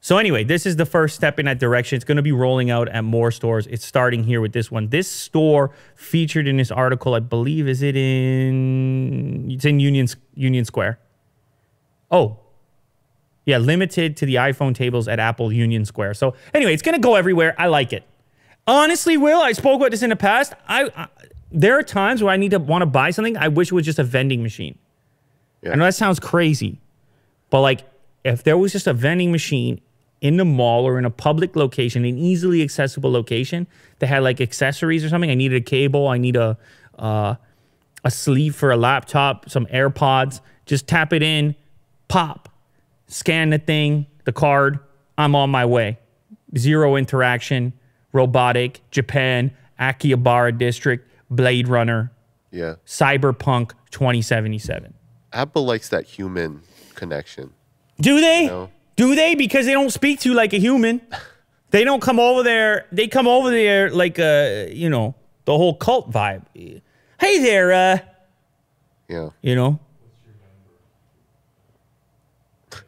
so 0.00 0.18
anyway, 0.18 0.42
this 0.42 0.66
is 0.66 0.76
the 0.76 0.86
first 0.86 1.14
step 1.14 1.38
in 1.38 1.46
that 1.46 1.60
direction. 1.60 1.96
It's 1.96 2.04
going 2.04 2.16
to 2.16 2.22
be 2.22 2.32
rolling 2.32 2.70
out 2.70 2.88
at 2.88 3.04
more 3.04 3.30
stores. 3.30 3.68
It's 3.68 3.84
starting 3.84 4.24
here 4.24 4.40
with 4.40 4.52
this 4.52 4.70
one. 4.70 4.88
This 4.88 5.08
store 5.08 5.70
featured 5.94 6.48
in 6.48 6.56
this 6.56 6.70
article, 6.70 7.14
I 7.14 7.20
believe, 7.20 7.68
is 7.68 7.82
it 7.82 7.94
in? 7.94 9.50
It's 9.50 9.64
in 9.64 9.80
Union 9.80 10.08
Union 10.34 10.64
Square. 10.64 10.98
Oh, 12.10 12.38
yeah, 13.44 13.58
limited 13.58 14.16
to 14.18 14.26
the 14.26 14.36
iPhone 14.36 14.74
tables 14.74 15.08
at 15.08 15.20
Apple 15.20 15.52
Union 15.52 15.84
Square. 15.84 16.14
So 16.14 16.34
anyway, 16.54 16.74
it's 16.74 16.82
going 16.82 16.94
to 16.94 17.00
go 17.00 17.14
everywhere. 17.14 17.54
I 17.58 17.66
like 17.66 17.92
it. 17.92 18.04
Honestly, 18.66 19.16
Will, 19.16 19.40
I 19.40 19.52
spoke 19.52 19.76
about 19.76 19.90
this 19.90 20.02
in 20.02 20.10
the 20.10 20.16
past. 20.16 20.54
I, 20.68 20.90
I 20.96 21.08
there 21.50 21.78
are 21.78 21.82
times 21.82 22.22
where 22.22 22.32
I 22.32 22.36
need 22.36 22.52
to 22.52 22.58
want 22.58 22.82
to 22.82 22.86
buy 22.86 23.10
something. 23.10 23.36
I 23.36 23.48
wish 23.48 23.68
it 23.68 23.74
was 23.74 23.84
just 23.84 23.98
a 23.98 24.04
vending 24.04 24.42
machine. 24.42 24.78
Yeah. 25.62 25.72
I 25.72 25.74
know 25.74 25.84
that 25.84 25.94
sounds 25.94 26.18
crazy, 26.18 26.80
but 27.50 27.60
like 27.60 27.84
if 28.24 28.42
there 28.42 28.56
was 28.56 28.72
just 28.72 28.86
a 28.86 28.92
vending 28.92 29.30
machine 29.32 29.80
in 30.20 30.36
the 30.36 30.44
mall 30.44 30.86
or 30.86 30.98
in 30.98 31.04
a 31.04 31.10
public 31.10 31.56
location, 31.56 32.04
an 32.04 32.16
easily 32.16 32.62
accessible 32.62 33.10
location 33.10 33.66
that 33.98 34.06
had 34.06 34.22
like 34.22 34.40
accessories 34.40 35.04
or 35.04 35.08
something, 35.08 35.30
I 35.30 35.34
needed 35.34 35.60
a 35.60 35.64
cable, 35.64 36.08
I 36.08 36.18
need 36.18 36.36
a 36.36 36.56
uh, 36.98 37.34
a 38.04 38.10
sleeve 38.10 38.54
for 38.54 38.70
a 38.70 38.76
laptop, 38.76 39.48
some 39.48 39.66
AirPods. 39.66 40.40
Just 40.66 40.86
tap 40.86 41.12
it 41.12 41.22
in, 41.22 41.54
pop, 42.08 42.48
scan 43.08 43.50
the 43.50 43.58
thing, 43.58 44.06
the 44.24 44.32
card. 44.32 44.78
I'm 45.18 45.34
on 45.34 45.50
my 45.50 45.66
way. 45.66 45.98
Zero 46.56 46.96
interaction, 46.96 47.72
robotic, 48.12 48.80
Japan, 48.90 49.50
Akihabara 49.80 50.56
District, 50.56 51.08
Blade 51.30 51.68
Runner, 51.68 52.12
Yeah. 52.50 52.74
Cyberpunk 52.86 53.72
2077. 53.90 54.94
Apple 55.32 55.64
likes 55.64 55.88
that 55.88 56.04
human 56.04 56.60
connection. 56.94 57.52
Do 58.00 58.20
they? 58.20 58.46
No. 58.46 58.70
Do 58.96 59.14
they? 59.14 59.34
Because 59.34 59.64
they 59.66 59.72
don't 59.72 59.90
speak 59.90 60.20
to 60.20 60.28
you 60.28 60.34
like 60.34 60.52
a 60.52 60.58
human. 60.58 61.00
They 61.70 61.84
don't 61.84 62.02
come 62.02 62.20
over 62.20 62.42
there. 62.42 62.84
They 62.92 63.08
come 63.08 63.26
over 63.26 63.50
there 63.50 63.88
like 63.88 64.18
a, 64.18 64.70
you 64.74 64.90
know, 64.90 65.14
the 65.46 65.56
whole 65.56 65.72
cult 65.74 66.10
vibe. 66.12 66.42
Hey 67.18 67.38
there, 67.38 67.72
uh, 67.72 67.98
Yeah. 69.08 69.30
you 69.40 69.56
know. 69.56 69.80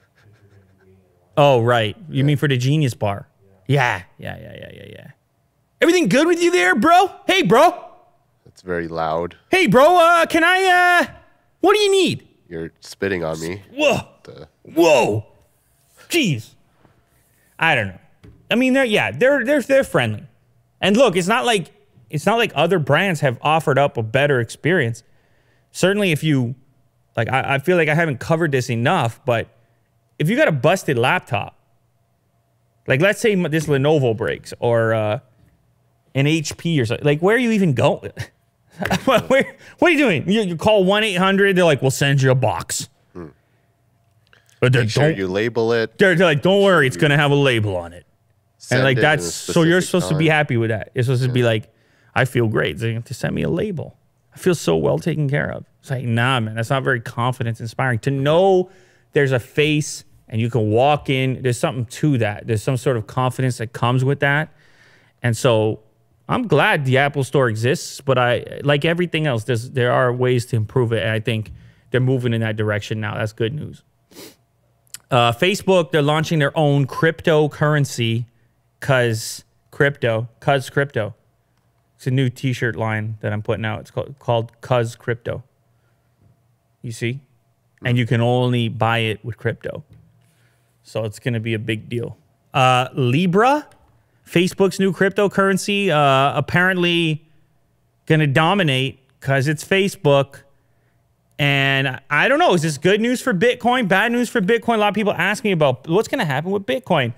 Oh, 1.36 1.62
right. 1.62 1.96
You 2.10 2.24
mean 2.24 2.36
for 2.36 2.46
the 2.46 2.58
Genius 2.58 2.92
Bar? 2.92 3.26
Yeah, 3.66 4.02
yeah, 4.18 4.36
yeah, 4.38 4.52
yeah, 4.60 4.70
yeah, 4.74 4.86
yeah. 4.90 5.10
Everything 5.84 6.08
good 6.08 6.26
with 6.26 6.42
you 6.42 6.50
there, 6.50 6.74
bro? 6.74 7.10
Hey, 7.26 7.42
bro. 7.42 7.78
That's 8.46 8.62
very 8.62 8.88
loud. 8.88 9.36
Hey, 9.50 9.66
bro. 9.66 9.98
Uh, 9.98 10.24
can 10.24 10.42
I? 10.42 11.02
Uh, 11.04 11.12
what 11.60 11.74
do 11.74 11.80
you 11.80 11.90
need? 11.90 12.26
You're 12.48 12.72
spitting 12.80 13.22
on 13.22 13.38
me. 13.38 13.62
Whoa. 13.70 13.98
The- 14.22 14.48
Whoa. 14.62 15.26
Jeez. 16.08 16.54
I 17.58 17.74
don't 17.74 17.88
know. 17.88 17.98
I 18.50 18.54
mean, 18.54 18.72
they're 18.72 18.86
yeah, 18.86 19.10
they're 19.10 19.44
they're 19.44 19.60
they're 19.60 19.84
friendly. 19.84 20.22
And 20.80 20.96
look, 20.96 21.16
it's 21.16 21.28
not 21.28 21.44
like 21.44 21.70
it's 22.08 22.24
not 22.24 22.38
like 22.38 22.52
other 22.54 22.78
brands 22.78 23.20
have 23.20 23.36
offered 23.42 23.78
up 23.78 23.98
a 23.98 24.02
better 24.02 24.40
experience. 24.40 25.02
Certainly, 25.70 26.12
if 26.12 26.24
you 26.24 26.54
like, 27.14 27.28
I, 27.28 27.56
I 27.56 27.58
feel 27.58 27.76
like 27.76 27.90
I 27.90 27.94
haven't 27.94 28.20
covered 28.20 28.52
this 28.52 28.70
enough, 28.70 29.20
but 29.26 29.48
if 30.18 30.30
you 30.30 30.36
got 30.36 30.48
a 30.48 30.52
busted 30.52 30.96
laptop, 30.96 31.58
like 32.86 33.02
let's 33.02 33.20
say 33.20 33.34
this 33.34 33.66
Lenovo 33.66 34.16
breaks 34.16 34.54
or 34.60 34.94
uh, 34.94 35.18
an 36.14 36.26
HP 36.26 36.80
or 36.80 36.86
something, 36.86 37.04
like 37.04 37.20
where 37.20 37.36
are 37.36 37.40
you 37.40 37.50
even 37.52 37.74
going? 37.74 38.12
where, 39.04 39.20
what 39.78 39.82
are 39.82 39.90
you 39.90 39.98
doing? 39.98 40.28
You, 40.30 40.42
you 40.42 40.56
call 40.56 40.84
one 40.84 41.04
eight 41.04 41.14
hundred. 41.16 41.56
They're 41.56 41.64
like, 41.64 41.80
"We'll 41.82 41.90
send 41.90 42.22
you 42.22 42.30
a 42.30 42.34
box." 42.34 42.88
Hmm. 43.12 43.28
But 44.60 44.72
they 44.72 44.80
Make 44.80 44.90
sure 44.90 45.08
don't- 45.10 45.18
you 45.18 45.28
label 45.28 45.72
it. 45.72 45.98
they're, 45.98 46.14
they're 46.14 46.26
like, 46.26 46.42
don't 46.42 46.62
worry, 46.62 46.86
it's 46.86 46.96
gonna 46.96 47.16
have 47.16 47.30
a 47.30 47.34
label 47.36 47.76
on 47.76 47.92
it. 47.92 48.06
and 48.70 48.82
like 48.82 48.98
that's 48.98 49.32
so 49.32 49.62
you're 49.62 49.80
supposed 49.80 50.08
to 50.08 50.16
be 50.16 50.28
happy 50.28 50.56
with 50.56 50.70
that. 50.70 50.90
You're 50.94 51.04
supposed 51.04 51.22
to 51.24 51.28
be 51.32 51.42
like, 51.42 51.72
I 52.14 52.24
feel 52.24 52.48
great. 52.48 52.78
They 52.78 52.94
have 52.94 53.04
to 53.04 53.14
send 53.14 53.34
me 53.34 53.42
a 53.42 53.50
label. 53.50 53.96
I 54.34 54.38
feel 54.38 54.54
so 54.54 54.76
well 54.76 54.98
taken 54.98 55.28
care 55.28 55.50
of. 55.52 55.64
It's 55.80 55.90
like, 55.90 56.04
nah, 56.04 56.40
man, 56.40 56.56
that's 56.56 56.70
not 56.70 56.82
very 56.82 57.00
confidence 57.00 57.60
inspiring. 57.60 57.98
To 58.00 58.10
know 58.10 58.70
there's 59.12 59.30
a 59.32 59.38
face 59.38 60.04
and 60.28 60.40
you 60.40 60.50
can 60.50 60.70
walk 60.70 61.08
in, 61.10 61.42
there's 61.42 61.58
something 61.58 61.84
to 61.86 62.18
that. 62.18 62.46
There's 62.46 62.62
some 62.62 62.76
sort 62.76 62.96
of 62.96 63.06
confidence 63.06 63.58
that 63.58 63.72
comes 63.72 64.02
with 64.04 64.20
that. 64.20 64.48
And 65.22 65.36
so 65.36 65.80
I'm 66.28 66.46
glad 66.46 66.84
the 66.84 66.98
Apple 66.98 67.24
Store 67.24 67.48
exists, 67.48 68.00
but 68.00 68.16
I 68.16 68.60
like 68.62 68.84
everything 68.84 69.26
else, 69.26 69.44
there's 69.44 69.70
there 69.70 69.92
are 69.92 70.12
ways 70.12 70.46
to 70.46 70.56
improve 70.56 70.92
it. 70.92 71.02
And 71.02 71.10
I 71.10 71.20
think 71.20 71.52
they're 71.90 72.00
moving 72.00 72.32
in 72.32 72.40
that 72.40 72.56
direction 72.56 73.00
now. 73.00 73.16
That's 73.16 73.32
good 73.32 73.52
news. 73.52 73.82
Uh, 75.10 75.32
Facebook, 75.32 75.92
they're 75.92 76.02
launching 76.02 76.38
their 76.38 76.56
own 76.56 76.86
cryptocurrency, 76.86 78.24
cuz 78.80 79.44
crypto, 79.70 80.28
cuz 80.40 80.70
crypto. 80.70 81.14
It's 81.96 82.06
a 82.06 82.10
new 82.10 82.30
T-shirt 82.30 82.74
line 82.74 83.18
that 83.20 83.32
I'm 83.32 83.42
putting 83.42 83.64
out. 83.64 83.80
It's 83.80 83.90
called 83.90 84.18
called 84.18 84.60
cuz 84.60 84.96
crypto. 84.96 85.44
You 86.82 86.92
see, 86.92 87.20
and 87.84 87.96
you 87.98 88.06
can 88.06 88.20
only 88.20 88.68
buy 88.68 88.98
it 88.98 89.24
with 89.24 89.36
crypto, 89.36 89.84
so 90.82 91.04
it's 91.04 91.18
going 91.18 91.34
to 91.34 91.40
be 91.40 91.54
a 91.54 91.58
big 91.58 91.88
deal. 91.88 92.18
Uh, 92.52 92.88
Libra, 92.94 93.68
Facebook's 94.26 94.80
new 94.80 94.92
cryptocurrency, 94.92 95.90
uh, 95.90 96.32
apparently 96.36 97.26
going 98.06 98.20
to 98.20 98.26
dominate 98.26 99.00
because 99.20 99.48
it's 99.48 99.64
Facebook 99.64 100.40
And 101.38 102.00
I 102.10 102.28
don't 102.28 102.38
know, 102.38 102.54
is 102.54 102.62
this 102.62 102.78
good 102.78 103.00
news 103.00 103.20
for 103.20 103.34
Bitcoin? 103.34 103.88
Bad 103.88 104.12
news 104.12 104.28
for 104.28 104.40
Bitcoin? 104.40 104.76
A 104.76 104.78
lot 104.78 104.88
of 104.88 104.94
people 104.94 105.12
ask 105.12 105.42
me 105.42 105.52
about 105.52 105.88
what's 105.88 106.08
going 106.08 106.20
to 106.20 106.24
happen 106.24 106.50
with 106.52 106.64
Bitcoin. 106.64 107.12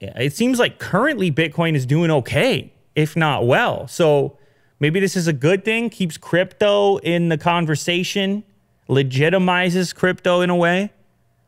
It 0.00 0.34
seems 0.34 0.58
like 0.58 0.78
currently 0.78 1.32
Bitcoin 1.32 1.74
is 1.74 1.84
doing 1.84 2.10
okay, 2.10 2.72
if 2.94 3.16
not 3.16 3.46
well. 3.46 3.88
So 3.88 4.38
maybe 4.78 5.00
this 5.00 5.16
is 5.16 5.26
a 5.26 5.32
good 5.32 5.64
thing, 5.64 5.90
keeps 5.90 6.16
crypto 6.16 6.98
in 6.98 7.28
the 7.28 7.36
conversation, 7.36 8.44
legitimizes 8.88 9.94
crypto 9.94 10.40
in 10.42 10.50
a 10.50 10.56
way. 10.56 10.92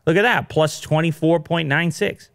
Look 0.05 0.17
at 0.17 0.23
that, 0.23 0.49
plus 0.49 0.85
24.96 0.85 2.29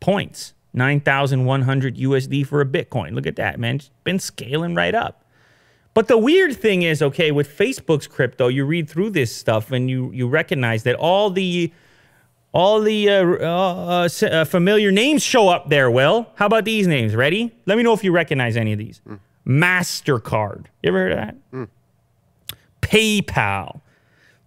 points, 0.00 0.53
9,100 0.74 1.96
USD 1.96 2.46
for 2.46 2.60
a 2.60 2.66
Bitcoin. 2.66 3.14
Look 3.14 3.26
at 3.26 3.36
that, 3.36 3.58
man. 3.58 3.76
It's 3.76 3.90
been 4.02 4.18
scaling 4.18 4.74
right 4.74 4.94
up. 4.94 5.24
But 5.94 6.08
the 6.08 6.18
weird 6.18 6.56
thing 6.56 6.82
is, 6.82 7.00
okay, 7.00 7.30
with 7.30 7.48
Facebook's 7.48 8.08
crypto, 8.08 8.48
you 8.48 8.64
read 8.64 8.90
through 8.90 9.10
this 9.10 9.34
stuff 9.34 9.70
and 9.70 9.88
you 9.88 10.10
you 10.12 10.28
recognize 10.28 10.82
that 10.82 10.96
all 10.96 11.30
the 11.30 11.72
all 12.52 12.80
the 12.80 13.08
uh, 13.08 13.24
uh, 13.24 14.08
uh, 14.22 14.44
familiar 14.44 14.90
names 14.90 15.22
show 15.22 15.48
up 15.48 15.68
there. 15.68 15.90
Will, 15.90 16.28
how 16.34 16.46
about 16.46 16.64
these 16.64 16.88
names? 16.88 17.14
Ready? 17.14 17.52
Let 17.66 17.76
me 17.76 17.84
know 17.84 17.92
if 17.92 18.02
you 18.02 18.10
recognize 18.12 18.56
any 18.56 18.72
of 18.72 18.78
these. 18.78 19.00
Mm. 19.08 19.20
Mastercard. 19.46 20.66
You 20.82 20.88
ever 20.88 20.98
heard 20.98 21.12
of 21.12 21.18
that? 21.18 21.50
Mm. 21.52 21.68
PayPal, 22.80 23.80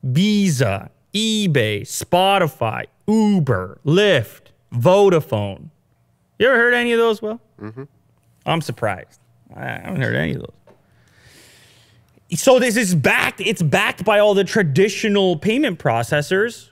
Visa, 0.03 0.89
eBay, 1.13 1.81
Spotify, 1.81 2.85
Uber, 3.07 3.79
Lyft, 3.85 4.51
Vodafone. 4.73 5.69
You 6.39 6.47
ever 6.47 6.57
heard 6.57 6.73
any 6.73 6.91
of 6.91 6.99
those? 6.99 7.21
Will? 7.21 7.39
Mm-hmm. 7.61 7.83
I'm 8.45 8.61
surprised. 8.61 9.19
I 9.55 9.65
haven't 9.65 10.01
heard 10.01 10.15
any 10.15 10.33
of 10.33 10.41
those 10.41 10.53
so 12.35 12.59
this 12.59 12.75
is 12.75 12.93
backed 12.93 13.39
it's 13.39 13.61
backed 13.61 14.03
by 14.03 14.19
all 14.19 14.33
the 14.33 14.43
traditional 14.43 15.37
payment 15.37 15.79
processors 15.79 16.69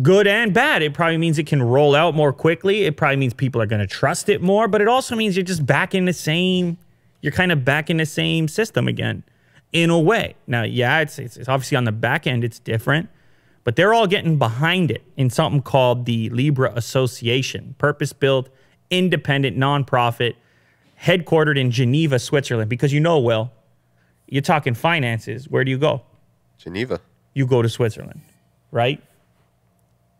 good 0.00 0.26
and 0.26 0.54
bad 0.54 0.82
it 0.82 0.94
probably 0.94 1.18
means 1.18 1.38
it 1.38 1.46
can 1.46 1.62
roll 1.62 1.94
out 1.94 2.14
more 2.14 2.32
quickly 2.32 2.84
it 2.84 2.96
probably 2.96 3.16
means 3.16 3.34
people 3.34 3.60
are 3.60 3.66
going 3.66 3.80
to 3.80 3.86
trust 3.86 4.28
it 4.28 4.40
more 4.40 4.66
but 4.66 4.80
it 4.80 4.88
also 4.88 5.14
means 5.14 5.36
you're 5.36 5.44
just 5.44 5.66
back 5.66 5.94
in 5.94 6.06
the 6.06 6.12
same 6.12 6.78
you're 7.20 7.32
kind 7.32 7.52
of 7.52 7.64
back 7.64 7.90
in 7.90 7.98
the 7.98 8.06
same 8.06 8.48
system 8.48 8.88
again 8.88 9.22
in 9.72 9.90
a 9.90 9.98
way 9.98 10.34
now 10.46 10.62
yeah 10.62 11.00
it's, 11.00 11.18
it's, 11.18 11.36
it's 11.36 11.48
obviously 11.48 11.76
on 11.76 11.84
the 11.84 11.92
back 11.92 12.26
end 12.26 12.42
it's 12.42 12.58
different 12.58 13.08
but 13.62 13.76
they're 13.76 13.94
all 13.94 14.06
getting 14.06 14.38
behind 14.38 14.90
it 14.90 15.02
in 15.16 15.28
something 15.28 15.60
called 15.60 16.06
the 16.06 16.30
libra 16.30 16.72
association 16.74 17.74
purpose 17.76 18.12
built 18.12 18.48
independent 18.90 19.56
nonprofit 19.56 20.34
headquartered 21.00 21.58
in 21.58 21.70
geneva 21.70 22.18
switzerland 22.18 22.70
because 22.70 22.92
you 22.92 23.00
know 23.00 23.18
well 23.18 23.52
you're 24.26 24.42
talking 24.42 24.74
finances. 24.74 25.48
Where 25.48 25.64
do 25.64 25.70
you 25.70 25.78
go? 25.78 26.02
Geneva. 26.58 27.00
You 27.34 27.46
go 27.46 27.62
to 27.62 27.68
Switzerland, 27.68 28.20
right? 28.70 29.02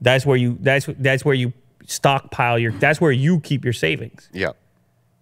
That's 0.00 0.26
where 0.26 0.36
you 0.36 0.58
that's 0.60 0.88
that's 0.98 1.24
where 1.24 1.34
you 1.34 1.52
stockpile 1.86 2.58
your 2.58 2.72
that's 2.72 3.00
where 3.00 3.12
you 3.12 3.40
keep 3.40 3.64
your 3.64 3.72
savings. 3.72 4.28
Yeah. 4.32 4.52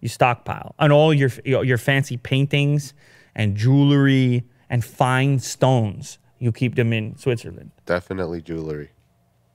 You 0.01 0.09
stockpile. 0.09 0.75
And 0.79 0.91
all 0.91 1.13
your 1.13 1.29
your 1.45 1.77
fancy 1.77 2.17
paintings 2.17 2.93
and 3.35 3.55
jewelry 3.55 4.43
and 4.69 4.83
fine 4.83 5.39
stones, 5.39 6.17
you 6.39 6.51
keep 6.51 6.75
them 6.75 6.91
in 6.91 7.17
Switzerland. 7.17 7.71
Definitely 7.85 8.41
jewelry. 8.41 8.91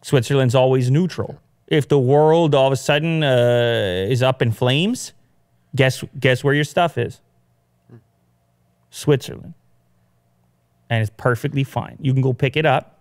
Switzerland's 0.02 0.54
always 0.54 0.90
neutral. 0.90 1.40
If 1.68 1.88
the 1.88 1.98
world 1.98 2.54
all 2.54 2.66
of 2.66 2.72
a 2.72 2.76
sudden 2.76 3.22
uh, 3.22 4.06
is 4.08 4.22
up 4.22 4.42
in 4.42 4.52
flames, 4.52 5.12
guess 5.76 6.02
guess 6.18 6.42
where 6.42 6.54
your 6.54 6.64
stuff 6.64 6.98
is? 6.98 7.20
Switzerland. 8.90 9.54
And 10.90 11.02
it's 11.02 11.12
perfectly 11.16 11.64
fine. 11.64 11.98
You 12.00 12.14
can 12.14 12.22
go 12.22 12.32
pick 12.32 12.56
it 12.56 12.64
up 12.64 12.98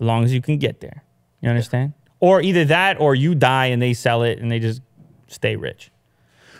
as 0.00 0.04
long 0.04 0.24
as 0.24 0.34
you 0.34 0.42
can 0.42 0.58
get 0.58 0.80
there. 0.80 1.04
You 1.40 1.48
understand? 1.48 1.92
Or 2.18 2.42
either 2.42 2.64
that 2.66 3.00
or 3.00 3.14
you 3.14 3.34
die 3.34 3.66
and 3.66 3.80
they 3.80 3.94
sell 3.94 4.24
it 4.24 4.40
and 4.40 4.50
they 4.50 4.58
just 4.58 4.82
stay 5.28 5.54
rich. 5.54 5.92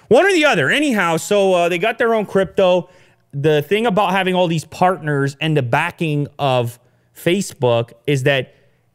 One 0.08 0.24
or 0.24 0.32
the 0.32 0.44
other. 0.44 0.70
Anyhow, 0.70 1.16
so 1.16 1.52
uh, 1.54 1.68
they 1.68 1.78
got 1.78 1.98
their 1.98 2.14
own 2.14 2.26
crypto. 2.26 2.88
The 3.32 3.62
thing 3.62 3.86
about 3.86 4.12
having 4.12 4.34
all 4.34 4.46
these 4.46 4.64
partners 4.64 5.36
and 5.40 5.56
the 5.56 5.62
backing 5.62 6.28
of 6.38 6.78
Facebook 7.14 7.92
is 8.06 8.22
that 8.24 8.54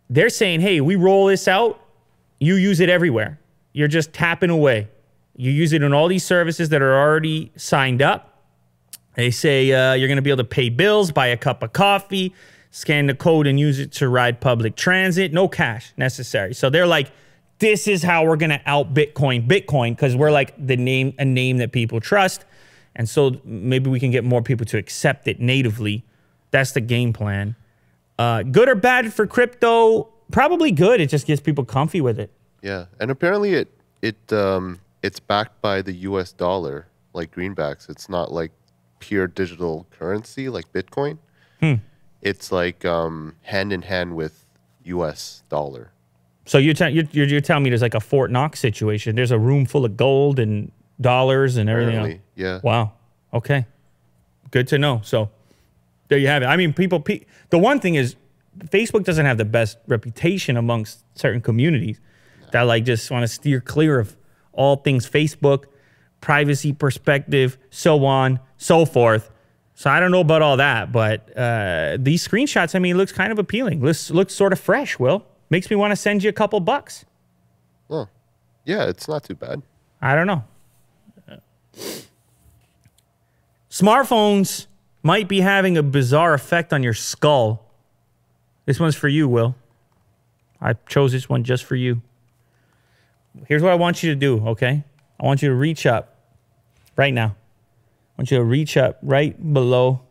they're 0.10 0.30
saying, 0.30 0.62
hey, 0.62 0.82
we 0.82 0.95
roll 0.95 1.28
this 1.28 1.47
out, 1.47 1.80
you 2.39 2.56
use 2.56 2.80
it 2.80 2.89
everywhere. 2.89 3.39
You're 3.74 3.88
just 3.88 4.13
tapping 4.13 4.50
away. 4.50 4.88
You 5.36 5.52
use 5.52 5.74
it 5.74 5.84
in 5.84 5.93
all 5.93 6.08
these 6.08 6.24
services 6.24 6.69
that 6.69 6.82
are 6.82 6.98
already 6.98 7.52
signed 7.56 8.02
up. 8.02 8.43
They 9.15 9.32
say 9.32 9.71
uh, 9.71 9.93
you're 9.93 10.08
going 10.08 10.17
to 10.17 10.21
be 10.21 10.30
able 10.30 10.43
to 10.43 10.50
pay 10.50 10.69
bills, 10.69 11.12
buy 11.12 11.28
a 11.28 11.38
cup 11.38 11.63
of 11.63 11.74
coffee, 11.74 12.34
scan 12.71 13.08
the 13.08 13.15
code, 13.15 13.48
and 13.48 13.60
use 13.60 13.80
it 13.80 13.91
to 13.93 14.10
ride 14.10 14.41
public 14.41 14.76
transit. 14.76 15.34
No 15.34 15.48
cash 15.48 15.93
necessary. 15.98 16.54
So 16.54 16.69
they're 16.69 16.88
like, 16.88 17.12
this 17.60 17.88
is 17.88 18.04
how 18.04 18.26
we're 18.26 18.36
going 18.36 18.50
to 18.50 18.62
out 18.65 18.93
Bitcoin 18.93 19.48
Bitcoin 19.48 19.91
because 19.91 20.15
we're 20.15 20.32
like 20.32 20.54
the 20.58 20.76
name, 20.76 21.13
a 21.17 21.26
name 21.26 21.58
that 21.58 21.71
people 21.71 22.02
trust. 22.02 22.43
And 22.95 23.10
so 23.10 23.39
maybe 23.43 23.89
we 23.89 24.00
can 24.00 24.12
get 24.12 24.24
more 24.24 24.41
people 24.41 24.65
to 24.67 24.78
accept 24.78 25.28
it 25.28 25.39
natively. 25.39 26.04
That's 26.52 26.71
the 26.71 26.82
game 26.82 27.13
plan. 27.13 27.56
Uh, 28.17 28.43
good 28.43 28.69
or 28.69 28.76
bad 28.76 29.13
for 29.13 29.28
crypto? 29.28 30.10
Probably 30.31 30.71
good. 30.71 31.01
It 31.01 31.09
just 31.09 31.27
gets 31.27 31.41
people 31.41 31.65
comfy 31.65 32.01
with 32.01 32.19
it. 32.19 32.31
Yeah, 32.61 32.85
and 32.99 33.11
apparently 33.11 33.53
it 33.53 33.71
it 34.01 34.33
um, 34.33 34.79
it's 35.03 35.19
backed 35.19 35.61
by 35.61 35.81
the 35.81 35.93
U.S. 35.93 36.31
dollar, 36.31 36.88
like 37.13 37.33
greenbacks. 37.33 37.89
It's 37.89 38.09
not 38.09 38.31
like 38.31 38.51
pure 38.99 39.27
digital 39.27 39.85
currency 39.91 40.49
like 40.49 40.71
Bitcoin. 40.73 41.19
Hmm. 41.59 41.75
It's 42.21 42.51
like 42.51 42.85
um, 42.85 43.35
hand 43.43 43.71
in 43.71 43.83
hand 43.83 44.15
with 44.15 44.45
U.S. 44.83 45.43
dollar. 45.49 45.91
So 46.47 46.57
you're, 46.57 46.75
you're, 46.89 47.05
you're, 47.11 47.25
you're 47.25 47.41
telling 47.41 47.63
me 47.63 47.69
there's 47.69 47.81
like 47.81 47.95
a 47.95 47.99
Fort 47.99 48.31
Knox 48.31 48.59
situation. 48.59 49.15
There's 49.15 49.31
a 49.31 49.39
room 49.39 49.65
full 49.65 49.85
of 49.85 49.97
gold 49.97 50.39
and 50.39 50.71
dollars 51.01 51.57
and 51.57 51.69
everything. 51.69 51.95
Else. 51.95 52.19
Yeah. 52.35 52.59
Wow. 52.63 52.93
Okay. 53.33 53.65
Good 54.51 54.67
to 54.69 54.77
know. 54.77 55.01
So 55.03 55.29
there 56.07 56.17
you 56.17 56.27
have 56.27 56.43
it. 56.43 56.45
I 56.47 56.55
mean, 56.55 56.73
people. 56.73 56.99
Pe- 56.99 57.25
the 57.49 57.57
one 57.59 57.79
thing 57.79 57.95
is, 57.95 58.15
Facebook 58.59 59.03
doesn't 59.03 59.25
have 59.25 59.37
the 59.37 59.45
best 59.45 59.77
reputation 59.87 60.57
amongst 60.57 61.03
certain 61.17 61.41
communities 61.41 61.99
that 62.51 62.61
like 62.61 62.85
just 62.85 63.09
want 63.11 63.23
to 63.23 63.27
steer 63.27 63.59
clear 63.59 63.99
of 63.99 64.15
all 64.53 64.77
things 64.77 65.09
Facebook, 65.09 65.65
privacy 66.21 66.71
perspective, 66.71 67.57
so 67.69 68.05
on 68.05 68.39
so 68.57 68.85
forth. 68.85 69.31
So 69.73 69.89
I 69.89 69.99
don't 69.99 70.11
know 70.11 70.21
about 70.21 70.41
all 70.41 70.57
that, 70.57 70.91
but 70.91 71.37
uh, 71.37 71.97
these 71.99 72.25
screenshots, 72.25 72.75
I 72.75 72.79
mean, 72.79 72.97
looks 72.97 73.11
kind 73.11 73.31
of 73.31 73.39
appealing. 73.39 73.81
Looks 73.81 74.09
looks 74.09 74.33
sort 74.33 74.53
of 74.53 74.59
fresh. 74.59 74.97
Will 74.97 75.25
makes 75.49 75.69
me 75.69 75.75
want 75.75 75.91
to 75.91 75.95
send 75.95 76.23
you 76.23 76.29
a 76.29 76.33
couple 76.33 76.59
bucks. 76.61 77.05
Oh, 77.89 78.07
yeah, 78.63 78.87
it's 78.87 79.07
not 79.07 79.23
too 79.25 79.35
bad. 79.35 79.61
I 80.01 80.15
don't 80.15 80.27
know. 80.27 80.43
Smartphones 83.69 84.67
might 85.03 85.27
be 85.27 85.41
having 85.41 85.77
a 85.77 85.83
bizarre 85.83 86.33
effect 86.33 86.71
on 86.71 86.81
your 86.81 86.93
skull. 86.93 87.64
This 88.65 88.80
one's 88.80 88.95
for 88.95 89.08
you, 89.08 89.28
Will. 89.28 89.56
I 90.62 90.73
chose 90.88 91.12
this 91.12 91.30
one 91.30 91.43
just 91.43 91.63
for 91.63 91.75
you. 91.75 92.01
Here's 93.47 93.62
what 93.62 93.71
I 93.71 93.75
want 93.75 94.01
you 94.01 94.10
to 94.12 94.15
do, 94.15 94.47
okay? 94.49 94.84
I 95.19 95.25
want 95.25 95.41
you 95.41 95.49
to 95.49 95.56
reach 95.56 95.86
up 95.86 96.15
right 96.95 97.13
now. 97.13 97.36
I 98.17 98.21
want 98.21 98.32
you 98.32 98.38
to 98.38 98.43
reach 98.43 98.78
up 98.78 98.97
right 99.01 99.54
below, 99.54 100.01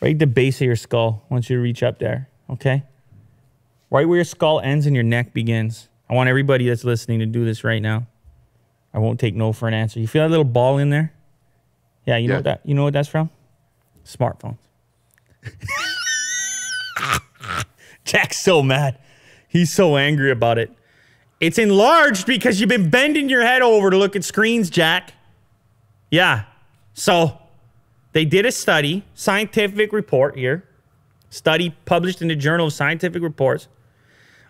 right 0.00 0.18
the 0.18 0.26
base 0.26 0.60
of 0.60 0.66
your 0.66 0.76
skull. 0.76 1.24
I 1.30 1.34
want 1.34 1.50
you 1.50 1.56
to 1.56 1.62
reach 1.62 1.82
up 1.82 1.98
there, 1.98 2.28
okay? 2.50 2.82
Right 3.90 4.08
where 4.08 4.16
your 4.16 4.24
skull 4.24 4.60
ends 4.60 4.86
and 4.86 4.94
your 4.94 5.04
neck 5.04 5.32
begins. 5.32 5.88
I 6.08 6.14
want 6.14 6.28
everybody 6.28 6.68
that's 6.68 6.84
listening 6.84 7.20
to 7.20 7.26
do 7.26 7.44
this 7.44 7.64
right 7.64 7.82
now. 7.82 8.06
I 8.94 8.98
won't 8.98 9.20
take 9.20 9.34
no 9.34 9.52
for 9.52 9.68
an 9.68 9.74
answer. 9.74 10.00
You 10.00 10.08
feel 10.08 10.22
that 10.22 10.30
little 10.30 10.44
ball 10.44 10.78
in 10.78 10.90
there? 10.90 11.12
Yeah, 12.06 12.16
you 12.16 12.24
yeah. 12.24 12.28
know 12.28 12.34
what 12.36 12.44
that 12.44 12.60
you 12.64 12.74
know 12.74 12.84
what 12.84 12.92
that's 12.94 13.08
from? 13.08 13.30
Smartphones. 14.04 14.58
Jack's 18.06 18.38
so 18.38 18.62
mad. 18.62 18.98
He's 19.48 19.72
so 19.72 19.96
angry 19.96 20.30
about 20.30 20.58
it. 20.58 20.70
It's 21.40 21.58
enlarged 21.58 22.26
because 22.26 22.60
you've 22.60 22.70
been 22.70 22.88
bending 22.88 23.28
your 23.28 23.42
head 23.42 23.60
over 23.60 23.90
to 23.90 23.98
look 23.98 24.16
at 24.16 24.24
screens, 24.24 24.70
Jack. 24.70 25.12
Yeah, 26.10 26.44
so 26.94 27.38
they 28.12 28.24
did 28.24 28.46
a 28.46 28.52
study, 28.52 29.04
scientific 29.14 29.92
report 29.92 30.38
here, 30.38 30.64
study 31.28 31.74
published 31.84 32.22
in 32.22 32.28
the 32.28 32.36
Journal 32.36 32.68
of 32.68 32.72
Scientific 32.72 33.22
Reports, 33.22 33.68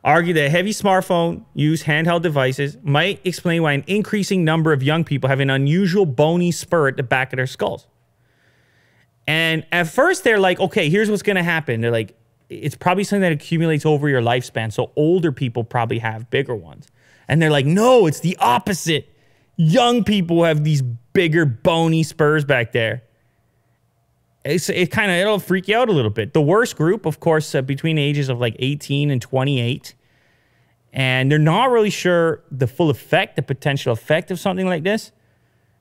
argued 0.05 0.37
that 0.37 0.51
heavy 0.51 0.71
smartphone 0.71 1.45
use 1.55 1.83
handheld 1.83 2.23
devices 2.23 2.77
might 2.85 3.21
explain 3.25 3.63
why 3.63 3.73
an 3.73 3.83
increasing 3.89 4.45
number 4.45 4.73
of 4.73 4.83
young 4.83 5.03
people 5.03 5.29
have 5.29 5.41
an 5.41 5.51
unusual 5.51 6.07
bony 6.07 6.53
spur 6.53 6.87
at 6.87 6.97
the 6.97 7.03
back 7.03 7.33
of 7.33 7.39
their 7.39 7.47
skulls. 7.49 7.89
And 9.27 9.67
at 9.73 9.89
first 9.89 10.23
they're 10.23 10.39
like, 10.39 10.61
okay, 10.61 10.89
here's 10.89 11.11
what's 11.11 11.25
going 11.25 11.35
to 11.35 11.43
happen. 11.43 11.81
They're 11.81 11.91
like, 11.91 12.17
it's 12.49 12.77
probably 12.77 13.05
something 13.05 13.23
that 13.23 13.33
accumulates 13.33 13.85
over 13.85 14.09
your 14.09 14.23
lifespan. 14.23 14.73
So 14.73 14.93
older 14.97 15.33
people 15.33 15.65
probably 15.65 15.99
have 15.99 16.31
bigger 16.31 16.55
ones. 16.55 16.87
And 17.29 17.43
they're 17.43 17.51
like, 17.51 17.67
no, 17.67 18.07
it's 18.07 18.21
the 18.21 18.37
opposite. 18.39 19.13
Young 19.57 20.05
people 20.05 20.45
have 20.45 20.63
these 20.65 20.83
bigger, 21.13 21.45
bony 21.45 22.03
spurs 22.03 22.45
back 22.45 22.73
there. 22.73 23.03
it's, 24.45 24.69
it 24.69 24.91
kind 24.91 25.11
of 25.11 25.17
it'll 25.17 25.39
freak 25.39 25.67
you 25.67 25.77
out 25.77 25.89
a 25.89 25.93
little 25.93 26.11
bit. 26.11 26.35
The 26.35 26.43
worst 26.43 26.77
group, 26.77 27.07
of 27.07 27.19
course, 27.21 27.55
uh, 27.55 27.63
between 27.63 27.99
ages 27.99 28.29
of 28.29 28.39
like 28.39 28.55
18 28.59 29.11
and 29.11 29.21
28, 29.21 29.95
and 30.93 31.31
they're 31.31 31.39
not 31.39 31.71
really 31.71 31.91
sure 31.91 32.43
the 32.51 32.67
full 32.67 32.91
effect, 32.91 33.37
the 33.37 33.43
potential 33.43 33.93
effect 33.93 34.31
of 34.31 34.39
something 34.39 34.67
like 34.67 34.85
this. 34.85 35.11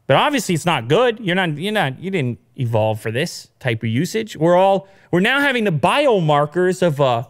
But 0.07 0.17
obviously, 0.17 0.53
it's 0.55 0.65
not 0.65 0.87
good. 0.87 1.19
You're 1.19 1.35
not. 1.35 1.57
You're 1.57 1.73
not. 1.73 1.99
You 1.99 2.11
didn't 2.11 2.39
evolve 2.55 3.01
for 3.01 3.11
this 3.11 3.49
type 3.59 3.81
of 3.83 3.89
usage. 3.89 4.37
We're 4.37 4.55
all. 4.55 4.87
We're 5.11 5.19
now 5.19 5.39
having 5.39 5.63
the 5.63 5.71
biomarkers 5.71 6.81
of 6.85 6.99
a, 6.99 7.27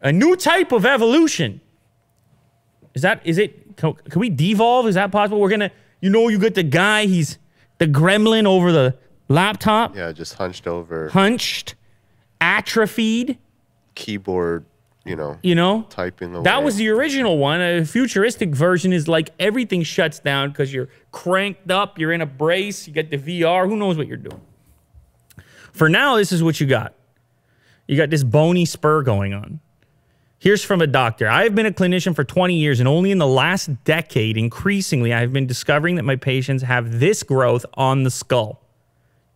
a 0.00 0.10
new 0.12 0.34
type 0.36 0.72
of 0.72 0.86
evolution. 0.86 1.60
Is 2.94 3.02
that? 3.02 3.20
Is 3.26 3.36
it? 3.38 3.76
Can, 3.76 3.92
can 3.94 4.20
we 4.20 4.30
devolve? 4.30 4.86
Is 4.86 4.94
that 4.94 5.12
possible? 5.12 5.38
We're 5.40 5.50
gonna. 5.50 5.70
You 6.00 6.08
know, 6.10 6.28
you 6.28 6.38
get 6.38 6.54
the 6.54 6.62
guy. 6.62 7.04
He's 7.06 7.38
the 7.78 7.86
gremlin 7.86 8.46
over 8.46 8.72
the 8.72 8.96
laptop, 9.28 9.96
Yeah, 9.96 10.12
just 10.12 10.34
hunched 10.34 10.66
over, 10.66 11.08
hunched, 11.08 11.74
atrophied. 12.40 13.38
keyboard, 13.94 14.64
you 15.04 15.16
know, 15.16 15.38
You 15.42 15.54
know, 15.54 15.86
typing 15.90 16.34
away. 16.34 16.44
That 16.44 16.62
was 16.62 16.76
the 16.76 16.88
original 16.88 17.36
one. 17.36 17.60
A 17.60 17.84
futuristic 17.84 18.54
version 18.54 18.92
is 18.92 19.06
like 19.06 19.30
everything 19.38 19.82
shuts 19.82 20.18
down 20.18 20.50
because 20.50 20.72
you're 20.72 20.88
cranked 21.12 21.70
up, 21.70 21.98
you're 21.98 22.12
in 22.12 22.22
a 22.22 22.26
brace, 22.26 22.86
you 22.86 22.94
get 22.94 23.10
the 23.10 23.18
VR. 23.18 23.68
Who 23.68 23.76
knows 23.76 23.98
what 23.98 24.06
you're 24.06 24.16
doing? 24.16 24.40
For 25.72 25.88
now, 25.88 26.16
this 26.16 26.32
is 26.32 26.42
what 26.42 26.60
you 26.60 26.66
got. 26.66 26.94
You 27.86 27.96
got 27.96 28.08
this 28.08 28.24
bony 28.24 28.64
spur 28.64 29.02
going 29.02 29.34
on. 29.34 29.60
Here's 30.38 30.64
from 30.64 30.80
a 30.80 30.86
doctor. 30.86 31.28
I 31.28 31.44
have 31.44 31.54
been 31.54 31.66
a 31.66 31.70
clinician 31.70 32.14
for 32.14 32.24
20 32.24 32.54
years, 32.54 32.78
and 32.78 32.88
only 32.88 33.10
in 33.10 33.18
the 33.18 33.26
last 33.26 33.70
decade, 33.84 34.36
increasingly, 34.36 35.12
I 35.12 35.20
have 35.20 35.32
been 35.32 35.46
discovering 35.46 35.96
that 35.96 36.02
my 36.02 36.16
patients 36.16 36.62
have 36.62 37.00
this 37.00 37.22
growth 37.22 37.64
on 37.74 38.02
the 38.02 38.10
skull. 38.10 38.62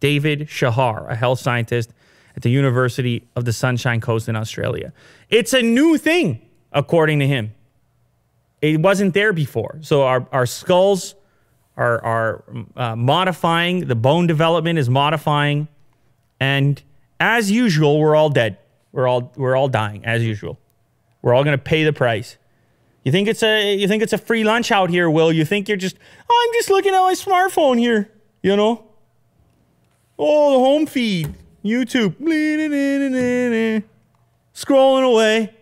David 0.01 0.49
Shahar, 0.49 1.09
a 1.09 1.17
health 1.17 1.41
scientist 1.41 1.93
at 2.39 2.43
the 2.43 2.51
University 2.51 3.27
of 3.35 3.45
the 3.45 3.53
Sunshine 3.53 4.01
Coast 4.01 4.29
in 4.29 4.37
Australia. 4.37 4.93
It's 5.29 5.53
a 5.53 5.61
new 5.61 5.99
thing, 5.99 6.41
according 6.71 7.19
to 7.19 7.27
him. 7.27 7.53
It 8.63 8.81
wasn't 8.81 9.13
there 9.13 9.33
before. 9.33 9.79
So 9.81 10.03
our, 10.05 10.25
our 10.31 10.47
skulls 10.47 11.17
are, 11.77 12.01
are 12.05 12.45
uh, 12.77 12.95
modifying, 12.95 13.89
the 13.89 13.97
bone 13.97 14.29
development 14.29 14.79
is 14.79 14.89
modifying, 14.89 15.67
and 16.39 16.81
as 17.19 17.51
usual, 17.51 17.99
we're 17.99 18.15
all 18.15 18.31
dead. 18.31 18.57
We're 18.93 19.09
all 19.09 19.33
we're 19.35 19.57
all 19.57 19.69
dying 19.69 20.05
as 20.05 20.25
usual. 20.25 20.61
We're 21.23 21.35
all 21.35 21.43
gonna 21.43 21.59
pay 21.59 21.83
the 21.83 21.93
price. 21.93 22.37
You 23.03 23.11
think 23.11 23.27
it's 23.27 23.43
a 23.43 23.75
you 23.75 23.89
think 23.89 24.05
it's 24.05 24.13
a 24.13 24.19
free 24.19 24.45
lunch 24.45 24.71
out 24.71 24.91
here, 24.91 25.11
Will? 25.11 25.33
You 25.33 25.45
think 25.45 25.67
you're 25.67 25.77
just 25.77 25.97
oh, 26.31 26.47
I'm 26.47 26.55
just 26.57 26.71
looking 26.71 26.95
at 26.95 27.01
my 27.01 27.15
smartphone 27.15 27.81
here, 27.81 28.13
you 28.45 28.55
know? 28.55 28.85
Oh, 30.17 30.53
the 30.53 30.59
home 30.61 30.87
feed, 30.87 31.35
YouTube, 31.65 32.17
scrolling 34.55 35.05
away. 35.05 35.55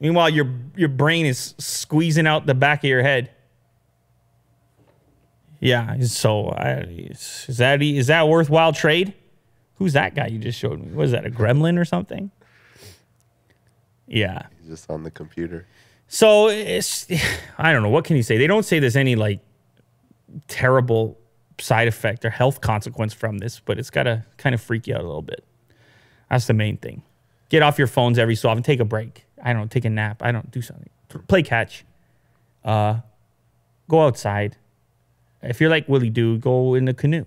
Meanwhile, 0.00 0.30
your 0.30 0.52
your 0.76 0.88
brain 0.88 1.26
is 1.26 1.54
squeezing 1.58 2.26
out 2.26 2.46
the 2.46 2.54
back 2.54 2.84
of 2.84 2.88
your 2.90 3.02
head. 3.02 3.30
Yeah, 5.60 5.98
so 6.00 6.48
I, 6.48 6.80
is 6.80 7.46
that 7.56 7.80
is 7.80 8.08
that 8.08 8.28
worthwhile 8.28 8.72
trade? 8.72 9.14
Who's 9.76 9.94
that 9.94 10.14
guy 10.14 10.26
you 10.26 10.38
just 10.38 10.58
showed 10.58 10.80
me? 10.80 10.92
Was 10.94 11.12
that 11.12 11.24
a 11.26 11.30
gremlin 11.30 11.78
or 11.78 11.84
something? 11.84 12.30
Yeah. 14.06 14.46
He's 14.60 14.68
just 14.68 14.90
on 14.90 15.02
the 15.02 15.10
computer. 15.10 15.66
So 16.06 16.48
it's 16.48 17.06
I 17.58 17.72
don't 17.72 17.82
know 17.82 17.88
what 17.88 18.04
can 18.04 18.16
you 18.16 18.22
say. 18.22 18.36
They 18.36 18.46
don't 18.46 18.64
say 18.64 18.78
there's 18.78 18.96
any 18.96 19.16
like 19.16 19.40
terrible 20.48 21.18
side 21.60 21.88
effect 21.88 22.24
or 22.24 22.30
health 22.30 22.60
consequence 22.60 23.12
from 23.12 23.38
this, 23.38 23.60
but 23.60 23.78
it's 23.78 23.90
got 23.90 24.04
to 24.04 24.24
kind 24.36 24.54
of 24.54 24.60
freak 24.60 24.86
you 24.86 24.94
out 24.94 25.00
a 25.00 25.06
little 25.06 25.22
bit. 25.22 25.44
That's 26.30 26.46
the 26.46 26.54
main 26.54 26.76
thing. 26.76 27.02
Get 27.48 27.62
off 27.62 27.78
your 27.78 27.86
phones 27.86 28.18
every 28.18 28.34
so 28.34 28.48
often. 28.48 28.62
Take 28.62 28.80
a 28.80 28.84
break. 28.84 29.26
I 29.42 29.52
don't 29.52 29.62
know, 29.62 29.68
take 29.68 29.84
a 29.84 29.90
nap. 29.90 30.22
I 30.22 30.32
don't 30.32 30.50
do 30.50 30.62
something. 30.62 30.88
Play 31.28 31.42
catch. 31.42 31.84
Uh, 32.64 33.00
go 33.88 34.02
outside. 34.02 34.56
If 35.42 35.60
you're 35.60 35.70
like 35.70 35.88
Willie 35.88 36.10
Do, 36.10 36.38
go 36.38 36.74
in 36.74 36.88
a 36.88 36.94
canoe. 36.94 37.26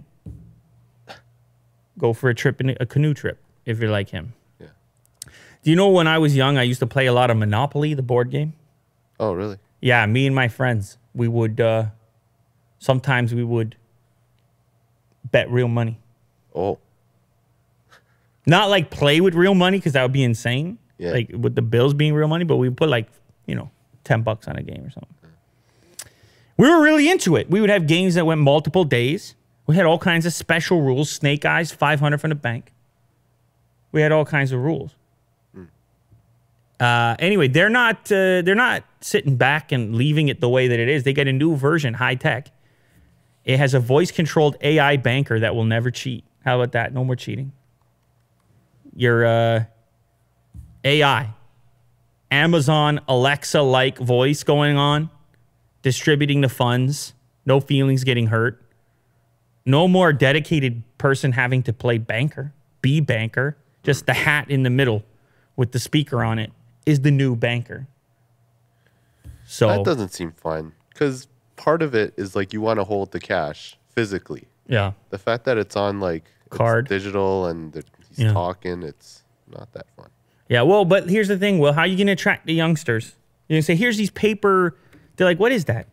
Go 1.97 2.13
for 2.13 2.29
a 2.29 2.35
trip 2.35 2.59
in 2.59 2.75
a 2.79 2.85
canoe 2.85 3.13
trip 3.13 3.41
if 3.65 3.79
you're 3.79 3.91
like 3.91 4.09
him. 4.09 4.33
Yeah. 4.59 4.67
Do 5.63 5.69
you 5.69 5.75
know 5.75 5.89
when 5.89 6.07
I 6.07 6.17
was 6.17 6.35
young, 6.35 6.57
I 6.57 6.63
used 6.63 6.79
to 6.79 6.87
play 6.87 7.05
a 7.05 7.13
lot 7.13 7.29
of 7.29 7.37
Monopoly, 7.37 7.93
the 7.93 8.03
board 8.03 8.29
game? 8.29 8.53
Oh, 9.19 9.33
really? 9.33 9.57
Yeah, 9.79 10.05
me 10.05 10.25
and 10.25 10.35
my 10.35 10.47
friends, 10.47 10.97
we 11.13 11.27
would 11.27 11.61
uh 11.61 11.85
sometimes 12.79 13.33
we 13.33 13.43
would 13.43 13.75
bet 15.31 15.49
real 15.51 15.67
money. 15.67 15.99
Oh, 16.55 16.79
Not 18.45 18.69
like 18.69 18.89
play 18.89 19.21
with 19.21 19.35
real 19.35 19.53
money 19.53 19.77
because 19.77 19.93
that 19.93 20.01
would 20.03 20.11
be 20.13 20.23
insane. 20.23 20.77
Yeah. 20.97 21.11
Like 21.11 21.29
with 21.31 21.55
the 21.55 21.61
bills 21.61 21.93
being 21.93 22.13
real 22.13 22.27
money, 22.27 22.43
but 22.45 22.57
we 22.57 22.69
put 22.69 22.89
like, 22.89 23.07
you 23.45 23.55
know, 23.55 23.69
10 24.05 24.23
bucks 24.23 24.47
on 24.47 24.55
a 24.55 24.63
game 24.63 24.83
or 24.83 24.89
something. 24.89 25.13
We 26.57 26.67
were 26.69 26.81
really 26.81 27.09
into 27.09 27.35
it. 27.35 27.49
We 27.49 27.61
would 27.61 27.69
have 27.69 27.85
games 27.85 28.15
that 28.15 28.25
went 28.25 28.41
multiple 28.41 28.83
days. 28.83 29.35
We 29.67 29.75
had 29.75 29.85
all 29.85 29.99
kinds 29.99 30.25
of 30.25 30.33
special 30.33 30.81
rules. 30.81 31.11
Snake 31.11 31.45
eyes, 31.45 31.71
500 31.71 32.19
from 32.19 32.29
the 32.29 32.35
bank. 32.35 32.73
We 33.91 34.01
had 34.01 34.11
all 34.11 34.25
kinds 34.25 34.51
of 34.51 34.59
rules. 34.61 34.95
Uh, 36.79 37.15
anyway, 37.19 37.47
they're 37.47 37.69
not 37.69 38.11
uh, 38.11 38.43
they're 38.43 38.53
not 38.53 38.83
sitting 39.01 39.35
back 39.35 39.71
and 39.71 39.95
leaving 39.95 40.27
it 40.27 40.41
the 40.41 40.49
way 40.49 40.67
that 40.67 40.79
it 40.79 40.87
is. 40.87 41.03
They 41.03 41.13
get 41.13 41.27
a 41.27 41.33
new 41.33 41.55
version, 41.55 41.95
high 41.95 42.13
tech. 42.15 42.51
It 43.47 43.59
has 43.59 43.73
a 43.73 43.79
voice 43.79 44.11
controlled 44.11 44.57
AI 44.59 44.97
banker 44.97 45.39
that 45.39 45.55
will 45.55 45.63
never 45.63 45.89
cheat. 45.89 46.25
How 46.43 46.59
about 46.59 46.73
that? 46.73 46.93
No 46.93 47.05
more 47.05 47.15
cheating. 47.15 47.53
Your 48.93 49.25
uh, 49.25 49.63
AI, 50.83 51.33
Amazon 52.29 52.99
Alexa 53.07 53.61
like 53.61 53.99
voice 53.99 54.43
going 54.43 54.75
on, 54.75 55.09
distributing 55.81 56.41
the 56.41 56.49
funds, 56.49 57.13
no 57.45 57.61
feelings 57.61 58.03
getting 58.03 58.27
hurt. 58.27 58.61
No 59.65 59.87
more 59.87 60.11
dedicated 60.11 60.83
person 60.97 61.31
having 61.31 61.63
to 61.63 61.73
play 61.73 61.97
banker, 61.99 62.53
be 62.81 62.99
banker. 62.99 63.55
Just 63.81 64.07
the 64.07 64.13
hat 64.13 64.51
in 64.51 64.63
the 64.63 64.69
middle 64.69 65.05
with 65.55 65.71
the 65.71 65.79
speaker 65.79 66.21
on 66.21 66.37
it 66.37 66.51
is 66.85 66.99
the 66.99 67.11
new 67.11 67.33
banker. 67.33 67.87
So 69.45 69.67
that 69.67 69.85
doesn't 69.85 70.09
seem 70.09 70.33
fun. 70.33 70.73
Because 70.89 71.27
part 71.57 71.81
of 71.81 71.93
it 71.93 72.13
is 72.17 72.35
like 72.35 72.53
you 72.53 72.61
want 72.61 72.79
to 72.79 72.83
hold 72.85 73.11
the 73.11 73.19
cash 73.19 73.77
physically. 73.93 74.45
yeah, 74.67 74.93
The 75.09 75.17
fact 75.17 75.43
that 75.45 75.57
it's 75.57 75.75
on 75.75 75.99
like 75.99 76.23
it's 76.45 76.55
Card. 76.57 76.87
digital 76.87 77.45
and 77.47 77.73
he's 77.75 78.19
Yeah. 78.19 78.31
talking, 78.33 78.83
it's 78.83 79.23
not 79.51 79.71
that 79.73 79.85
fun. 79.97 80.09
yeah. 80.49 80.61
Well, 80.61 80.85
but 80.85 81.09
here's 81.09 81.27
the 81.27 81.37
thing. 81.37 81.59
Well, 81.59 81.73
how 81.73 81.81
are 81.81 81.87
you 81.87 81.97
going 81.97 82.07
to 82.07 82.13
attract 82.13 82.45
the 82.45 82.53
youngsters? 82.53 83.15
You're 83.47 83.55
going 83.55 83.61
to 83.61 83.65
say, 83.65 83.75
"Here's 83.75 83.97
these 83.97 84.09
paper." 84.11 84.75
They're 85.15 85.27
like, 85.27 85.39
"What 85.39 85.51
is 85.51 85.65
that?" 85.65 85.87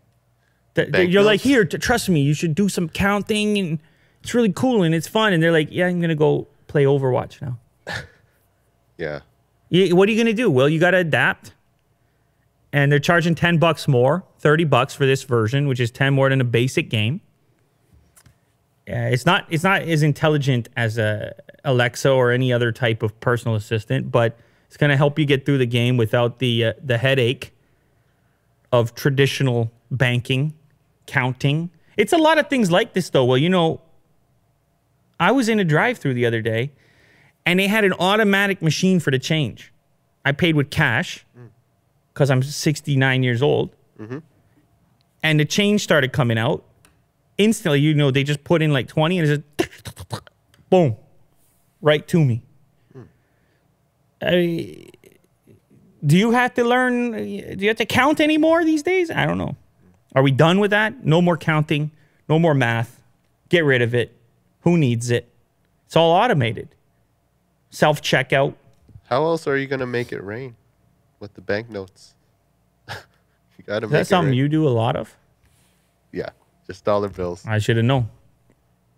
You're 0.76 1.22
like, 1.22 1.40
"Here, 1.40 1.64
trust 1.64 2.08
me. 2.08 2.20
You 2.20 2.34
should 2.34 2.54
do 2.54 2.68
some 2.68 2.88
counting, 2.88 3.58
and 3.58 3.78
it's 4.22 4.34
really 4.34 4.52
cool 4.52 4.82
and 4.82 4.92
it's 4.94 5.06
fun." 5.08 5.32
And 5.32 5.40
they're 5.42 5.52
like, 5.52 5.68
"Yeah, 5.70 5.86
I'm 5.86 6.00
going 6.00 6.08
to 6.08 6.14
go 6.16 6.48
play 6.66 6.84
Overwatch 6.84 7.40
now." 7.42 7.58
Yeah. 8.98 9.20
You, 9.70 9.96
what 9.96 10.08
are 10.08 10.12
you 10.12 10.16
going 10.22 10.34
to 10.34 10.40
do? 10.40 10.48
Well, 10.50 10.68
you 10.68 10.78
got 10.78 10.92
to 10.92 10.98
adapt. 10.98 11.52
And 12.74 12.90
they're 12.90 12.98
charging 12.98 13.36
10 13.36 13.58
bucks 13.58 13.86
more, 13.86 14.24
30 14.40 14.64
bucks 14.64 14.94
for 14.94 15.06
this 15.06 15.22
version, 15.22 15.68
which 15.68 15.78
is 15.78 15.92
10 15.92 16.12
more 16.12 16.28
than 16.28 16.40
a 16.40 16.44
basic 16.44 16.90
game. 16.90 17.20
Uh, 18.90 19.14
it's 19.14 19.24
not 19.24 19.46
it's 19.48 19.62
not 19.62 19.82
as 19.82 20.02
intelligent 20.02 20.68
as 20.76 20.98
a 20.98 21.32
Alexa 21.64 22.10
or 22.10 22.32
any 22.32 22.52
other 22.52 22.72
type 22.72 23.04
of 23.04 23.18
personal 23.20 23.54
assistant, 23.54 24.10
but 24.10 24.36
it's 24.66 24.76
going 24.76 24.90
to 24.90 24.96
help 24.96 25.20
you 25.20 25.24
get 25.24 25.46
through 25.46 25.58
the 25.58 25.66
game 25.66 25.96
without 25.96 26.40
the 26.40 26.64
uh, 26.64 26.72
the 26.82 26.98
headache 26.98 27.54
of 28.72 28.92
traditional 28.96 29.70
banking, 29.92 30.52
counting. 31.06 31.70
It's 31.96 32.12
a 32.12 32.18
lot 32.18 32.38
of 32.38 32.50
things 32.50 32.72
like 32.72 32.92
this 32.92 33.08
though. 33.08 33.24
Well, 33.24 33.38
you 33.38 33.48
know, 33.48 33.82
I 35.20 35.30
was 35.30 35.48
in 35.48 35.60
a 35.60 35.64
drive-through 35.64 36.14
the 36.14 36.26
other 36.26 36.42
day 36.42 36.72
and 37.46 37.60
they 37.60 37.68
had 37.68 37.84
an 37.84 37.92
automatic 38.00 38.60
machine 38.60 38.98
for 38.98 39.12
the 39.12 39.20
change. 39.20 39.72
I 40.24 40.32
paid 40.32 40.56
with 40.56 40.70
cash 40.70 41.24
because 42.14 42.30
I'm 42.30 42.42
69 42.42 43.22
years 43.22 43.42
old. 43.42 43.74
Mm-hmm. 44.00 44.18
And 45.22 45.40
the 45.40 45.44
change 45.44 45.82
started 45.82 46.12
coming 46.12 46.38
out. 46.38 46.64
Instantly, 47.36 47.80
you 47.80 47.94
know, 47.94 48.12
they 48.12 48.22
just 48.22 48.44
put 48.44 48.62
in 48.62 48.72
like 48.72 48.86
20 48.86 49.18
and 49.18 49.28
it 49.28 49.42
just 49.58 50.20
boom, 50.70 50.96
right 51.82 52.06
to 52.08 52.24
me. 52.24 52.42
Hmm. 52.92 53.02
I- 54.22 54.86
do 56.06 56.18
you 56.18 56.32
have 56.32 56.52
to 56.54 56.64
learn? 56.64 57.12
Do 57.12 57.24
you 57.64 57.68
have 57.68 57.78
to 57.78 57.86
count 57.86 58.20
anymore 58.20 58.62
these 58.62 58.82
days? 58.82 59.10
I 59.10 59.24
don't 59.24 59.38
know. 59.38 59.56
Are 60.14 60.22
we 60.22 60.30
done 60.32 60.58
with 60.60 60.70
that? 60.70 61.02
No 61.02 61.22
more 61.22 61.38
counting, 61.38 61.92
no 62.28 62.38
more 62.38 62.52
math. 62.52 63.00
Get 63.48 63.64
rid 63.64 63.80
of 63.80 63.94
it. 63.94 64.14
Who 64.60 64.76
needs 64.76 65.10
it? 65.10 65.30
It's 65.86 65.96
all 65.96 66.10
automated. 66.10 66.68
Self 67.70 68.02
checkout. 68.02 68.54
How 69.04 69.24
else 69.24 69.46
are 69.46 69.56
you 69.56 69.66
gonna 69.66 69.86
make 69.86 70.12
it 70.12 70.22
rain 70.22 70.56
with 71.24 71.32
the 71.34 71.40
banknotes? 71.40 72.14
you 72.88 73.64
gotta 73.66 73.86
Is 73.86 73.92
make 73.92 74.00
that 74.00 74.06
something 74.06 74.30
rain. 74.32 74.38
you 74.38 74.48
do 74.48 74.68
a 74.68 74.70
lot 74.70 74.94
of? 74.94 75.16
Yeah, 76.12 76.28
just 76.66 76.84
dollar 76.84 77.08
bills 77.08 77.42
I 77.46 77.58
should 77.58 77.76
have 77.78 77.86
known. 77.86 78.10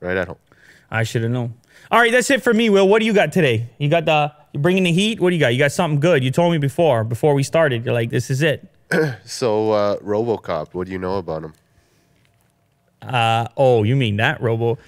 right 0.01 0.17
at 0.17 0.27
home. 0.27 0.39
I 0.91 1.05
should 1.05 1.23
have 1.23 1.31
known. 1.31 1.55
All 1.91 2.01
right, 2.01 2.11
that's 2.11 2.29
it 2.31 2.43
for 2.43 2.53
me, 2.53 2.69
Will. 2.69 2.89
What 2.89 2.99
do 2.99 3.07
you 3.07 3.13
got 3.13 3.31
today? 3.33 3.69
You 3.79 3.89
got 3.89 4.05
the 4.07 4.33
you 4.53 4.59
bringing 4.59 4.83
the 4.83 4.93
heat. 4.93 5.21
What 5.21 5.31
do 5.31 5.37
you 5.37 5.41
got? 5.41 5.53
You 5.53 5.59
got 5.61 5.71
something 5.71 6.01
good. 6.01 6.25
You 6.25 6.33
told 6.33 6.51
me 6.51 6.59
before 6.59 7.05
before 7.05 7.33
we 7.35 7.45
started. 7.45 7.85
You're 7.85 7.95
like, 7.95 8.11
this 8.11 8.29
is 8.31 8.43
it. 8.43 8.67
So, 9.25 9.71
uh, 9.73 9.97
RoboCop, 9.99 10.75
what 10.75 10.87
do 10.87 10.93
you 10.93 10.99
know 10.99 11.17
about 11.19 11.45
him? 11.45 11.55
Uh, 13.03 13.47
oh, 13.57 13.83
you 13.85 13.95
mean 13.97 14.17
that 14.17 14.41
Robo? 14.41 14.79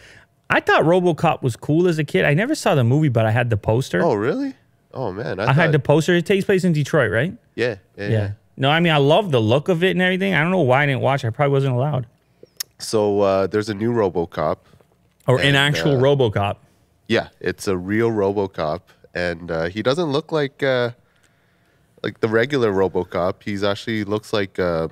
I 0.50 0.60
thought 0.60 0.82
RoboCop 0.82 1.42
was 1.42 1.56
cool 1.56 1.86
as 1.88 1.98
a 1.98 2.04
kid. 2.04 2.24
I 2.24 2.34
never 2.34 2.54
saw 2.54 2.74
the 2.74 2.84
movie, 2.84 3.08
but 3.10 3.26
I 3.26 3.30
had 3.30 3.48
the 3.50 3.56
poster. 3.56 4.02
Oh, 4.02 4.14
really? 4.14 4.54
Oh 4.94 5.12
man, 5.12 5.38
I, 5.38 5.44
I 5.44 5.46
thought, 5.46 5.54
had 5.54 5.72
the 5.72 5.78
poster. 5.78 6.14
It 6.14 6.26
takes 6.26 6.44
place 6.44 6.64
in 6.64 6.72
Detroit, 6.72 7.10
right? 7.10 7.34
yeah, 7.54 7.76
yeah, 7.96 8.08
Yeah. 8.08 8.30
No, 8.56 8.70
I 8.70 8.80
mean 8.80 8.92
I 8.92 8.96
love 8.96 9.30
the 9.30 9.40
look 9.40 9.68
of 9.68 9.84
it 9.84 9.92
and 9.92 10.02
everything. 10.02 10.34
I 10.34 10.40
don't 10.42 10.50
know 10.50 10.60
why 10.60 10.82
I 10.82 10.86
didn't 10.86 11.02
watch. 11.02 11.24
I 11.24 11.30
probably 11.30 11.52
wasn't 11.52 11.74
allowed. 11.74 12.06
So 12.78 13.20
uh, 13.20 13.46
there's 13.46 13.68
a 13.68 13.74
new 13.74 13.92
RoboCop. 13.92 14.58
Or 15.26 15.40
an 15.40 15.54
actual 15.56 15.96
uh, 15.96 16.00
RoboCop. 16.00 16.56
Yeah, 17.06 17.28
it's 17.40 17.68
a 17.68 17.76
real 17.76 18.10
RoboCop, 18.10 18.80
and 19.14 19.50
uh, 19.50 19.64
he 19.68 19.82
doesn't 19.82 20.10
look 20.10 20.32
like 20.32 20.62
uh, 20.62 20.90
like 22.02 22.20
the 22.20 22.28
regular 22.28 22.72
RoboCop. 22.72 23.42
He's 23.44 23.62
actually 23.62 24.04
looks 24.04 24.32
like 24.32 24.58
uh, 24.58 24.88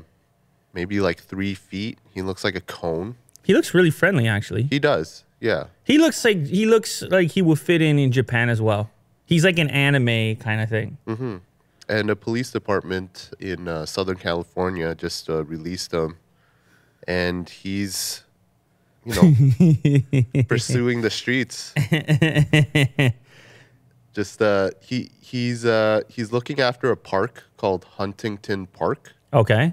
maybe 0.72 1.00
like 1.00 1.20
three 1.20 1.54
feet. 1.54 1.98
He 2.12 2.22
looks 2.22 2.44
like 2.44 2.54
a 2.54 2.60
cone. 2.60 3.16
He 3.44 3.54
looks 3.54 3.74
really 3.74 3.90
friendly, 3.90 4.26
actually. 4.28 4.64
He 4.64 4.78
does. 4.78 5.24
Yeah. 5.40 5.64
He 5.84 5.98
looks 5.98 6.24
like 6.24 6.46
he 6.46 6.66
looks 6.66 7.02
like 7.02 7.32
he 7.32 7.42
will 7.42 7.56
fit 7.56 7.82
in 7.82 7.98
in 7.98 8.12
Japan 8.12 8.48
as 8.48 8.60
well. 8.60 8.90
He's 9.26 9.44
like 9.44 9.58
an 9.58 9.68
anime 9.70 10.36
kind 10.36 10.60
of 10.60 10.68
thing. 10.68 10.96
And 11.88 12.10
a 12.10 12.16
police 12.16 12.50
department 12.50 13.30
in 13.38 13.68
uh, 13.68 13.86
Southern 13.86 14.16
California 14.16 14.94
just 14.94 15.28
uh, 15.30 15.44
released 15.44 15.92
him, 15.92 16.16
and 17.06 17.48
he's, 17.48 18.24
you 19.04 19.14
know, 19.14 20.42
pursuing 20.48 21.02
the 21.02 21.10
streets. 21.10 21.72
just 24.14 24.40
uh, 24.42 24.70
he 24.80 25.10
he's 25.20 25.64
uh, 25.64 26.00
he's 26.08 26.32
looking 26.32 26.60
after 26.60 26.90
a 26.90 26.96
park 26.96 27.44
called 27.56 27.84
Huntington 27.84 28.66
Park, 28.66 29.12
Okay. 29.32 29.72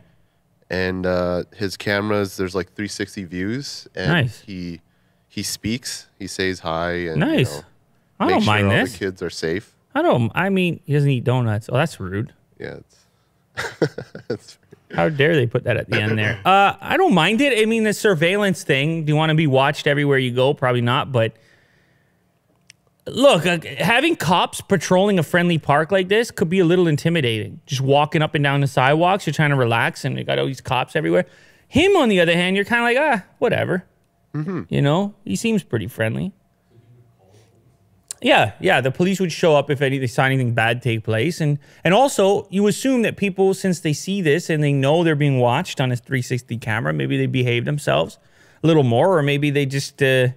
and 0.69 1.05
uh, 1.05 1.43
his 1.55 1.77
cameras 1.77 2.37
there's 2.37 2.53
like 2.55 2.67
360 2.75 3.23
views, 3.25 3.87
and 3.95 4.07
Nice. 4.11 4.41
he 4.41 4.81
he 5.27 5.41
speaks, 5.43 6.07
he 6.19 6.27
says 6.27 6.59
hi, 6.59 6.91
and 6.91 7.19
Nice. 7.19 7.51
You 7.55 7.57
know, 7.61 7.63
I 8.24 8.28
make 8.28 8.34
don't 8.36 8.41
sure 8.43 8.53
mind 8.53 8.67
all 8.67 8.74
this. 8.74 8.93
the 8.93 8.97
kids 8.99 9.21
are 9.21 9.30
safe. 9.30 9.74
I 9.95 10.01
don't. 10.01 10.32
I 10.34 10.49
mean, 10.49 10.80
he 10.86 10.93
doesn't 10.93 11.09
eat 11.09 11.24
donuts. 11.24 11.69
Oh, 11.71 11.78
that's 11.78 11.99
rude. 11.99 12.34
Yeah, 12.59 12.78
it's, 13.55 13.95
it's 14.30 14.57
How 14.93 15.09
dare 15.09 15.36
they 15.36 15.45
put 15.47 15.63
that 15.65 15.78
at 15.78 15.89
the 15.89 16.01
end 16.01 16.17
there? 16.17 16.39
Uh, 16.45 16.76
I 16.82 16.97
don't 16.97 17.13
mind 17.13 17.41
it. 17.41 17.59
I 17.61 17.65
mean, 17.65 17.84
the 17.84 17.93
surveillance 17.93 18.63
thing. 18.63 19.05
Do 19.05 19.11
you 19.11 19.15
want 19.15 19.30
to 19.30 19.36
be 19.36 19.47
watched 19.47 19.86
everywhere 19.88 20.17
you 20.17 20.32
go? 20.32 20.53
Probably 20.53 20.82
not. 20.82 21.11
But 21.11 21.34
look, 23.05 23.45
uh, 23.45 23.59
having 23.78 24.15
cops 24.15 24.61
patrolling 24.61 25.19
a 25.19 25.24
friendly 25.24 25.57
park 25.57 25.91
like 25.91 26.07
this 26.07 26.32
could 26.32 26.49
be 26.49 26.59
a 26.59 26.65
little 26.65 26.88
intimidating. 26.88 27.59
Just 27.65 27.82
walking 27.82 28.21
up 28.21 28.34
and 28.36 28.43
down 28.43 28.61
the 28.61 28.67
sidewalks, 28.67 29.26
you're 29.28 29.34
trying 29.34 29.49
to 29.51 29.55
relax, 29.55 30.05
and 30.05 30.17
you 30.17 30.24
got 30.24 30.39
all 30.39 30.45
these 30.47 30.61
cops 30.61 30.95
everywhere. 30.95 31.26
Him, 31.67 31.95
on 31.95 32.09
the 32.09 32.19
other 32.19 32.34
hand, 32.34 32.55
you're 32.55 32.65
kind 32.65 32.82
of 32.82 32.86
like, 32.86 32.97
ah, 33.21 33.26
whatever. 33.39 33.86
You 34.69 34.82
know, 34.82 35.13
he 35.26 35.36
seems 35.36 35.61
pretty 35.61 35.86
friendly. 35.86 36.34
Yeah, 38.24 38.53
yeah. 38.61 38.80
The 38.80 38.89
police 38.91 39.19
would 39.19 39.32
show 39.32 39.55
up 39.55 39.69
if 39.69 39.82
any 39.82 39.97
they 39.97 40.07
saw 40.07 40.24
anything 40.24 40.53
bad 40.53 40.82
take 40.82 41.03
place, 41.03 41.41
and 41.41 41.59
and 41.84 41.93
also 41.93 42.47
you 42.49 42.67
assume 42.67 43.01
that 43.01 43.17
people, 43.17 43.53
since 43.53 43.82
they 43.82 43.93
see 43.93 44.21
this 44.21 44.49
and 44.49 44.63
they 44.63 44.71
know 44.71 45.03
they're 45.03 45.15
being 45.15 45.39
watched 45.39 45.82
on 45.82 45.91
a 45.91 45.95
360 45.95 46.57
camera, 46.57 46.93
maybe 46.93 47.17
they 47.17 47.26
behave 47.26 47.65
themselves 47.65 48.17
a 48.63 48.67
little 48.67 48.84
more, 48.84 49.17
or 49.17 49.24
maybe 49.24 49.49
they 49.49 49.65
just 49.65 50.01
uh, 50.01 50.30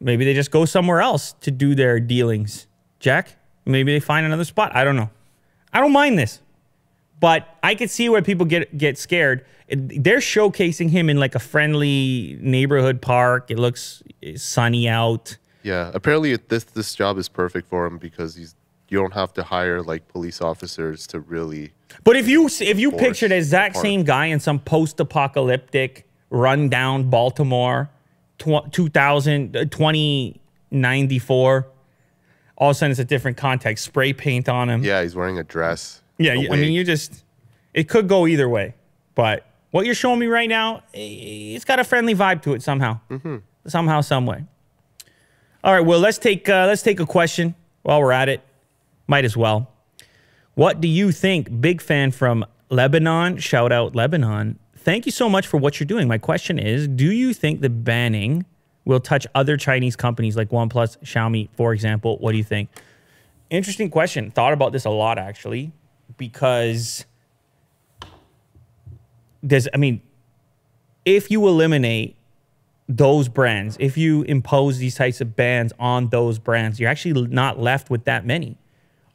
maybe 0.00 0.24
they 0.24 0.34
just 0.34 0.52
go 0.52 0.64
somewhere 0.64 1.00
else 1.00 1.32
to 1.40 1.50
do 1.50 1.74
their 1.74 1.98
dealings. 1.98 2.68
Jack, 3.00 3.36
maybe 3.64 3.92
they 3.92 4.00
find 4.00 4.24
another 4.24 4.44
spot. 4.44 4.74
I 4.74 4.84
don't 4.84 4.96
know. 4.96 5.10
I 5.72 5.80
don't 5.80 5.92
mind 5.92 6.16
this, 6.16 6.40
but 7.18 7.48
I 7.62 7.74
could 7.74 7.90
see 7.90 8.08
where 8.08 8.22
people 8.22 8.46
get 8.46 8.78
get 8.78 8.98
scared. 8.98 9.44
They're 9.68 10.18
showcasing 10.18 10.90
him 10.90 11.10
in 11.10 11.18
like 11.18 11.34
a 11.34 11.40
friendly 11.40 12.38
neighborhood 12.40 13.02
park. 13.02 13.50
It 13.50 13.58
looks 13.58 14.02
sunny 14.36 14.88
out. 14.88 15.38
Yeah, 15.62 15.90
apparently 15.94 16.32
it, 16.32 16.48
this 16.48 16.64
this 16.64 16.94
job 16.94 17.18
is 17.18 17.28
perfect 17.28 17.68
for 17.68 17.86
him 17.86 17.98
because 17.98 18.34
he's 18.34 18.54
you 18.88 18.98
don't 18.98 19.14
have 19.14 19.32
to 19.34 19.42
hire 19.42 19.82
like 19.82 20.08
police 20.08 20.42
officers 20.42 21.06
to 21.08 21.20
really. 21.20 21.72
But 22.04 22.16
if 22.16 22.28
you 22.28 22.46
if 22.46 22.78
you 22.78 22.92
picture 22.92 23.28
the 23.28 23.36
exact 23.36 23.76
same 23.76 24.04
guy 24.04 24.26
in 24.26 24.40
some 24.40 24.58
post-apocalyptic, 24.58 26.06
rundown 26.30 27.08
Baltimore, 27.08 27.90
tw- 28.38 28.70
2000, 28.70 29.56
uh, 29.56 29.64
2094, 29.64 31.66
all 32.56 32.70
of 32.70 32.76
a 32.76 32.78
sudden 32.78 32.90
it's 32.90 33.00
a 33.00 33.04
different 33.04 33.36
context. 33.36 33.84
Spray 33.84 34.12
paint 34.12 34.48
on 34.48 34.68
him. 34.68 34.84
Yeah, 34.84 35.02
he's 35.02 35.16
wearing 35.16 35.38
a 35.38 35.44
dress. 35.44 36.02
Yeah, 36.18 36.34
a 36.34 36.52
I 36.52 36.56
mean, 36.56 36.72
you 36.72 36.84
just 36.84 37.24
it 37.72 37.88
could 37.88 38.08
go 38.08 38.26
either 38.26 38.48
way. 38.48 38.74
But 39.14 39.46
what 39.70 39.86
you're 39.86 39.94
showing 39.94 40.18
me 40.18 40.26
right 40.26 40.48
now, 40.48 40.82
it's 40.92 41.64
got 41.64 41.80
a 41.80 41.84
friendly 41.84 42.14
vibe 42.14 42.42
to 42.42 42.52
it 42.52 42.62
somehow, 42.62 43.00
somehow, 43.66 44.02
some 44.02 44.26
way. 44.26 44.44
All 45.64 45.72
right, 45.72 45.84
well, 45.84 46.00
let's 46.00 46.18
take 46.18 46.48
uh, 46.48 46.66
let's 46.66 46.82
take 46.82 46.98
a 46.98 47.06
question 47.06 47.54
while 47.82 48.00
we're 48.00 48.12
at 48.12 48.28
it. 48.28 48.40
Might 49.06 49.24
as 49.24 49.36
well. 49.36 49.70
What 50.54 50.80
do 50.80 50.88
you 50.88 51.12
think? 51.12 51.60
Big 51.60 51.80
fan 51.80 52.10
from 52.10 52.44
Lebanon. 52.68 53.38
Shout 53.38 53.70
out 53.70 53.94
Lebanon. 53.94 54.58
Thank 54.76 55.06
you 55.06 55.12
so 55.12 55.28
much 55.28 55.46
for 55.46 55.58
what 55.58 55.78
you're 55.78 55.86
doing. 55.86 56.08
My 56.08 56.18
question 56.18 56.58
is, 56.58 56.88
do 56.88 57.12
you 57.12 57.32
think 57.32 57.60
the 57.60 57.70
banning 57.70 58.44
will 58.84 58.98
touch 58.98 59.24
other 59.36 59.56
Chinese 59.56 59.94
companies 59.94 60.36
like 60.36 60.50
OnePlus, 60.50 60.98
Xiaomi, 61.04 61.48
for 61.52 61.72
example? 61.72 62.18
What 62.18 62.32
do 62.32 62.38
you 62.38 62.44
think? 62.44 62.68
Interesting 63.48 63.88
question. 63.88 64.32
Thought 64.32 64.52
about 64.52 64.72
this 64.72 64.84
a 64.84 64.90
lot 64.90 65.18
actually, 65.18 65.70
because 66.16 67.06
there's, 69.42 69.68
I 69.72 69.76
mean, 69.76 70.02
if 71.04 71.30
you 71.30 71.46
eliminate 71.46 72.16
those 72.88 73.28
brands, 73.28 73.76
if 73.80 73.96
you 73.96 74.22
impose 74.22 74.78
these 74.78 74.94
types 74.94 75.20
of 75.20 75.36
bans 75.36 75.72
on 75.78 76.08
those 76.08 76.38
brands, 76.38 76.80
you're 76.80 76.90
actually 76.90 77.28
not 77.28 77.58
left 77.58 77.90
with 77.90 78.04
that 78.04 78.26
many. 78.26 78.58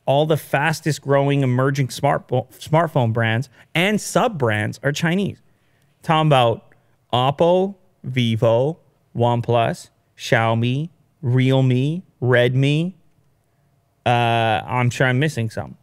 All 0.05 0.25
the 0.25 0.37
fastest 0.37 1.01
growing 1.01 1.41
emerging 1.43 1.89
smart 1.89 2.27
smartphone 2.27 3.11
brands 3.11 3.49
and 3.75 3.99
sub 3.99 4.37
brands 4.37 4.79
are 4.83 4.91
Chinese. 4.91 5.41
Talking 6.01 6.27
about 6.27 6.73
Oppo, 7.11 7.75
Vivo, 8.03 8.79
OnePlus, 9.15 9.89
Xiaomi, 10.17 10.89
Realme, 11.21 12.03
Redmi. 12.21 12.93
Uh, 14.05 14.09
I'm 14.65 14.89
sure 14.89 15.07
I'm 15.07 15.19
missing 15.19 15.49
some. 15.49 15.77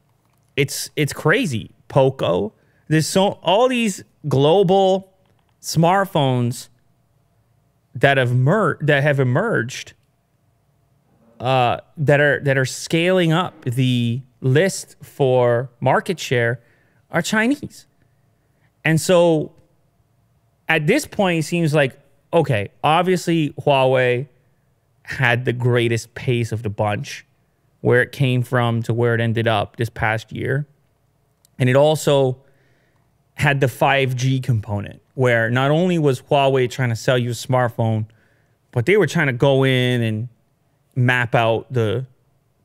It's 0.56 0.90
it's 0.96 1.12
crazy. 1.12 1.72
Poco. 1.88 2.54
There's 2.88 3.06
so 3.06 3.38
all 3.42 3.68
these 3.68 4.02
global 4.26 5.12
smartphones 5.60 6.68
that 7.94 8.16
have 8.16 8.34
mer- 8.34 8.78
that 8.80 9.02
have 9.02 9.20
emerged 9.20 9.94
uh, 11.40 11.78
that 11.96 12.20
are 12.20 12.40
that 12.40 12.56
are 12.56 12.64
scaling 12.64 13.32
up 13.32 13.64
the 13.64 14.22
list 14.40 14.96
for 15.02 15.70
market 15.80 16.18
share 16.18 16.60
are 17.10 17.22
Chinese. 17.22 17.86
And 18.84 19.00
so 19.00 19.52
at 20.68 20.86
this 20.86 21.06
point, 21.06 21.40
it 21.40 21.42
seems 21.44 21.74
like, 21.74 21.98
okay, 22.32 22.68
obviously 22.82 23.50
Huawei 23.60 24.28
had 25.02 25.44
the 25.44 25.52
greatest 25.52 26.14
pace 26.14 26.52
of 26.52 26.62
the 26.62 26.70
bunch, 26.70 27.26
where 27.80 28.02
it 28.02 28.12
came 28.12 28.42
from 28.42 28.82
to 28.82 28.94
where 28.94 29.14
it 29.14 29.20
ended 29.20 29.46
up 29.46 29.76
this 29.76 29.90
past 29.90 30.32
year. 30.32 30.66
And 31.58 31.68
it 31.68 31.76
also 31.76 32.38
had 33.34 33.60
the 33.60 33.66
5G 33.66 34.42
component, 34.42 35.02
where 35.14 35.50
not 35.50 35.70
only 35.70 35.98
was 35.98 36.22
Huawei 36.22 36.70
trying 36.70 36.90
to 36.90 36.96
sell 36.96 37.18
you 37.18 37.30
a 37.30 37.34
smartphone, 37.34 38.06
but 38.70 38.86
they 38.86 38.96
were 38.96 39.06
trying 39.06 39.26
to 39.26 39.32
go 39.32 39.64
in 39.64 40.02
and 40.02 40.28
map 40.94 41.34
out 41.34 41.72
the 41.72 42.06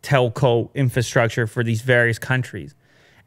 telco 0.02 0.74
infrastructure 0.74 1.48
for 1.48 1.64
these 1.64 1.82
various 1.82 2.20
countries. 2.20 2.76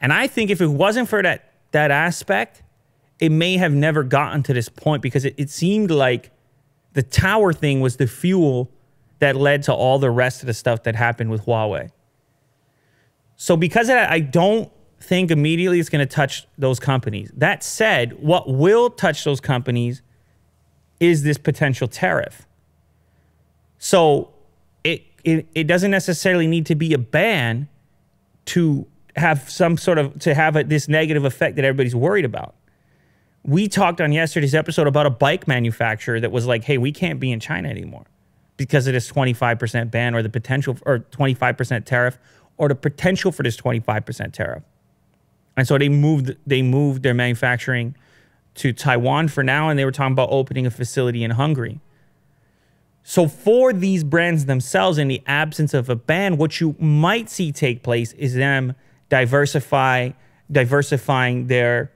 And 0.00 0.12
I 0.12 0.26
think 0.26 0.50
if 0.50 0.60
it 0.60 0.68
wasn't 0.68 1.08
for 1.08 1.22
that 1.22 1.52
that 1.72 1.90
aspect, 1.90 2.62
it 3.18 3.30
may 3.30 3.56
have 3.56 3.72
never 3.72 4.02
gotten 4.02 4.42
to 4.42 4.52
this 4.52 4.68
point 4.68 5.02
because 5.02 5.24
it, 5.24 5.34
it 5.38 5.48
seemed 5.48 5.90
like 5.90 6.30
the 6.92 7.02
tower 7.02 7.52
thing 7.52 7.80
was 7.80 7.96
the 7.96 8.06
fuel 8.06 8.70
that 9.20 9.36
led 9.36 9.62
to 9.64 9.72
all 9.72 9.98
the 9.98 10.10
rest 10.10 10.42
of 10.42 10.46
the 10.46 10.54
stuff 10.54 10.82
that 10.82 10.94
happened 10.94 11.30
with 11.30 11.46
Huawei. 11.46 11.90
So 13.36 13.56
because 13.56 13.88
of 13.88 13.94
that, 13.94 14.10
I 14.10 14.20
don't 14.20 14.70
think 15.02 15.30
immediately 15.30 15.80
it's 15.80 15.88
going 15.88 16.06
to 16.06 16.14
touch 16.14 16.46
those 16.56 16.78
companies. 16.80 17.30
That 17.36 17.62
said, 17.62 18.22
what 18.22 18.48
will 18.48 18.90
touch 18.90 19.24
those 19.24 19.40
companies 19.40 20.02
is 21.00 21.22
this 21.22 21.38
potential 21.38 21.88
tariff. 21.88 22.46
So 23.78 24.30
it, 24.84 25.02
it 25.24 25.46
it 25.54 25.66
doesn't 25.66 25.90
necessarily 25.90 26.46
need 26.46 26.66
to 26.66 26.74
be 26.74 26.92
a 26.94 26.98
ban 26.98 27.68
to 28.46 28.86
have 29.16 29.50
some 29.50 29.76
sort 29.76 29.98
of 29.98 30.18
to 30.20 30.34
have 30.34 30.56
a, 30.56 30.64
this 30.64 30.88
negative 30.88 31.24
effect 31.24 31.56
that 31.56 31.64
everybody's 31.64 31.96
worried 31.96 32.24
about. 32.24 32.54
We 33.44 33.66
talked 33.66 34.00
on 34.00 34.12
yesterday's 34.12 34.54
episode 34.54 34.86
about 34.86 35.06
a 35.06 35.10
bike 35.10 35.48
manufacturer 35.48 36.20
that 36.20 36.30
was 36.30 36.46
like, 36.46 36.64
"Hey, 36.64 36.78
we 36.78 36.92
can't 36.92 37.18
be 37.18 37.32
in 37.32 37.40
China 37.40 37.68
anymore 37.68 38.04
because 38.56 38.86
of 38.86 38.92
this 38.92 39.10
25% 39.10 39.90
ban 39.90 40.14
or 40.14 40.22
the 40.22 40.28
potential 40.28 40.76
or 40.86 41.00
25% 41.00 41.84
tariff 41.84 42.18
or 42.56 42.68
the 42.68 42.74
potential 42.74 43.32
for 43.32 43.42
this 43.42 43.56
25% 43.56 44.32
tariff. 44.32 44.62
And 45.56 45.66
so 45.66 45.78
they 45.78 45.88
moved 45.88 46.36
they 46.46 46.62
moved 46.62 47.02
their 47.02 47.14
manufacturing 47.14 47.94
to 48.54 48.72
Taiwan 48.72 49.28
for 49.28 49.42
now 49.42 49.68
and 49.68 49.78
they 49.78 49.84
were 49.84 49.92
talking 49.92 50.12
about 50.12 50.28
opening 50.30 50.66
a 50.66 50.70
facility 50.70 51.24
in 51.24 51.32
Hungary. 51.32 51.80
So 53.02 53.26
for 53.26 53.72
these 53.72 54.04
brands 54.04 54.46
themselves 54.46 54.98
in 54.98 55.08
the 55.08 55.22
absence 55.26 55.74
of 55.74 55.88
a 55.88 55.96
ban 55.96 56.36
what 56.36 56.60
you 56.60 56.76
might 56.78 57.28
see 57.28 57.52
take 57.52 57.82
place 57.82 58.12
is 58.12 58.34
them 58.34 58.74
diversify 59.08 60.10
diversifying 60.50 61.46
their 61.46 61.90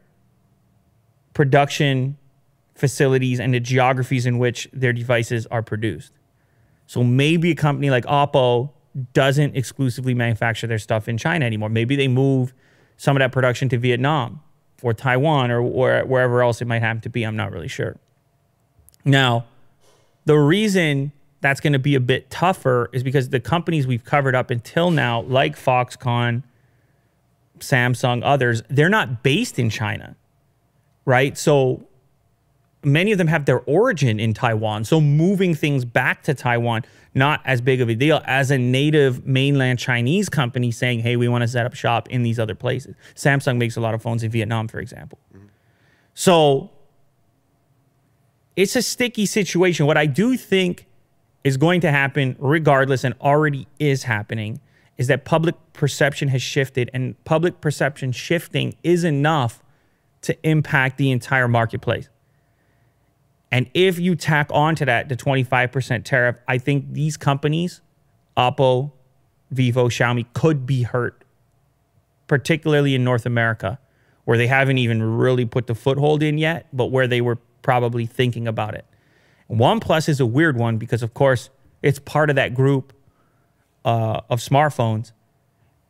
production 1.35 2.17
facilities 2.75 3.41
and 3.41 3.55
the 3.55 3.61
geographies 3.61 4.27
in 4.27 4.39
which 4.39 4.69
their 4.73 4.93
devices 4.93 5.47
are 5.47 5.63
produced. 5.63 6.13
So 6.87 7.03
maybe 7.03 7.51
a 7.51 7.55
company 7.55 7.91
like 7.91 8.05
Oppo 8.05 8.71
doesn't 9.13 9.57
exclusively 9.57 10.15
manufacture 10.15 10.67
their 10.67 10.79
stuff 10.79 11.09
in 11.09 11.19
China 11.19 11.45
anymore. 11.45 11.69
Maybe 11.69 11.97
they 11.97 12.09
move 12.09 12.55
some 12.97 13.17
of 13.17 13.21
that 13.21 13.33
production 13.33 13.69
to 13.71 13.79
Vietnam 13.79 14.41
or 14.83 14.95
Taiwan 14.95 15.51
or, 15.51 15.61
or 15.61 16.05
wherever 16.05 16.43
else 16.43 16.61
it 16.61 16.67
might 16.67 16.81
happen 16.81 17.01
to 17.03 17.09
be. 17.09 17.25
I'm 17.25 17.37
not 17.37 17.53
really 17.53 17.69
sure. 17.69 17.97
Now, 19.05 19.47
the 20.25 20.37
reason 20.37 21.13
that's 21.41 21.61
going 21.61 21.73
to 21.73 21.79
be 21.79 21.95
a 21.95 22.01
bit 22.01 22.31
tougher 22.31 22.91
is 22.93 23.03
because 23.03 23.29
the 23.29 23.41
companies 23.41 23.87
we've 23.87 24.05
covered 24.05 24.35
up 24.35 24.51
until 24.51 24.91
now, 24.91 25.23
like 25.23 25.57
Foxconn, 25.57 26.43
Samsung, 27.61 28.23
others, 28.25 28.63
they're 28.69 28.89
not 28.89 29.23
based 29.23 29.59
in 29.59 29.71
China, 29.71 30.17
right? 31.05 31.39
So 31.39 31.87
many 32.87 33.11
of 33.11 33.19
them 33.19 33.27
have 33.27 33.45
their 33.45 33.61
origin 33.61 34.21
in 34.21 34.33
Taiwan. 34.33 34.85
So 34.85 35.01
moving 35.01 35.55
things 35.55 35.85
back 35.85 36.23
to 36.23 36.35
Taiwan, 36.35 36.85
not 37.15 37.41
as 37.45 37.61
big 37.61 37.81
of 37.81 37.89
a 37.89 37.95
deal 37.95 38.23
as 38.25 38.53
a 38.53 38.59
native 38.59 39.27
mainland 39.27 39.81
Chinese 39.81 40.29
company 40.29 40.71
saying, 40.71 41.01
hey, 41.01 41.17
we 41.17 41.27
want 41.27 41.43
to 41.43 41.49
set 41.49 41.67
up 41.67 41.75
shop 41.75 42.09
in 42.09 42.23
these 42.23 42.39
other 42.39 42.55
places. 42.55 42.95
Samsung 43.17 43.57
makes 43.57 43.77
a 43.77 43.81
lot 43.81 43.95
of 43.95 44.03
phones 44.03 44.23
in 44.23 44.31
Vietnam, 44.31 44.69
for 44.69 44.79
example. 44.79 45.19
So 46.15 46.71
it's 48.55 48.77
a 48.77 48.83
sticky 48.83 49.27
situation. 49.27 49.87
What 49.87 49.99
I 49.99 50.07
do 50.07 50.37
think 50.37 50.87
is 51.43 51.57
going 51.57 51.81
to 51.81 51.91
happen, 51.91 52.37
regardless, 52.39 53.03
and 53.03 53.15
already 53.21 53.67
is 53.79 54.05
happening, 54.05 54.61
is 54.97 55.09
that 55.09 55.25
public 55.25 55.57
perception 55.73 56.29
has 56.29 56.41
shifted, 56.41 56.89
and 56.95 57.23
public 57.25 57.61
perception 57.61 58.13
shifting 58.13 58.77
is 58.83 59.05
enough 59.05 59.63
to 60.23 60.37
impact 60.49 60.99
the 60.99 61.11
entire 61.11 61.49
marketplace. 61.49 62.09
And 63.57 63.71
if 63.73 63.99
you 63.99 64.17
tack 64.17 64.51
onto 64.53 64.85
that 64.85 65.09
the 65.09 65.17
25% 65.17 66.05
tariff, 66.05 66.37
I 66.47 66.59
think 66.59 66.93
these 66.93 67.17
companies, 67.17 67.81
Oppo, 68.37 68.93
Vivo, 69.51 69.89
Xiaomi, 69.89 70.27
could 70.35 70.67
be 70.67 70.83
hurt, 70.83 71.25
particularly 72.27 72.95
in 72.95 73.03
North 73.03 73.25
America, 73.25 73.79
where 74.27 74.37
they 74.37 74.47
haven't 74.47 74.77
even 74.77 75.03
really 75.03 75.47
put 75.47 75.69
the 75.69 75.75
foothold 75.75 76.23
in 76.23 76.37
yet, 76.37 76.67
but 76.71 76.91
where 76.91 77.07
they 77.07 77.23
were 77.23 77.39
probably 77.63 78.05
thinking 78.05 78.47
about 78.47 78.75
it. 78.75 78.85
OnePlus 79.51 80.07
is 80.07 80.21
a 80.21 80.27
weird 80.27 80.59
one 80.59 80.77
because, 80.77 81.03
of 81.03 81.15
course, 81.15 81.49
it's 81.81 81.99
part 81.99 82.29
of 82.29 82.37
that 82.37 82.53
group 82.53 82.93
uh, 83.87 84.21
of 84.29 84.41
smartphones, 84.41 85.13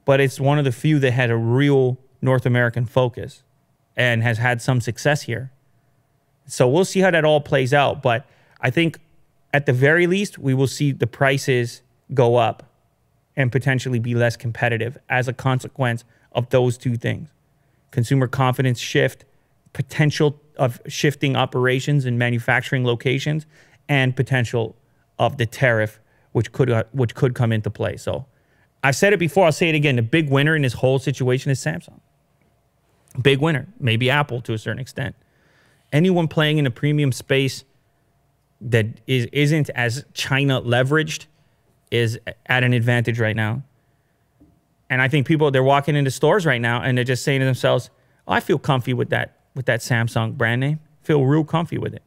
but 0.04 0.20
it's 0.20 0.38
one 0.38 0.60
of 0.60 0.64
the 0.64 0.70
few 0.70 1.00
that 1.00 1.10
had 1.10 1.32
a 1.32 1.36
real 1.36 1.98
North 2.22 2.46
American 2.46 2.86
focus 2.86 3.42
and 3.96 4.22
has 4.22 4.38
had 4.38 4.62
some 4.62 4.80
success 4.80 5.22
here. 5.22 5.50
So 6.46 6.68
we'll 6.68 6.84
see 6.84 7.00
how 7.00 7.10
that 7.10 7.24
all 7.24 7.40
plays 7.40 7.74
out. 7.74 8.02
But 8.02 8.26
I 8.60 8.70
think 8.70 8.98
at 9.52 9.66
the 9.66 9.72
very 9.72 10.06
least, 10.06 10.38
we 10.38 10.54
will 10.54 10.66
see 10.66 10.92
the 10.92 11.06
prices 11.06 11.82
go 12.14 12.36
up 12.36 12.62
and 13.36 13.52
potentially 13.52 13.98
be 13.98 14.14
less 14.14 14.36
competitive 14.36 14.96
as 15.08 15.28
a 15.28 15.32
consequence 15.32 16.04
of 16.32 16.48
those 16.50 16.78
two 16.78 16.96
things 16.96 17.30
consumer 17.90 18.26
confidence 18.26 18.78
shift, 18.78 19.24
potential 19.72 20.38
of 20.58 20.80
shifting 20.86 21.34
operations 21.34 22.04
and 22.04 22.18
manufacturing 22.18 22.84
locations, 22.84 23.46
and 23.88 24.14
potential 24.14 24.76
of 25.18 25.38
the 25.38 25.46
tariff, 25.46 25.98
which 26.32 26.52
could, 26.52 26.68
uh, 26.68 26.84
which 26.92 27.14
could 27.14 27.34
come 27.34 27.52
into 27.52 27.70
play. 27.70 27.96
So 27.96 28.26
I've 28.82 28.96
said 28.96 29.14
it 29.14 29.18
before, 29.18 29.46
I'll 29.46 29.52
say 29.52 29.70
it 29.70 29.74
again. 29.74 29.96
The 29.96 30.02
big 30.02 30.28
winner 30.28 30.54
in 30.54 30.62
this 30.62 30.74
whole 30.74 30.98
situation 30.98 31.50
is 31.50 31.58
Samsung. 31.58 32.00
Big 33.22 33.38
winner, 33.38 33.66
maybe 33.80 34.10
Apple 34.10 34.42
to 34.42 34.52
a 34.52 34.58
certain 34.58 34.80
extent 34.80 35.16
anyone 35.96 36.28
playing 36.28 36.58
in 36.58 36.66
a 36.66 36.70
premium 36.70 37.10
space 37.10 37.64
that 38.60 38.86
is 39.06 39.26
isn't 39.32 39.70
as 39.70 40.04
China 40.12 40.60
leveraged 40.60 41.26
is 41.90 42.18
at 42.46 42.62
an 42.62 42.72
advantage 42.72 43.18
right 43.18 43.36
now. 43.36 43.62
And 44.90 45.00
I 45.02 45.08
think 45.08 45.26
people 45.26 45.50
they're 45.50 45.62
walking 45.62 45.96
into 45.96 46.10
stores 46.10 46.46
right 46.46 46.60
now 46.60 46.82
and 46.82 46.96
they're 46.96 47.04
just 47.04 47.24
saying 47.24 47.40
to 47.40 47.46
themselves, 47.46 47.90
oh, 48.28 48.32
"I 48.32 48.40
feel 48.40 48.58
comfy 48.58 48.92
with 48.92 49.10
that 49.10 49.36
with 49.54 49.66
that 49.66 49.80
Samsung 49.80 50.36
brand 50.36 50.60
name. 50.60 50.80
Feel 51.02 51.24
real 51.24 51.44
comfy 51.44 51.78
with 51.78 51.94
it." 51.94 52.02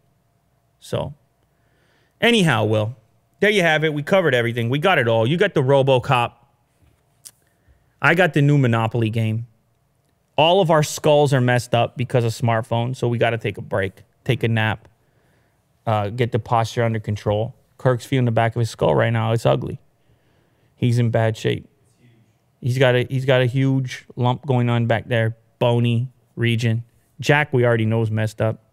So, 0.80 1.14
anyhow, 2.22 2.66
Will, 2.66 2.96
there 3.40 3.50
you 3.50 3.64
have 3.64 3.84
it. 3.84 3.94
We 3.94 4.04
covered 4.04 4.36
everything. 4.36 4.70
We 4.70 4.80
got 4.80 5.00
it 5.00 5.08
all. 5.08 5.28
You 5.28 5.36
got 5.36 5.54
the 5.54 5.64
RoboCop. 5.64 6.34
I 8.02 8.16
got 8.16 8.34
the 8.34 8.42
new 8.42 8.58
Monopoly 8.58 9.10
game 9.10 9.48
all 10.40 10.62
of 10.62 10.72
our 10.72 10.84
skulls 10.84 11.34
are 11.34 11.42
messed 11.42 11.76
up 11.76 11.98
because 11.98 12.24
of 12.24 12.32
smartphones. 12.32 12.96
So 12.96 13.10
we 13.10 13.18
got 13.18 13.32
to 13.32 13.38
take 13.38 13.58
a 13.58 13.62
break, 13.62 14.04
take 14.24 14.42
a 14.42 14.48
nap, 14.48 14.88
uh, 15.86 16.08
get 16.12 16.32
the 16.32 16.40
posture 16.40 16.86
under 16.86 17.02
control. 17.02 17.56
Kirk's 17.78 18.06
feeling 18.06 18.24
the 18.24 18.32
back 18.32 18.56
of 18.56 18.62
his 18.62 18.70
skull 18.70 18.96
right 18.96 19.12
now. 19.12 19.34
It's 19.34 19.46
ugly. 19.46 19.82
He's 20.78 20.98
in 20.98 21.10
bad 21.10 21.36
shape. 21.36 21.68
He's 22.62 22.78
got 22.78 22.96
a 22.96 23.06
he's 23.10 23.26
got 23.26 23.42
a 23.42 23.48
huge 23.48 24.06
lump 24.16 24.46
going 24.46 24.70
on 24.70 24.88
back 24.88 25.10
there, 25.10 25.36
bony 25.60 26.08
region. 26.38 26.86
Jack, 27.20 27.52
we 27.52 27.66
already 27.66 27.86
know 27.86 28.02
is 28.02 28.10
messed 28.10 28.42
up, 28.42 28.64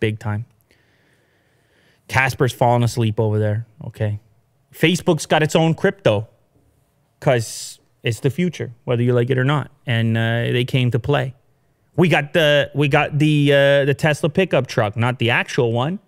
big 0.00 0.18
time. 0.18 0.46
Casper's 2.08 2.54
falling 2.54 2.84
asleep 2.84 3.20
over 3.20 3.38
there. 3.38 3.66
Okay, 3.86 4.18
Facebook's 4.72 5.26
got 5.26 5.42
its 5.42 5.54
own 5.54 5.74
crypto, 5.74 6.28
cause 7.20 7.80
it's 8.02 8.20
the 8.20 8.30
future, 8.30 8.72
whether 8.84 9.02
you 9.02 9.12
like 9.12 9.30
it 9.30 9.38
or 9.38 9.44
not, 9.44 9.70
and 9.86 10.16
uh, 10.16 10.52
they 10.52 10.64
came 10.64 10.90
to 10.90 10.98
play. 10.98 11.34
We 11.96 12.08
got 12.08 12.32
the 12.32 12.70
we 12.74 12.88
got 12.88 13.18
the 13.18 13.52
uh, 13.52 13.84
the 13.84 13.94
Tesla 13.94 14.28
pickup 14.28 14.66
truck, 14.66 14.96
not 14.96 15.18
the 15.18 15.30
actual 15.30 15.72
one. 15.72 15.98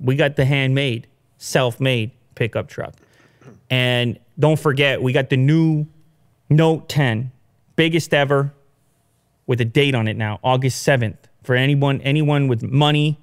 We 0.00 0.16
got 0.16 0.36
the 0.36 0.44
handmade, 0.44 1.06
self-made 1.38 2.12
pickup 2.34 2.68
truck, 2.68 2.94
and 3.70 4.18
don't 4.38 4.58
forget 4.58 5.02
we 5.02 5.12
got 5.12 5.30
the 5.30 5.36
new 5.36 5.86
Note 6.50 6.88
10, 6.88 7.30
biggest 7.76 8.14
ever, 8.14 8.54
with 9.46 9.60
a 9.60 9.66
date 9.66 9.94
on 9.94 10.08
it 10.08 10.16
now, 10.16 10.40
August 10.42 10.86
7th. 10.86 11.16
For 11.42 11.54
anyone 11.54 12.00
anyone 12.02 12.48
with 12.48 12.62
money 12.62 13.18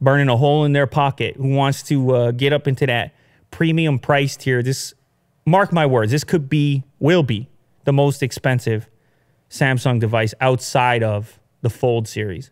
burning 0.00 0.28
a 0.28 0.36
hole 0.36 0.64
in 0.64 0.72
their 0.72 0.86
pocket 0.86 1.36
who 1.36 1.54
wants 1.54 1.82
to 1.84 2.14
uh, 2.14 2.30
get 2.30 2.52
up 2.52 2.68
into 2.68 2.86
that 2.86 3.14
premium 3.50 3.98
price 3.98 4.36
tier, 4.36 4.62
this 4.62 4.94
mark 5.46 5.72
my 5.72 5.86
words, 5.86 6.12
this 6.12 6.24
could 6.24 6.48
be, 6.48 6.84
will 6.98 7.22
be 7.22 7.48
the 7.84 7.92
most 7.92 8.22
expensive 8.22 8.90
Samsung 9.48 10.00
device 10.00 10.34
outside 10.40 11.02
of 11.02 11.38
the 11.62 11.70
Fold 11.70 12.08
series, 12.08 12.50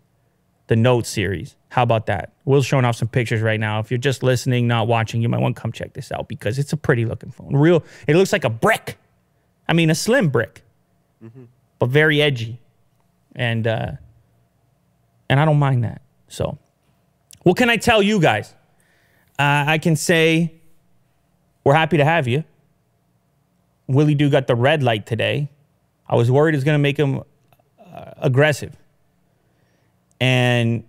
the 0.69 0.77
Note 0.77 1.07
series. 1.07 1.57
How 1.71 1.83
about 1.83 2.07
that? 2.07 2.33
Will's 2.45 2.65
showing 2.65 2.85
off 2.85 2.97
some 2.97 3.09
pictures 3.09 3.43
right 3.43 3.59
now. 3.59 3.81
If 3.81 3.91
you're 3.91 3.99
just 3.99 4.23
listening, 4.23 4.69
not 4.69 4.87
watching, 4.87 5.21
you 5.21 5.29
might 5.29 5.41
want 5.41 5.57
to 5.57 5.61
come 5.61 5.73
check 5.73 5.93
this 5.93 6.13
out 6.13 6.29
because 6.29 6.59
it's 6.59 6.73
a 6.73 6.77
pretty 6.77 7.05
looking 7.05 7.33
phone. 7.33 7.55
Real, 7.55 7.85
it 8.07 8.15
looks 8.15 8.33
like 8.33 8.45
a 8.45 8.51
brick. 8.51 8.97
I 9.69 9.73
mean, 9.73 9.91
a 9.91 9.95
slim 9.95 10.29
brick, 10.29 10.63
mm-hmm. 11.23 11.45
but 11.79 11.89
very 11.89 12.23
edgy, 12.23 12.61
and 13.35 13.67
uh, 13.67 13.93
and 15.29 15.41
I 15.41 15.45
don't 15.45 15.59
mind 15.59 15.85
that. 15.85 16.03
So, 16.29 16.59
what 17.43 17.57
can 17.57 17.71
I 17.71 17.77
tell 17.77 18.03
you 18.03 18.21
guys? 18.21 18.55
Uh, 19.39 19.65
I 19.67 19.79
can 19.79 19.97
say 19.97 20.55
we're 21.65 21.75
happy 21.75 21.97
to 21.97 22.05
have 22.05 22.29
you. 22.29 22.45
Willie 23.87 24.15
Doo 24.15 24.31
got 24.31 24.47
the 24.47 24.55
red 24.55 24.83
light 24.83 25.07
today. 25.07 25.51
I 26.09 26.17
was 26.17 26.31
worried 26.31 26.55
it 26.55 26.59
was 26.59 26.65
going 26.65 26.75
to 26.75 26.83
make 26.83 26.99
him 26.99 27.23
uh, 27.79 28.13
aggressive. 28.19 28.77
And 30.21 30.85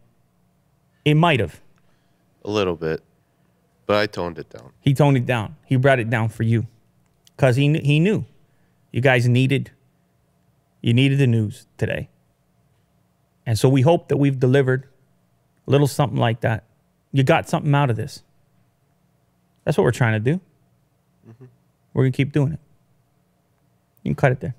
it 1.04 1.16
might 1.16 1.40
have. 1.40 1.62
A 2.44 2.50
little 2.50 2.76
bit. 2.76 3.02
But 3.86 3.98
I 3.98 4.08
toned 4.08 4.40
it 4.40 4.50
down. 4.50 4.72
He 4.82 4.94
toned 4.94 5.18
it 5.18 5.26
down. 5.26 5.56
He 5.66 5.76
brought 5.76 6.00
it 6.00 6.10
down 6.10 6.30
for 6.30 6.44
you. 6.44 6.68
Because 7.36 7.56
he, 7.56 7.78
he 7.80 8.00
knew. 8.00 8.26
You 8.92 9.02
guys 9.02 9.28
needed 9.28 9.72
you 10.86 10.94
needed 10.94 11.18
the 11.18 11.26
news 11.26 11.66
today. 11.80 12.10
And 13.44 13.58
so 13.58 13.68
we 13.68 13.82
hope 13.82 14.10
that 14.10 14.18
we've 14.18 14.40
delivered 14.40 14.88
a 15.68 15.72
little 15.72 15.88
something 15.88 16.20
like 16.20 16.42
that. 16.42 16.64
You 17.12 17.24
got 17.24 17.50
something 17.50 17.74
out 17.74 17.90
of 17.90 17.96
this. 17.96 18.22
That's 19.64 19.80
what 19.80 19.84
we're 19.84 19.90
trying 19.90 20.14
to 20.14 20.20
do. 20.20 20.40
Mm-hmm. 21.28 21.46
We're 21.92 22.04
going 22.04 22.12
to 22.12 22.16
keep 22.16 22.34
doing 22.34 22.54
it. 22.54 22.60
You 24.06 24.12
can 24.12 24.16
cut 24.16 24.32
it 24.34 24.40
there. 24.42 24.56